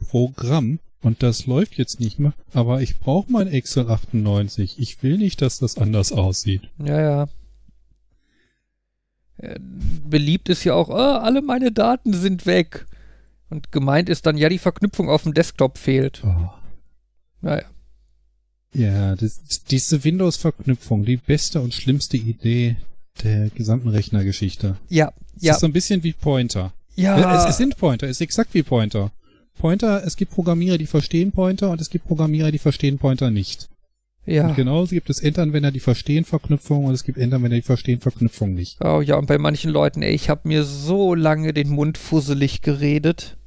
[0.09, 4.79] Programm und das läuft jetzt nicht mehr, aber ich brauche mein Excel 98.
[4.79, 6.63] Ich will nicht, dass das anders aussieht.
[6.79, 7.27] Ja, ja.
[9.39, 9.59] Äh,
[10.07, 12.85] Beliebt ist ja auch, oh, alle meine Daten sind weg.
[13.49, 16.21] Und gemeint ist dann, ja, die Verknüpfung auf dem Desktop fehlt.
[16.23, 16.49] Oh.
[17.41, 17.65] Naja.
[18.73, 22.75] Ja, das, diese Windows-Verknüpfung, die beste und schlimmste Idee
[23.23, 24.77] der gesamten Rechnergeschichte.
[24.89, 26.73] Ja, Es ja, ist so ein bisschen wie Pointer.
[26.95, 27.17] ja.
[27.17, 29.11] Äh, Es, es sind Pointer, es ist exakt wie Pointer.
[29.57, 33.67] Pointer, es gibt Programmierer, die verstehen Pointer und es gibt Programmierer, die verstehen Pointer nicht.
[34.29, 34.47] Ja.
[34.47, 38.53] Und genauso gibt es Endanwender, die verstehen Verknüpfung und es gibt Endanwender, die verstehen Verknüpfung
[38.53, 38.77] nicht.
[38.83, 42.61] Oh ja, und bei manchen Leuten, ey, ich habe mir so lange den Mund fusselig
[42.61, 43.37] geredet.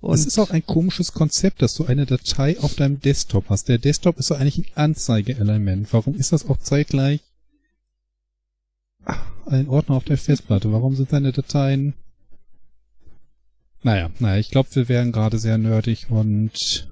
[0.00, 3.68] Und Es ist auch ein komisches Konzept, dass du eine Datei auf deinem Desktop hast.
[3.68, 5.92] Der Desktop ist doch eigentlich ein Anzeigeelement.
[5.92, 7.20] Warum ist das auch zeitgleich
[9.46, 10.72] ein Ordner auf der Festplatte?
[10.72, 11.94] Warum sind deine Dateien...
[13.82, 16.88] Naja, naja, ich glaube, wir wären gerade sehr nerdig und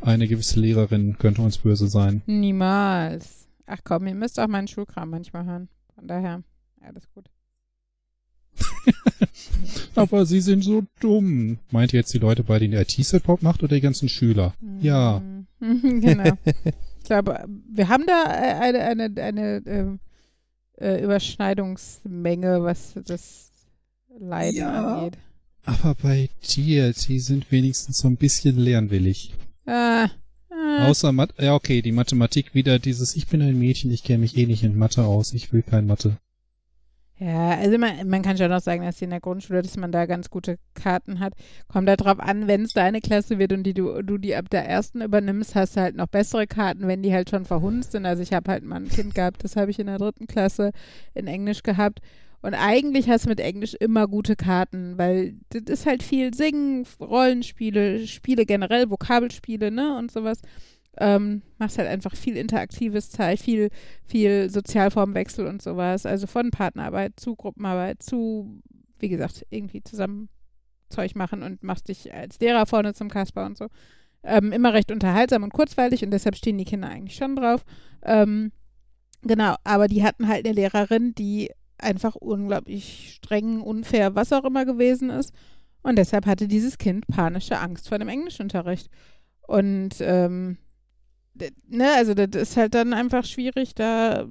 [0.00, 2.22] eine gewisse Lehrerin könnte uns böse sein.
[2.26, 3.48] Niemals.
[3.66, 5.68] Ach komm, ihr müsst auch meinen Schulkram manchmal hören.
[5.94, 6.42] Von daher,
[6.80, 7.26] alles gut.
[9.94, 11.58] Aber sie sind so dumm.
[11.70, 14.54] Meint ihr jetzt die Leute, bei denen die IT-Support macht oder die ganzen Schüler?
[14.80, 15.20] Ja.
[15.60, 16.36] Mhm, genau.
[16.44, 20.00] ich glaube, wir haben da eine, eine, eine ähm,
[20.78, 23.50] äh, Überschneidungsmenge, was das
[24.18, 24.96] Leiden Ja.
[24.98, 25.18] angeht.
[25.64, 29.34] Aber bei dir, die sind wenigstens so ein bisschen lernwillig.
[29.66, 30.08] Ah,
[30.50, 34.18] ah, Außer Mathe, ja okay, die Mathematik wieder dieses, ich bin ein Mädchen, ich kenne
[34.18, 36.18] mich eh nicht in Mathe aus, ich will kein Mathe.
[37.18, 40.04] Ja, also man, man kann schon auch sagen, dass in der Grundschule, dass man da
[40.04, 41.32] ganz gute Karten hat.
[41.66, 44.50] Kommt da drauf an, wenn es deine Klasse wird und die, du, du die ab
[44.50, 48.04] der ersten übernimmst, hast du halt noch bessere Karten, wenn die halt schon verhunzt sind.
[48.04, 50.72] Also ich habe halt mal ein Kind gehabt, das habe ich in der dritten Klasse
[51.14, 52.00] in Englisch gehabt.
[52.46, 56.86] Und eigentlich hast du mit Englisch immer gute Karten, weil das ist halt viel Singen,
[57.00, 60.42] Rollenspiele, Spiele generell, Vokabelspiele, ne, und sowas.
[60.96, 63.70] Ähm, machst halt einfach viel interaktives Zeit, viel,
[64.04, 66.06] viel Sozialformwechsel und sowas.
[66.06, 68.62] Also von Partnerarbeit zu Gruppenarbeit zu,
[69.00, 70.28] wie gesagt, irgendwie zusammen
[70.88, 73.66] Zeug machen und machst dich als Lehrer vorne zum Kasper und so.
[74.22, 77.64] Ähm, immer recht unterhaltsam und kurzweilig und deshalb stehen die Kinder eigentlich schon drauf.
[78.04, 78.52] Ähm,
[79.26, 84.64] Genau, aber die hatten halt eine Lehrerin, die einfach unglaublich streng, unfair, was auch immer
[84.64, 85.32] gewesen ist.
[85.82, 88.88] Und deshalb hatte dieses Kind panische Angst vor dem Englischunterricht.
[89.46, 90.58] Und ähm,
[91.68, 94.26] ne, also das ist halt dann einfach schwierig, da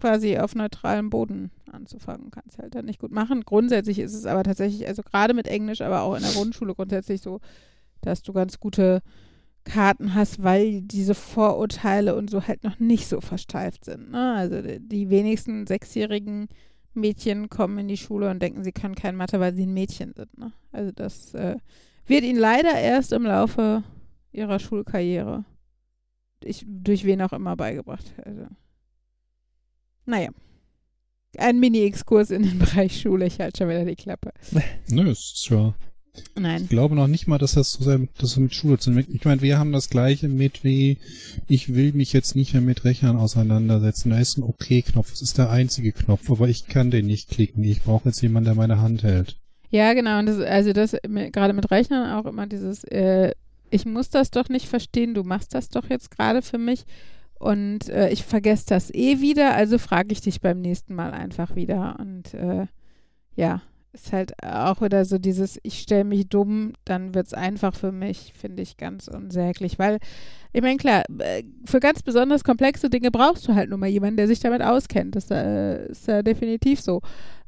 [0.00, 2.30] quasi auf neutralem Boden anzufangen.
[2.30, 3.42] Kannst halt dann nicht gut machen.
[3.42, 7.20] Grundsätzlich ist es aber tatsächlich, also gerade mit Englisch, aber auch in der Grundschule grundsätzlich
[7.20, 7.40] so,
[8.00, 9.02] dass du ganz gute
[9.64, 14.10] Karten hast, weil diese Vorurteile und so halt noch nicht so versteift sind.
[14.10, 14.34] Ne?
[14.34, 16.48] Also die wenigsten sechsjährigen
[16.94, 20.14] Mädchen kommen in die Schule und denken, sie können kein Mathe, weil sie ein Mädchen
[20.14, 20.36] sind.
[20.38, 20.52] Ne?
[20.72, 21.56] Also das äh,
[22.06, 23.84] wird ihnen leider erst im Laufe
[24.32, 25.44] ihrer Schulkarriere
[26.44, 28.14] ich, durch wen auch immer beigebracht.
[28.24, 28.46] Also,
[30.06, 30.30] naja.
[31.36, 33.26] Ein Mini-Exkurs in den Bereich Schule.
[33.26, 34.32] Ich halte schon wieder die Klappe.
[34.88, 35.74] Nö, es ist ja.
[36.34, 36.62] Nein.
[36.62, 38.96] Ich glaube noch nicht mal, dass das so sehr mit, das so mit Schule zu.
[38.96, 40.98] Ich meine, wir haben das gleiche mit wie,
[41.46, 44.10] ich will mich jetzt nicht mehr mit Rechnern auseinandersetzen.
[44.10, 45.10] Da ist ein OK-Knopf.
[45.10, 47.64] Das ist der einzige Knopf, aber ich kann den nicht klicken.
[47.64, 49.36] Ich brauche jetzt jemanden, der meine Hand hält.
[49.70, 50.18] Ja, genau.
[50.18, 53.32] Und das, also das gerade mit Rechnern auch immer dieses, äh,
[53.70, 56.84] ich muss das doch nicht verstehen, du machst das doch jetzt gerade für mich.
[57.38, 61.54] Und äh, ich vergesse das eh wieder, also frage ich dich beim nächsten Mal einfach
[61.54, 61.96] wieder.
[62.00, 62.66] Und äh,
[63.36, 63.62] ja,
[63.98, 67.92] ist halt auch wieder so dieses, ich stelle mich dumm, dann wird es einfach für
[67.92, 69.78] mich, finde ich ganz unsäglich.
[69.78, 69.98] Weil,
[70.52, 74.16] ich meine, klar, äh, für ganz besonders komplexe Dinge brauchst du halt nur mal jemanden,
[74.16, 75.16] der sich damit auskennt.
[75.16, 77.00] Das äh, ist ja definitiv so.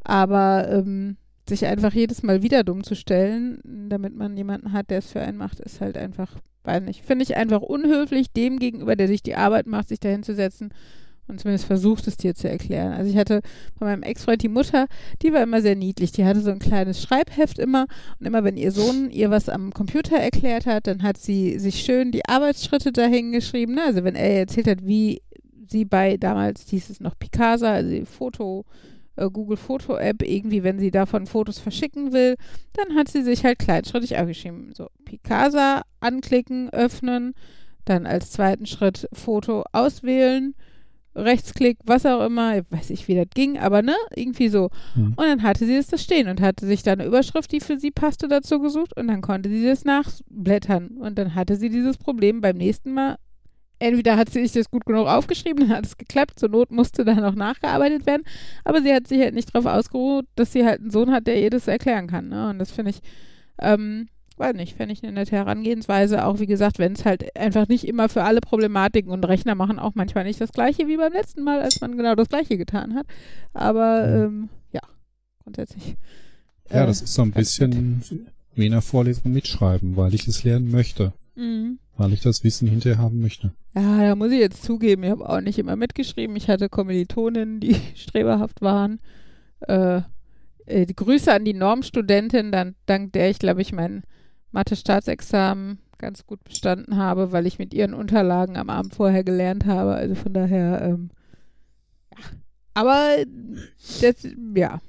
[0.05, 1.17] Aber ähm,
[1.49, 5.21] sich einfach jedes Mal wieder dumm zu stellen, damit man jemanden hat, der es für
[5.21, 9.23] einen macht, ist halt einfach, weiß nicht, finde ich einfach unhöflich, dem gegenüber, der sich
[9.23, 10.73] die Arbeit macht, sich dahin zu setzen
[11.31, 12.93] und zumindest versucht es dir zu erklären.
[12.93, 13.41] Also ich hatte
[13.79, 14.87] von meinem Ex-Freund die Mutter,
[15.23, 16.13] die war immer sehr niedlich.
[16.13, 17.87] Die hatte so ein kleines Schreibheft immer
[18.19, 21.81] und immer wenn ihr Sohn ihr was am Computer erklärt hat, dann hat sie sich
[21.81, 23.75] schön die Arbeitsschritte dahin geschrieben.
[23.75, 23.83] Ne?
[23.85, 25.23] Also wenn er erzählt hat, wie
[25.69, 28.65] sie bei damals hieß es noch Picasa, also Foto
[29.21, 32.37] äh, Google Foto App irgendwie, wenn sie davon Fotos verschicken will,
[32.73, 34.73] dann hat sie sich halt kleinschrittig aufgeschrieben.
[34.75, 37.35] So, Picasa anklicken, öffnen,
[37.85, 40.55] dann als zweiten Schritt Foto auswählen,
[41.15, 44.71] Rechtsklick, was auch immer, ich weiß nicht, wie das ging, aber ne, irgendwie so.
[44.95, 45.15] Mhm.
[45.17, 47.79] Und dann hatte sie es da stehen und hatte sich da eine Überschrift, die für
[47.79, 50.99] sie passte, dazu gesucht und dann konnte sie das nachblättern.
[50.99, 53.17] Und dann hatte sie dieses Problem beim nächsten Mal.
[53.81, 57.05] Entweder hat sie sich das gut genug aufgeschrieben, dann hat es geklappt, zur Not musste
[57.05, 58.25] da noch nachgearbeitet werden,
[58.63, 61.43] aber sie hat sich halt nicht darauf ausgeruht, dass sie halt einen Sohn hat, der
[61.43, 62.29] ihr das erklären kann.
[62.29, 62.51] Ne?
[62.51, 63.01] Und das finde ich,
[63.59, 64.09] ähm,
[64.41, 67.87] weiß nicht, fände ich eine nette Herangehensweise, auch wie gesagt, wenn es halt einfach nicht
[67.87, 71.45] immer für alle Problematiken und Rechner machen auch manchmal nicht das gleiche wie beim letzten
[71.45, 73.07] Mal, als man genau das gleiche getan hat.
[73.53, 74.81] Aber ähm, ja,
[75.45, 75.97] grundsätzlich.
[76.71, 78.03] Ja, äh, das ist so ein bisschen
[78.55, 81.13] wie in der Vorlesung mitschreiben, weil ich es lernen möchte.
[81.37, 81.79] Mhm.
[81.97, 83.53] Weil ich das Wissen hinterher haben möchte.
[83.75, 86.35] Ja, da muss ich jetzt zugeben, ich habe auch nicht immer mitgeschrieben.
[86.35, 89.01] Ich hatte Kommilitoninnen, die streberhaft waren.
[89.61, 90.01] Äh,
[90.67, 94.03] äh, die Grüße an die Normstudentin, dann, dank der ich, glaube ich, mein
[94.53, 99.95] Mathe-Staatsexamen ganz gut bestanden habe, weil ich mit ihren Unterlagen am Abend vorher gelernt habe.
[99.95, 101.11] Also von daher, ähm,
[102.11, 102.25] ja.
[102.75, 103.17] Aber
[104.01, 104.81] das, ja.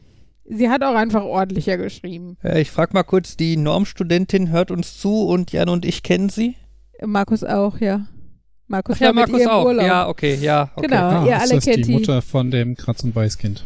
[0.45, 2.38] Sie hat auch einfach ordentlicher geschrieben.
[2.43, 6.29] Äh, ich frage mal kurz, die Normstudentin hört uns zu und Jan und ich kennen
[6.29, 6.55] sie?
[7.05, 8.07] Markus auch, ja.
[8.67, 9.65] Markus Ach ja, war mit Markus ihr im auch.
[9.65, 9.85] Urlaub.
[9.85, 10.71] Ja, okay, ja.
[10.75, 10.88] Okay.
[10.88, 11.01] Genau.
[11.01, 11.91] Ah, ihr ist alle das kennt die die.
[11.93, 13.65] Mutter von dem Kratz- und Weißkind?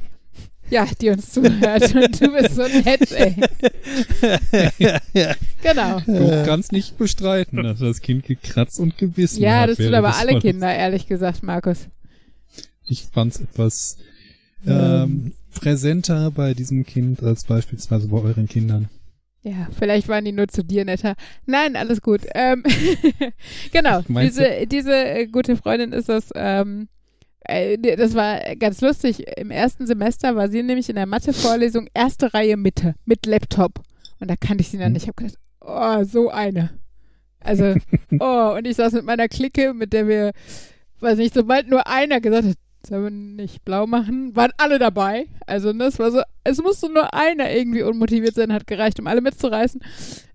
[0.70, 1.96] Ja, die uns zuhört.
[1.96, 3.36] Und du bist so nett, ey.
[5.62, 6.00] Genau.
[6.02, 9.70] Du kannst nicht bestreiten, dass das Kind gekratzt und gebissen Ja, hat.
[9.70, 10.40] das tun aber des alle.
[10.40, 11.88] Kinder, ehrlich gesagt, Markus.
[12.88, 13.98] Ich fand's etwas
[14.68, 18.90] ähm, präsenter bei diesem Kind als beispielsweise bei euren Kindern.
[19.44, 21.16] Ja, vielleicht waren die nur zu dir netter.
[21.46, 22.22] Nein, alles gut.
[22.34, 22.64] Ähm,
[23.72, 26.88] genau, diese, diese äh, gute Freundin ist das, ähm, äh,
[27.98, 29.26] das war ganz lustig.
[29.38, 33.82] Im ersten Semester war sie nämlich in der Mathe-Vorlesung erste Reihe Mitte mit Laptop.
[34.20, 34.94] Und da kannte ich sie Hm.
[34.94, 35.04] nicht.
[35.04, 36.80] Ich habe gedacht, oh, so eine.
[37.40, 37.76] Also,
[38.20, 40.32] oh, und ich saß mit meiner Clique, mit der wir,
[41.00, 42.58] weiß nicht, sobald nur einer gesagt hat,
[42.88, 45.28] sollen wir nicht blau machen, waren alle dabei.
[45.46, 49.08] Also ne, das war so, es musste nur einer irgendwie unmotiviert sein, hat gereicht, um
[49.08, 49.82] alle mitzureißen.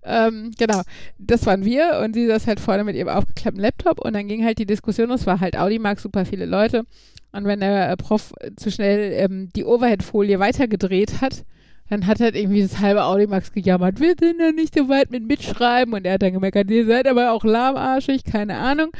[0.03, 0.81] Ähm, genau,
[1.17, 4.43] das waren wir und sie saß halt vorne mit ihrem aufgeklappten Laptop und dann ging
[4.43, 6.85] halt die Diskussion, es war halt Audimax, super viele Leute
[7.31, 11.45] und wenn der äh, Prof zu schnell ähm, die Overhead-Folie weitergedreht hat,
[11.89, 15.27] dann hat halt irgendwie das halbe Audimax gejammert, wir sind noch nicht so weit mit
[15.27, 18.91] mitschreiben und er hat dann gemerkt, ihr seid aber auch lahmarschig, keine Ahnung.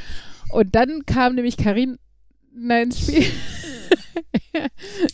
[0.52, 1.98] Und dann kam nämlich Karin
[2.53, 3.26] ins Spiel.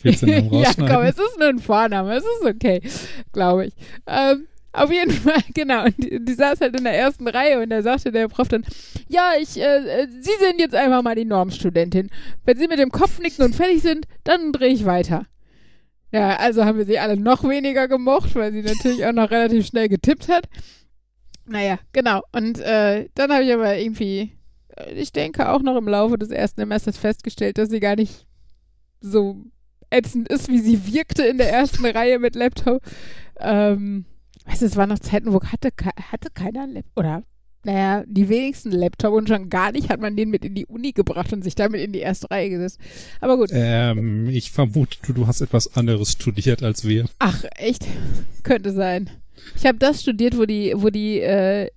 [0.02, 2.82] Ja, komm, es ist nur ein Vorname, es ist okay,
[3.32, 3.74] glaube ich.
[4.06, 5.84] Ähm, Auf jeden Fall, genau.
[5.84, 8.64] Und die, die saß halt in der ersten Reihe und da sagte der Prof dann,
[9.08, 12.10] ja, ich, äh, äh, Sie sind jetzt einfach mal die Normstudentin.
[12.44, 15.26] Wenn Sie mit dem Kopf nicken und fertig sind, dann drehe ich weiter.
[16.12, 19.66] Ja, also haben wir sie alle noch weniger gemocht, weil sie natürlich auch noch relativ
[19.66, 20.48] schnell getippt hat.
[21.46, 22.22] Naja, genau.
[22.32, 24.32] Und äh, dann habe ich aber irgendwie,
[24.94, 28.26] ich denke auch noch im Laufe des ersten Semesters festgestellt, dass sie gar nicht
[29.00, 29.44] so
[29.90, 32.82] ätzend ist, wie sie wirkte in der ersten Reihe mit Laptop.
[33.40, 34.04] Ähm,
[34.46, 35.70] weißt du, es waren noch Zeiten, wo hatte,
[36.10, 37.22] hatte keiner Laptop, oder
[37.64, 40.92] naja, die wenigsten Laptop und schon gar nicht hat man den mit in die Uni
[40.92, 42.78] gebracht und sich damit in die erste Reihe gesetzt.
[43.20, 43.50] Aber gut.
[43.52, 47.06] Ähm, ich vermute, du, du hast etwas anderes studiert als wir.
[47.18, 47.86] Ach, echt?
[48.44, 49.10] Könnte sein.
[49.56, 51.68] Ich habe das studiert, wo die, wo die äh,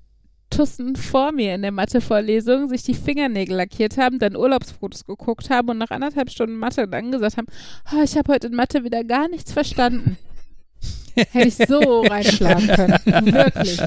[0.52, 5.70] Tussen vor mir in der Mathe-Vorlesung sich die Fingernägel lackiert haben, dann Urlaubsfotos geguckt haben
[5.70, 7.48] und nach anderthalb Stunden Mathe dann gesagt haben,
[7.92, 10.18] oh, ich habe heute in Mathe wieder gar nichts verstanden.
[11.16, 13.34] Hätte ich so reinschlagen können.
[13.34, 13.78] Wirklich.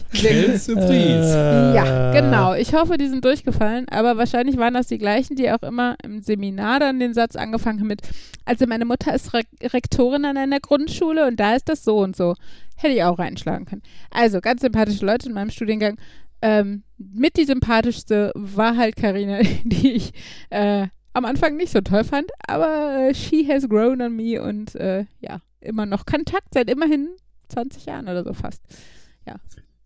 [0.60, 1.72] Surprise.
[1.74, 2.54] Ja, genau.
[2.54, 6.20] Ich hoffe, die sind durchgefallen, aber wahrscheinlich waren das die gleichen, die auch immer im
[6.20, 8.02] Seminar dann den Satz angefangen haben mit,
[8.44, 12.16] also meine Mutter ist Re Rektorin an einer Grundschule und da ist das so und
[12.16, 12.34] so.
[12.76, 13.82] Hätte ich auch reinschlagen können.
[14.10, 15.96] Also, ganz sympathische Leute in meinem Studiengang.
[16.44, 20.12] Ähm, mit die sympathischste war halt Karina, die ich
[20.50, 24.74] äh, am Anfang nicht so toll fand, aber äh, she has grown on me und
[24.74, 27.08] äh, ja, immer noch Kontakt seit immerhin
[27.48, 28.60] 20 Jahren oder so fast.
[29.26, 29.36] Ja.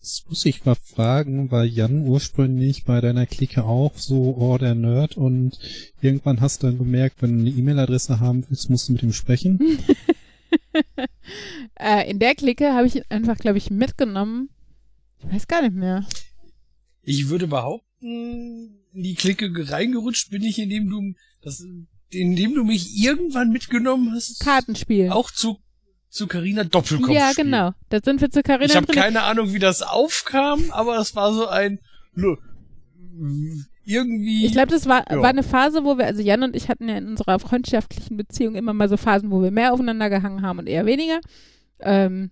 [0.00, 4.74] Das muss ich mal fragen, war Jan ursprünglich bei deiner Clique auch so, oh, der
[4.74, 5.60] Nerd und
[6.00, 9.12] irgendwann hast du dann gemerkt, wenn du eine E-Mail-Adresse haben willst, musst du mit ihm
[9.12, 9.60] sprechen?
[11.78, 14.48] äh, in der Clique habe ich ihn einfach, glaube ich, mitgenommen.
[15.20, 16.04] Ich weiß gar nicht mehr.
[17.08, 21.64] Ich würde behaupten, in die Clique reingerutscht bin ich, indem du das,
[22.10, 24.40] indem du mich irgendwann mitgenommen hast.
[24.40, 25.10] Kartenspiel.
[25.10, 25.58] Auch zu
[26.10, 27.14] zu Carina Doppelkopf.
[27.14, 27.72] Ja, genau.
[27.90, 28.64] Da sind wir zu Carina.
[28.64, 31.80] Ich habe keine Ahnung, wie das aufkam, aber es war so ein
[33.84, 34.46] irgendwie.
[34.46, 35.20] Ich glaube, das war, ja.
[35.20, 38.54] war eine Phase, wo wir, also Jan und ich hatten ja in unserer freundschaftlichen Beziehung
[38.54, 41.20] immer mal so Phasen, wo wir mehr aufeinander gehangen haben und eher weniger.
[41.80, 42.30] Ähm,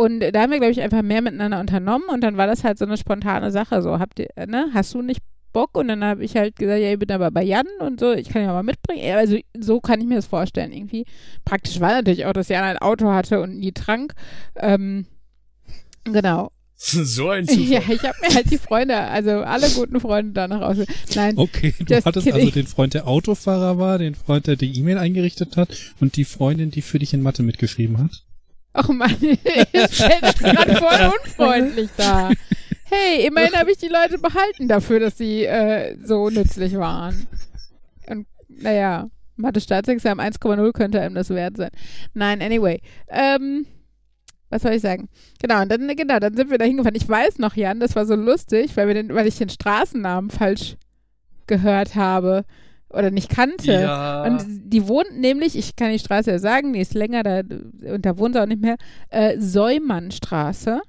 [0.00, 2.78] und da haben wir, glaube ich, einfach mehr miteinander unternommen und dann war das halt
[2.78, 3.82] so eine spontane Sache.
[3.82, 5.20] So, habt ihr, ne, hast du nicht
[5.52, 5.76] Bock?
[5.76, 8.28] Und dann habe ich halt gesagt, ja, ich bin aber bei Jan und so, ich
[8.28, 9.16] kann ja mal mitbringen.
[9.16, 11.04] Also so kann ich mir das vorstellen irgendwie.
[11.44, 14.14] Praktisch war natürlich auch, dass Jan ein Auto hatte und nie trank.
[14.54, 15.06] Ähm,
[16.04, 16.52] genau.
[16.80, 17.64] So ein Zufall.
[17.64, 20.76] Ja, ich habe mir halt die Freunde, also alle guten Freunde danach aus.
[21.16, 21.36] Nein.
[21.36, 22.40] Okay, du hattest kidding.
[22.40, 26.24] also den Freund, der Autofahrer war, den Freund, der die E-Mail eingerichtet hat und die
[26.24, 28.22] Freundin, die für dich in Mathe mitgeschrieben hat.
[28.80, 29.40] Ach man, ich
[29.90, 32.30] stell das gerade voll unfreundlich da.
[32.84, 37.26] Hey, immerhin habe ich die Leute behalten dafür, dass sie äh, so nützlich waren.
[38.08, 41.70] Und naja, Mathe-Staatsexamen 1,0 könnte einem das wert sein.
[42.14, 42.80] Nein, anyway.
[43.08, 43.66] Ähm,
[44.48, 45.08] was soll ich sagen?
[45.40, 46.94] Genau, und dann, genau, dann sind wir da hingefahren.
[46.94, 50.30] Ich weiß noch, Jan, das war so lustig, weil, wir den, weil ich den Straßennamen
[50.30, 50.76] falsch
[51.48, 52.44] gehört habe
[52.90, 53.72] oder nicht kannte.
[53.72, 54.24] Ja.
[54.24, 57.40] Und die wohnt nämlich, ich kann die Straße ja sagen, die ist länger da
[57.92, 58.76] und da wohnt sie auch nicht mehr,
[59.10, 60.80] äh, Säumannstraße.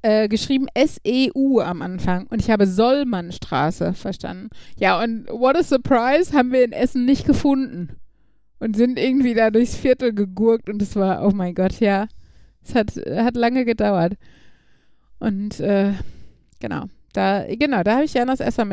[0.00, 4.48] Äh, geschrieben S-E-U am Anfang und ich habe Sollmannstraße verstanden.
[4.76, 7.96] Ja, und what a surprise, haben wir in Essen nicht gefunden.
[8.60, 12.06] Und sind irgendwie da durchs Viertel gegurkt und es war, oh mein Gott, ja.
[12.62, 14.14] Es hat, hat lange gedauert.
[15.18, 15.92] Und äh,
[16.60, 18.64] genau, da, genau, da habe ich Janas Esser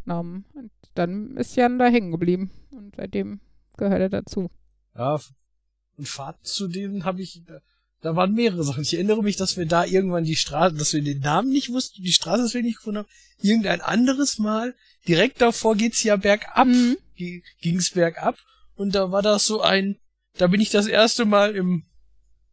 [0.00, 0.44] mitgenommen.
[0.54, 2.50] Und dann ist Jan da hängen geblieben.
[2.70, 3.40] Und seitdem
[3.76, 4.50] gehört er dazu.
[4.96, 5.20] Ja,
[5.96, 7.42] und Fahrt zu denen habe ich,
[8.00, 8.82] da, waren mehrere Sachen.
[8.82, 12.02] Ich erinnere mich, dass wir da irgendwann die Straße, dass wir den Namen nicht wussten,
[12.02, 13.08] die Straße, dass wir nicht gefunden haben.
[13.42, 14.74] Irgendein anderes Mal,
[15.06, 16.96] direkt davor geht's ja bergab, mhm.
[17.60, 18.36] ging's bergab.
[18.74, 19.98] Und da war das so ein,
[20.38, 21.84] da bin ich das erste Mal im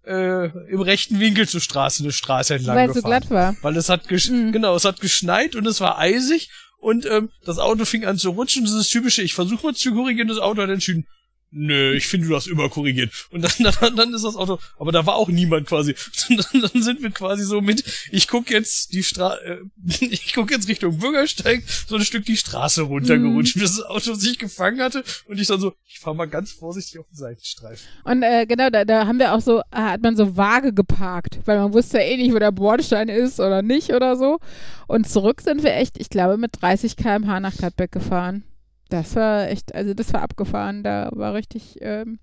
[0.06, 3.02] äh, im rechten Winkel zur Straße eine Straße entlang Weil gefahren.
[3.02, 3.56] so glatt war.
[3.62, 4.54] Weil es hat gesch mhm.
[4.54, 6.50] genau, es hat geschneit und es war eisig
[6.88, 8.64] und ähm, das Auto fing an zu rutschen.
[8.64, 11.06] Das ist typische, ich versuche mal zu korrigieren, das Auto hat entschieden,
[11.52, 13.12] nö, ich finde, du hast überkorrigiert.
[13.32, 15.96] Und dann, dann, dann ist das Auto, aber da war auch niemand quasi.
[16.30, 19.58] Dann, dann sind wir quasi so mit, ich guck jetzt die Straße, äh,
[20.06, 23.62] ich guck jetzt Richtung Bürgersteig, so ein Stück die Straße runtergerutscht, mhm.
[23.62, 25.04] bis das Auto sich gefangen hatte.
[25.26, 27.88] Und ich dann so, ich fahr mal ganz vorsichtig auf den Seitenstreifen.
[28.04, 31.40] Und äh, genau, da, da haben wir auch so, äh, hat man so vage geparkt,
[31.46, 34.40] weil man wusste ja eh nicht, wo der Bordstein ist oder nicht oder so.
[34.88, 38.44] Und zurück sind wir echt, ich glaube, mit 30 km/h nach Gladbeck gefahren.
[38.90, 40.84] Das war echt, also das war abgefahren.
[40.84, 42.20] Da war richtig ähm,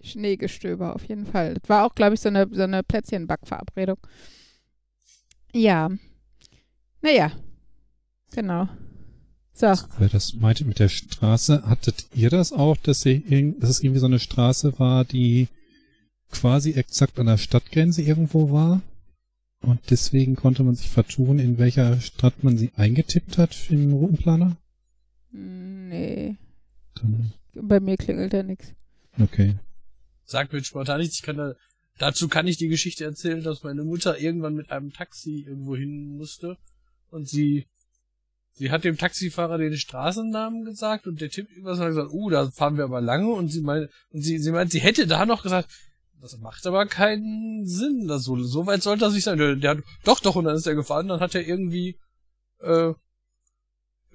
[0.00, 1.54] Schneegestöber auf jeden Fall.
[1.54, 3.98] Das war auch, glaube ich, so eine, so eine Plätzchenbackverabredung.
[5.52, 5.90] Ja.
[7.02, 7.32] Naja.
[8.32, 8.68] Genau.
[9.52, 9.72] So.
[9.98, 14.00] Wer das meinte mit der Straße, hattet ihr das auch, dass, ihr, dass es irgendwie
[14.00, 15.48] so eine Straße war, die
[16.30, 18.82] quasi exakt an der Stadtgrenze irgendwo war?
[19.62, 24.56] Und deswegen konnte man sich vertun, in welcher Stadt man sie eingetippt hat im Routenplaner?
[25.36, 26.36] Nee.
[26.94, 28.72] Dann, Bei mir klingelt da nichts.
[29.20, 29.56] okay.
[30.24, 31.16] Sagt mir spontan nichts.
[31.16, 31.54] Ich kann da,
[31.98, 36.16] dazu kann ich die Geschichte erzählen, dass meine Mutter irgendwann mit einem Taxi irgendwo hin
[36.16, 36.56] musste
[37.10, 37.66] und sie,
[38.54, 42.50] sie hat dem Taxifahrer den Straßennamen gesagt und der Tipp übers hat gesagt, uh, da
[42.50, 45.42] fahren wir aber lange und sie meint, und sie, sie meint, sie hätte da noch
[45.42, 45.70] gesagt,
[46.20, 49.38] das macht aber keinen Sinn, das so, so weit sollte das nicht sein.
[49.38, 51.98] Der, der hat, doch, doch, und dann ist er gefahren, dann hat er irgendwie,
[52.60, 52.94] äh,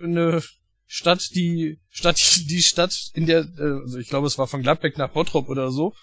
[0.01, 0.41] eine
[0.93, 2.19] Stadt, die Stadt,
[2.49, 5.71] die Stadt, in der, äh, also ich glaube, es war von Gladbeck nach Bottrop oder
[5.71, 5.93] so.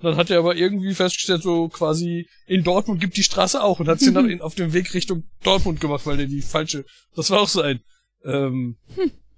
[0.00, 3.88] Dann hat er aber irgendwie festgestellt, so quasi in Dortmund gibt die Straße auch und
[3.88, 6.86] hat sie dann auf dem Weg Richtung Dortmund gemacht, weil der die falsche.
[7.14, 7.80] Das war auch so ein.
[8.24, 8.76] Ähm,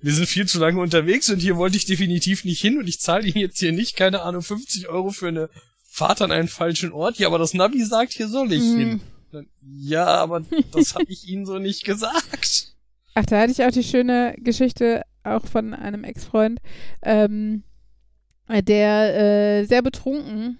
[0.01, 3.01] wir sind viel zu lange unterwegs und hier wollte ich definitiv nicht hin und ich
[3.01, 5.51] zahle Ihnen jetzt hier nicht, keine Ahnung, 50 Euro für eine
[5.91, 7.19] Fahrt an einen falschen Ort.
[7.19, 8.79] Ja, aber das Navi sagt, hier soll ich Mhm.
[8.79, 9.01] hin.
[9.33, 12.75] Dann, ja, aber das habe ich Ihnen so nicht gesagt.
[13.21, 16.59] Ach, da hatte ich auch die schöne Geschichte auch von einem Ex-Freund,
[17.03, 17.65] ähm,
[18.49, 20.59] der äh, sehr betrunken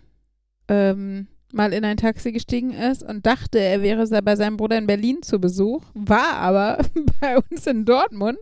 [0.69, 4.87] ähm, mal in ein Taxi gestiegen ist und dachte, er wäre bei seinem Bruder in
[4.87, 6.85] Berlin zu Besuch, war aber
[7.21, 8.39] bei uns in Dortmund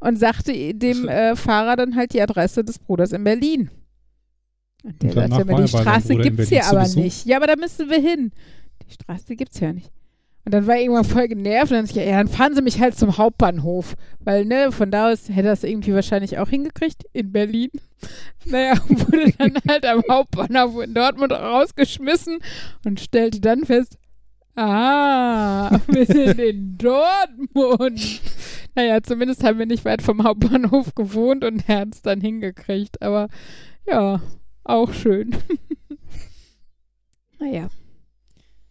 [0.00, 3.70] und sagte dem äh, Fahrer dann halt die Adresse des Bruders in Berlin.
[4.82, 7.24] Und der Und sagte die Straße gibt's Berlin hier aber nicht.
[7.24, 8.32] Ja, aber da müssen wir hin.
[8.84, 9.92] Die Straße gibt's ja nicht.
[10.48, 12.80] Und dann war er irgendwann voll genervt und dann, ich ja, dann fahren Sie mich
[12.80, 13.96] halt zum Hauptbahnhof.
[14.20, 17.70] Weil, ne, von da aus hätte es irgendwie wahrscheinlich auch hingekriegt in Berlin.
[18.46, 22.38] Naja, wurde dann halt am Hauptbahnhof in Dortmund rausgeschmissen
[22.86, 23.98] und stellte dann fest,
[24.56, 28.22] ah, wir sind in Dortmund.
[28.74, 33.02] Naja, zumindest haben wir nicht weit vom Hauptbahnhof gewohnt und er hat es dann hingekriegt.
[33.02, 33.28] Aber
[33.86, 34.22] ja,
[34.64, 35.36] auch schön.
[37.38, 37.68] naja.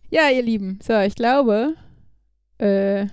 [0.09, 1.75] Ja, ihr Lieben, so, ich glaube,
[2.59, 3.07] äh,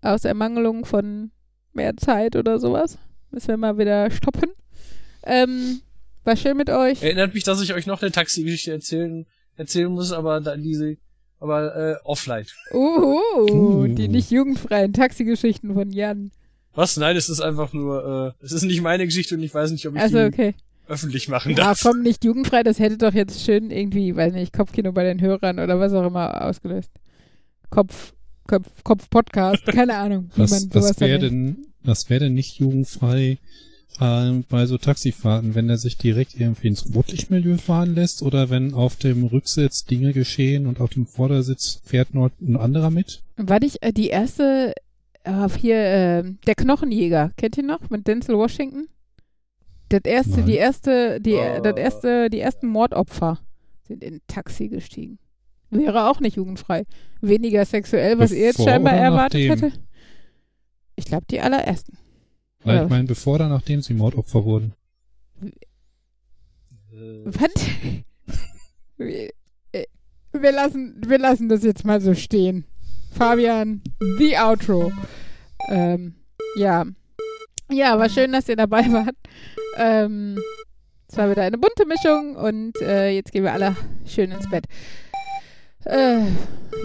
[0.00, 1.30] aus Ermangelung von
[1.72, 2.98] mehr Zeit oder sowas,
[3.30, 4.50] müssen wir mal wieder stoppen.
[5.24, 5.80] Ähm,
[6.24, 7.02] war schön mit euch.
[7.02, 9.26] Erinnert mich, dass ich euch noch eine Taxigeschichte erzählen,
[9.56, 10.96] erzählen muss, aber da diese,
[11.38, 12.46] aber äh, offline.
[12.72, 13.20] Uhu,
[13.50, 13.86] Uh.
[13.88, 16.30] die nicht jugendfreien Taxigeschichten von Jan.
[16.74, 16.96] Was?
[16.96, 19.86] Nein, es ist einfach nur, äh, es ist nicht meine Geschichte und ich weiß nicht,
[19.86, 20.54] ob ich Also die okay.
[20.88, 21.80] Öffentlich machen Ja, darf.
[21.82, 25.58] komm, nicht jugendfrei, das hätte doch jetzt schön irgendwie, weiß nicht, Kopfkino bei den Hörern
[25.58, 26.90] oder was auch immer ausgelöst.
[27.70, 28.12] Kopf,
[28.46, 32.58] Kopf, Kopf-Podcast, keine Ahnung, wie Was, man sowas was wäre denn, was wäre denn nicht
[32.58, 33.38] jugendfrei
[34.00, 38.74] ähm, bei so Taxifahrten, wenn er sich direkt irgendwie ins Rotlichtmilieu fahren lässt oder wenn
[38.74, 43.22] auf dem Rücksitz Dinge geschehen und auf dem Vordersitz fährt noch ein anderer mit?
[43.36, 44.74] War nicht äh, die erste,
[45.24, 48.86] äh, hier, äh, der Knochenjäger, kennt ihr noch, mit Denzel Washington?
[49.88, 50.46] Das erste, Nein.
[50.46, 51.60] die erste, die, Oh.
[51.62, 53.38] das erste, die ersten Mordopfer
[53.86, 55.18] sind in ein Taxi gestiegen.
[55.70, 56.84] Wäre auch nicht jugendfrei.
[57.20, 59.70] Weniger sexuell, was ihr jetzt Bevor scheinbar erwartet nachdem?
[59.70, 59.80] hätte.
[60.96, 61.98] Ich glaube, die allerersten.
[62.64, 64.74] Weil ich meine, bevor oder nachdem sie Mordopfer wurden.
[66.90, 67.50] Was?
[68.96, 69.30] wir,
[69.72, 69.84] äh,
[70.32, 72.64] wir, lassen, wir lassen das jetzt mal so stehen.
[73.12, 73.82] Fabian,
[74.18, 74.92] the outro.
[75.68, 76.14] Ähm,
[76.56, 76.84] ja.
[77.70, 79.14] Ja, war schön, dass ihr dabei wart.
[79.78, 80.38] Ähm,
[81.08, 83.76] es war wieder eine bunte Mischung und äh, jetzt gehen wir alle
[84.06, 84.64] schön ins Bett.
[85.84, 86.20] Äh,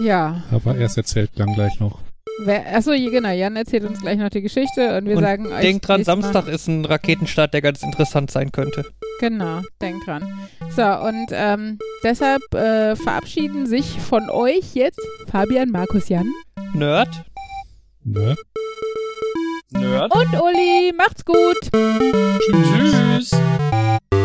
[0.00, 0.42] ja.
[0.52, 2.00] Aber erst erzählt dann gleich noch.
[2.44, 3.30] Wer, achso, genau.
[3.30, 5.60] Jan erzählt uns gleich noch die Geschichte und wir Und sagen euch.
[5.60, 8.84] Denkt dran, nächstes Mal- Samstag ist ein Raketenstart, der ganz interessant sein könnte.
[9.20, 10.22] Genau, denkt dran.
[10.74, 15.00] So, und ähm, deshalb äh, verabschieden sich von euch jetzt
[15.30, 16.28] Fabian, Markus, Jan
[16.74, 17.24] Nerd.
[18.04, 18.36] Ne?
[19.72, 20.14] Nerd.
[20.14, 20.92] Und Uli.
[20.96, 21.58] Macht's gut.
[21.70, 23.30] Tschüss.
[23.30, 24.21] Tschüss.